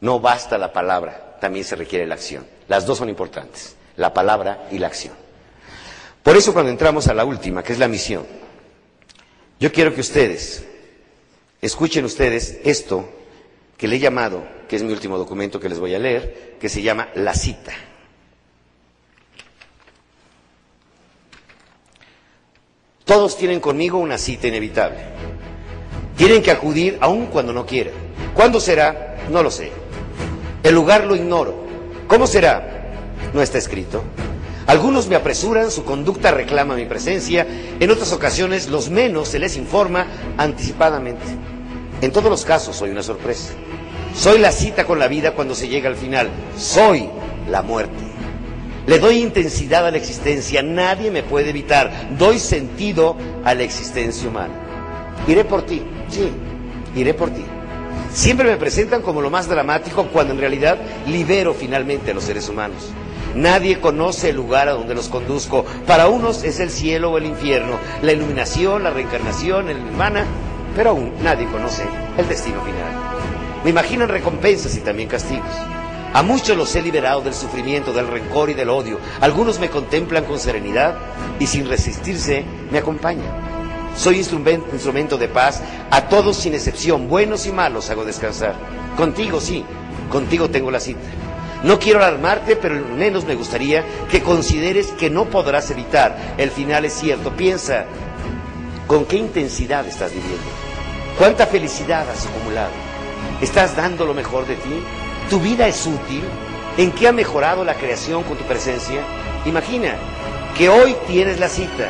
No 0.00 0.20
basta 0.20 0.56
la 0.56 0.72
palabra, 0.72 1.36
también 1.40 1.64
se 1.64 1.76
requiere 1.76 2.06
la 2.06 2.14
acción. 2.14 2.46
Las 2.68 2.86
dos 2.86 2.98
son 2.98 3.08
importantes, 3.08 3.76
la 3.96 4.14
palabra 4.14 4.68
y 4.70 4.78
la 4.78 4.86
acción. 4.86 5.14
Por 6.22 6.36
eso 6.36 6.52
cuando 6.52 6.70
entramos 6.70 7.08
a 7.08 7.14
la 7.14 7.24
última, 7.24 7.62
que 7.62 7.72
es 7.72 7.78
la 7.78 7.88
misión, 7.88 8.26
yo 9.58 9.72
quiero 9.72 9.94
que 9.94 10.00
ustedes, 10.00 10.64
escuchen 11.60 12.04
ustedes 12.04 12.58
esto 12.64 13.08
que 13.76 13.88
le 13.88 13.96
he 13.96 13.98
llamado, 13.98 14.42
que 14.68 14.76
es 14.76 14.82
mi 14.82 14.92
último 14.92 15.18
documento 15.18 15.60
que 15.60 15.68
les 15.68 15.78
voy 15.78 15.94
a 15.94 15.98
leer, 15.98 16.56
que 16.58 16.68
se 16.68 16.82
llama 16.82 17.08
La 17.14 17.34
cita. 17.34 17.72
Todos 23.04 23.36
tienen 23.36 23.60
conmigo 23.60 23.98
una 23.98 24.18
cita 24.18 24.48
inevitable. 24.48 24.98
Tienen 26.16 26.42
que 26.42 26.50
acudir 26.50 26.98
aun 27.00 27.26
cuando 27.26 27.52
no 27.52 27.64
quieran. 27.64 27.94
¿Cuándo 28.34 28.58
será? 28.58 29.16
No 29.30 29.42
lo 29.42 29.50
sé. 29.50 29.70
El 30.62 30.74
lugar 30.74 31.04
lo 31.04 31.14
ignoro. 31.14 31.54
¿Cómo 32.08 32.26
será? 32.26 32.90
No 33.32 33.42
está 33.42 33.58
escrito. 33.58 34.02
Algunos 34.66 35.06
me 35.06 35.14
apresuran, 35.14 35.70
su 35.70 35.84
conducta 35.84 36.32
reclama 36.32 36.74
mi 36.74 36.86
presencia, 36.86 37.46
en 37.78 37.90
otras 37.90 38.12
ocasiones 38.12 38.68
los 38.68 38.90
menos 38.90 39.28
se 39.28 39.38
les 39.38 39.56
informa 39.56 40.06
anticipadamente. 40.36 41.24
En 42.00 42.12
todos 42.12 42.30
los 42.30 42.44
casos 42.44 42.76
soy 42.76 42.90
una 42.90 43.02
sorpresa. 43.02 43.54
Soy 44.14 44.38
la 44.38 44.52
cita 44.52 44.84
con 44.84 44.98
la 44.98 45.08
vida 45.08 45.32
cuando 45.32 45.54
se 45.54 45.68
llega 45.68 45.88
al 45.88 45.96
final. 45.96 46.28
Soy 46.56 47.08
la 47.50 47.62
muerte. 47.62 48.04
Le 48.86 48.98
doy 48.98 49.18
intensidad 49.18 49.84
a 49.86 49.90
la 49.90 49.96
existencia, 49.96 50.62
nadie 50.62 51.10
me 51.10 51.22
puede 51.22 51.50
evitar. 51.50 51.90
Doy 52.16 52.38
sentido 52.38 53.16
a 53.44 53.54
la 53.54 53.64
existencia 53.64 54.28
humana. 54.28 54.54
Iré 55.26 55.44
por 55.44 55.62
ti, 55.62 55.82
sí, 56.08 56.30
iré 56.94 57.12
por 57.12 57.30
ti. 57.30 57.44
Siempre 58.12 58.48
me 58.48 58.56
presentan 58.56 59.02
como 59.02 59.20
lo 59.20 59.28
más 59.28 59.48
dramático 59.48 60.06
cuando 60.12 60.34
en 60.34 60.40
realidad 60.40 60.78
libero 61.06 61.52
finalmente 61.52 62.12
a 62.12 62.14
los 62.14 62.24
seres 62.24 62.48
humanos. 62.48 62.90
Nadie 63.34 63.80
conoce 63.80 64.30
el 64.30 64.36
lugar 64.36 64.68
a 64.68 64.72
donde 64.72 64.94
los 64.94 65.08
conduzco. 65.08 65.66
Para 65.86 66.08
unos 66.08 66.44
es 66.44 66.60
el 66.60 66.70
cielo 66.70 67.10
o 67.10 67.18
el 67.18 67.26
infierno, 67.26 67.78
la 68.02 68.12
iluminación, 68.12 68.84
la 68.84 68.90
reencarnación, 68.90 69.68
el 69.68 69.84
nirvana, 69.84 70.24
pero 70.76 70.90
aún 70.90 71.12
nadie 71.22 71.46
conoce 71.46 71.84
el 72.18 72.28
destino 72.28 72.60
final. 72.60 72.92
Me 73.64 73.70
imaginan 73.70 74.08
recompensas 74.08 74.76
y 74.76 74.80
también 74.80 75.08
castigos. 75.08 75.50
A 76.12 76.22
muchos 76.22 76.56
los 76.56 76.74
he 76.76 76.82
liberado 76.82 77.22
del 77.22 77.34
sufrimiento, 77.34 77.92
del 77.92 78.06
rencor 78.06 78.50
y 78.50 78.54
del 78.54 78.70
odio. 78.70 79.00
Algunos 79.20 79.58
me 79.58 79.70
contemplan 79.70 80.24
con 80.24 80.38
serenidad 80.38 80.94
y 81.40 81.46
sin 81.46 81.68
resistirse 81.68 82.44
me 82.70 82.78
acompañan. 82.78 83.26
Soy 83.96 84.18
instrumento, 84.18 85.16
de 85.16 85.28
paz. 85.28 85.62
A 85.90 86.08
todos 86.08 86.36
sin 86.36 86.54
excepción, 86.54 87.08
buenos 87.08 87.46
y 87.46 87.52
malos, 87.52 87.90
hago 87.90 88.04
descansar. 88.04 88.54
Contigo 88.96 89.40
sí, 89.40 89.64
contigo 90.10 90.50
tengo 90.50 90.70
la 90.70 90.80
cita. 90.80 91.00
No 91.64 91.78
quiero 91.78 91.98
alarmarte, 91.98 92.56
pero 92.56 92.76
menos 92.96 93.24
me 93.24 93.34
gustaría 93.34 93.84
que 94.10 94.22
consideres 94.22 94.88
que 94.92 95.10
no 95.10 95.24
podrás 95.24 95.70
evitar. 95.70 96.34
El 96.36 96.50
final 96.50 96.84
es 96.84 96.92
cierto. 96.92 97.32
Piensa 97.32 97.86
con 98.86 99.06
qué 99.06 99.16
intensidad 99.16 99.86
estás 99.86 100.12
viviendo. 100.12 100.65
Cuánta 101.18 101.46
felicidad 101.46 102.08
has 102.10 102.26
acumulado. 102.26 102.72
¿Estás 103.40 103.74
dando 103.74 104.04
lo 104.04 104.12
mejor 104.12 104.46
de 104.46 104.56
ti? 104.56 104.82
¿Tu 105.30 105.40
vida 105.40 105.66
es 105.66 105.86
útil? 105.86 106.22
¿En 106.76 106.92
qué 106.92 107.08
ha 107.08 107.12
mejorado 107.12 107.64
la 107.64 107.74
creación 107.74 108.22
con 108.22 108.36
tu 108.36 108.44
presencia? 108.44 109.00
Imagina 109.46 109.94
que 110.58 110.68
hoy 110.68 110.94
tienes 111.06 111.40
la 111.40 111.48
cita. 111.48 111.88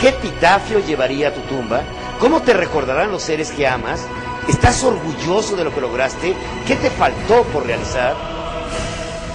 ¿Qué 0.00 0.08
epitafio 0.08 0.80
llevaría 0.80 1.28
a 1.28 1.34
tu 1.34 1.42
tumba? 1.42 1.82
¿Cómo 2.18 2.42
te 2.42 2.54
recordarán 2.54 3.12
los 3.12 3.22
seres 3.22 3.52
que 3.52 3.68
amas? 3.68 4.04
¿Estás 4.48 4.82
orgulloso 4.82 5.54
de 5.54 5.62
lo 5.62 5.72
que 5.72 5.80
lograste? 5.80 6.34
¿Qué 6.66 6.74
te 6.74 6.90
faltó 6.90 7.44
por 7.44 7.66
realizar? 7.66 8.16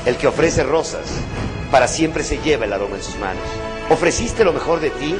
El 0.05 0.17
que 0.17 0.27
ofrece 0.27 0.63
rosas 0.63 1.05
para 1.71 1.87
siempre 1.87 2.25
se 2.25 2.39
lleva 2.39 2.65
el 2.65 2.73
aroma 2.73 2.97
en 2.97 3.03
sus 3.03 3.17
manos. 3.17 3.43
¿Ofreciste 3.89 4.43
lo 4.43 4.51
mejor 4.51 4.81
de 4.81 4.89
ti? 4.89 5.15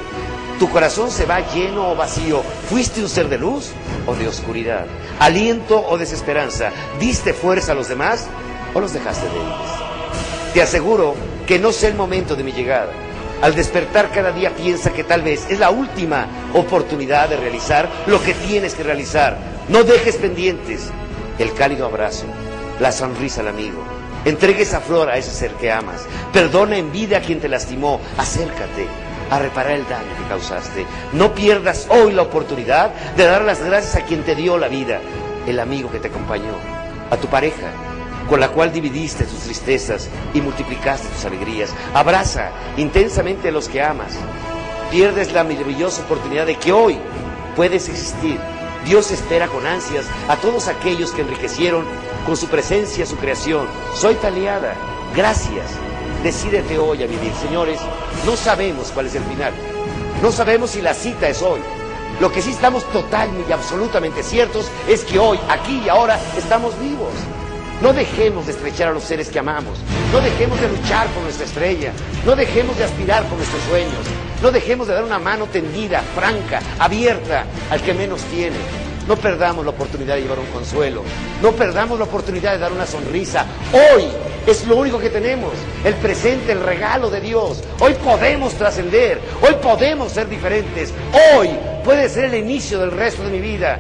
¿Tu 0.62 0.70
corazón 0.70 1.10
se 1.10 1.26
va 1.26 1.40
lleno 1.40 1.90
o 1.90 1.96
vacío? 1.96 2.44
¿Fuiste 2.70 3.02
un 3.02 3.10
ser 3.10 3.30
de 3.30 3.40
luz 3.40 3.72
o 4.06 4.14
de 4.14 4.28
oscuridad? 4.28 4.86
¿Aliento 5.18 5.84
o 5.84 5.98
desesperanza? 5.98 6.70
¿Diste 7.00 7.34
fuerza 7.34 7.72
a 7.72 7.76
los 7.76 7.88
demás 7.88 8.28
o 8.76 8.80
los 8.80 8.94
dejaste 8.94 9.26
débiles? 9.26 9.72
Te 10.54 10.62
aseguro 10.62 11.16
que 11.48 11.58
no 11.58 11.72
sé 11.72 11.88
el 11.88 11.96
momento 11.96 12.36
de 12.36 12.44
mi 12.44 12.52
llegada. 12.52 12.92
Al 13.42 13.56
despertar 13.56 14.12
cada 14.12 14.32
día 14.34 14.56
piensa 14.56 14.94
que 14.94 15.04
tal 15.04 15.24
vez 15.24 15.48
es 15.50 15.58
la 15.58 15.72
última 15.72 16.28
oportunidad 16.54 17.28
de 17.28 17.38
realizar 17.38 17.90
lo 18.06 18.22
que 18.22 18.36
tienes 18.36 18.76
que 18.76 18.84
realizar. 18.84 19.40
No 19.68 19.84
dejes 19.84 20.18
pendientes 20.18 20.92
el 21.40 21.56
cálido 21.56 21.88
abrazo, 21.88 22.26
la 22.80 22.92
sonrisa 22.92 23.42
al 23.42 23.48
amigo. 23.48 23.84
Entregue 24.26 24.62
esa 24.62 24.80
flor 24.80 25.10
a 25.10 25.18
ese 25.18 25.32
ser 25.32 25.54
que 25.54 25.72
amas. 25.72 26.06
Perdona 26.32 26.78
en 26.78 26.92
vida 26.92 27.18
a 27.18 27.22
quien 27.22 27.40
te 27.40 27.50
lastimó. 27.50 28.00
Acércate 28.20 29.01
a 29.32 29.40
reparar 29.40 29.72
el 29.72 29.88
daño 29.88 30.16
que 30.18 30.30
causaste. 30.30 30.86
No 31.14 31.34
pierdas 31.34 31.88
hoy 31.90 32.12
la 32.12 32.22
oportunidad 32.22 32.94
de 33.16 33.26
dar 33.26 33.44
las 33.44 33.64
gracias 33.64 33.96
a 33.96 34.06
quien 34.06 34.24
te 34.24 34.36
dio 34.36 34.58
la 34.58 34.68
vida, 34.68 35.00
el 35.48 35.60
amigo 35.60 35.90
que 35.90 36.00
te 36.00 36.10
acompañó, 36.10 36.54
a 37.10 37.18
tu 37.18 37.28
pareja, 37.28 37.72
con 38.30 38.40
la 38.40 38.50
cual 38.50 38.72
dividiste 38.72 39.24
tus 39.24 39.40
tristezas 39.40 40.10
y 40.34 40.42
multiplicaste 40.42 41.08
tus 41.08 41.26
alegrías. 41.26 41.74
Abraza 41.94 42.52
intensamente 42.78 43.50
a 43.50 43.52
los 43.52 43.68
que 43.68 43.82
amas. 43.82 44.14
Pierdes 44.92 45.32
la 45.32 45.46
maravillosa 45.46 46.04
oportunidad 46.04 46.46
de 46.46 46.58
que 46.58 46.74
hoy 46.74 47.00
puedes 47.56 47.88
existir. 47.88 48.38
Dios 48.86 49.12
espera 49.12 49.48
con 49.48 49.66
ansias 49.66 50.06
a 50.28 50.36
todos 50.36 50.68
aquellos 50.68 51.12
que 51.12 51.22
enriquecieron 51.22 51.86
con 52.26 52.36
su 52.36 52.48
presencia 52.48 53.06
su 53.06 53.16
creación. 53.16 53.68
Soy 53.96 54.16
taliada. 54.16 54.76
Gracias. 55.16 55.91
Decídete 56.24 56.78
hoy 56.78 57.02
a 57.04 57.08
vivir. 57.08 57.34
Señores, 57.42 57.80
no 58.26 58.36
sabemos 58.36 58.92
cuál 58.94 59.08
es 59.08 59.16
el 59.16 59.24
final. 59.24 59.54
No 60.22 60.32
sabemos 60.32 60.72
si 60.72 60.82
la 60.82 60.94
cita 60.94 61.28
es 61.28 61.42
hoy. 61.42 61.60
Lo 62.20 62.32
que 62.32 62.44
sí 62.44 62.52
estamos 62.52 62.84
totalmente 62.92 63.50
y 63.50 63.54
absolutamente 63.54 64.22
ciertos 64.22 64.70
es 64.88 65.04
que 65.04 65.18
hoy, 65.18 65.40
aquí 65.50 65.82
y 65.84 65.90
ahora, 65.90 66.20
estamos 66.38 66.80
vivos. 66.80 67.10
No 67.82 67.94
dejemos 67.94 68.46
de 68.46 68.52
estrechar 68.52 68.90
a 68.90 68.92
los 68.92 69.04
seres 69.04 69.30
que 69.30 69.40
amamos. 69.40 69.80
No 70.14 70.22
dejemos 70.22 70.62
de 70.62 70.68
luchar 70.68 71.08
por 71.08 71.24
nuestra 71.24 71.46
estrella. 71.46 71.92
No 72.24 72.36
dejemos 72.36 72.78
de 72.78 72.84
aspirar 72.84 73.24
por 73.24 73.38
nuestros 73.38 73.64
sueños. 73.64 74.06
No 74.44 74.52
dejemos 74.52 74.88
de 74.88 74.94
dar 74.94 75.04
una 75.04 75.18
mano 75.18 75.48
tendida, 75.48 76.04
franca, 76.14 76.62
abierta 76.78 77.46
al 77.72 77.82
que 77.82 77.96
menos 77.96 78.22
tiene. 78.26 78.58
No 79.08 79.16
perdamos 79.16 79.66
la 79.66 79.72
oportunidad 79.72 80.16
de 80.16 80.22
llevar 80.22 80.40
un 80.40 80.48
consuelo. 80.48 81.04
No 81.42 81.52
perdamos 81.52 81.98
la 81.98 82.06
oportunidad 82.06 82.54
de 82.54 82.60
dar 82.60 82.72
una 82.72 82.86
sonrisa. 82.86 83.46
Hoy 83.74 84.06
es 84.46 84.66
lo 84.68 84.78
único 84.78 85.00
que 85.00 85.10
tenemos. 85.10 85.54
El 85.84 85.96
presente, 85.96 86.52
el 86.52 86.62
regalo 86.62 87.10
de 87.10 87.20
Dios. 87.20 87.64
Hoy 87.80 87.94
podemos 87.96 88.54
trascender. 88.54 89.20
Hoy 89.42 89.56
podemos 89.62 90.12
ser 90.12 90.30
diferentes. 90.30 90.94
Hoy 91.36 91.50
puede 91.84 92.10
ser 92.10 92.26
el 92.26 92.36
inicio 92.36 92.80
del 92.80 92.92
resto 92.92 93.24
de 93.24 93.32
mi 93.32 93.40
vida. 93.40 93.80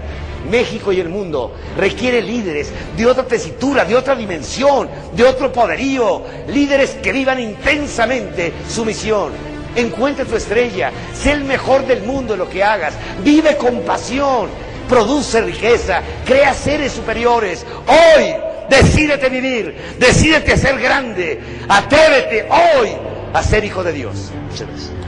México 0.49 0.91
y 0.91 0.99
el 0.99 1.07
mundo 1.07 1.53
requiere 1.77 2.19
líderes 2.19 2.71
de 2.97 3.05
otra 3.05 3.23
tesitura, 3.23 3.85
de 3.85 3.95
otra 3.95 4.15
dimensión, 4.15 4.89
de 5.15 5.23
otro 5.23 5.51
poderío. 5.51 6.23
Líderes 6.47 6.95
que 6.95 7.11
vivan 7.11 7.39
intensamente 7.39 8.51
su 8.67 8.83
misión. 8.83 9.31
Encuentra 9.75 10.25
tu 10.25 10.35
estrella. 10.35 10.91
Sé 11.13 11.31
el 11.31 11.43
mejor 11.43 11.85
del 11.85 12.01
mundo 12.01 12.33
en 12.33 12.39
lo 12.39 12.49
que 12.49 12.63
hagas. 12.63 12.95
Vive 13.23 13.55
con 13.55 13.81
pasión 13.81 14.49
produce 14.91 15.39
riqueza, 15.39 16.01
crea 16.25 16.53
seres 16.53 16.91
superiores. 16.91 17.65
Hoy, 17.87 18.35
decídete 18.69 19.29
vivir, 19.29 19.73
decídete 19.97 20.57
ser 20.57 20.77
grande, 20.79 21.39
atrévete 21.69 22.45
hoy 22.49 22.89
a 23.33 23.41
ser 23.41 23.63
hijo 23.63 23.85
de 23.85 23.93
Dios. 23.93 24.31
Muchas 24.49 24.67
gracias. 24.67 25.00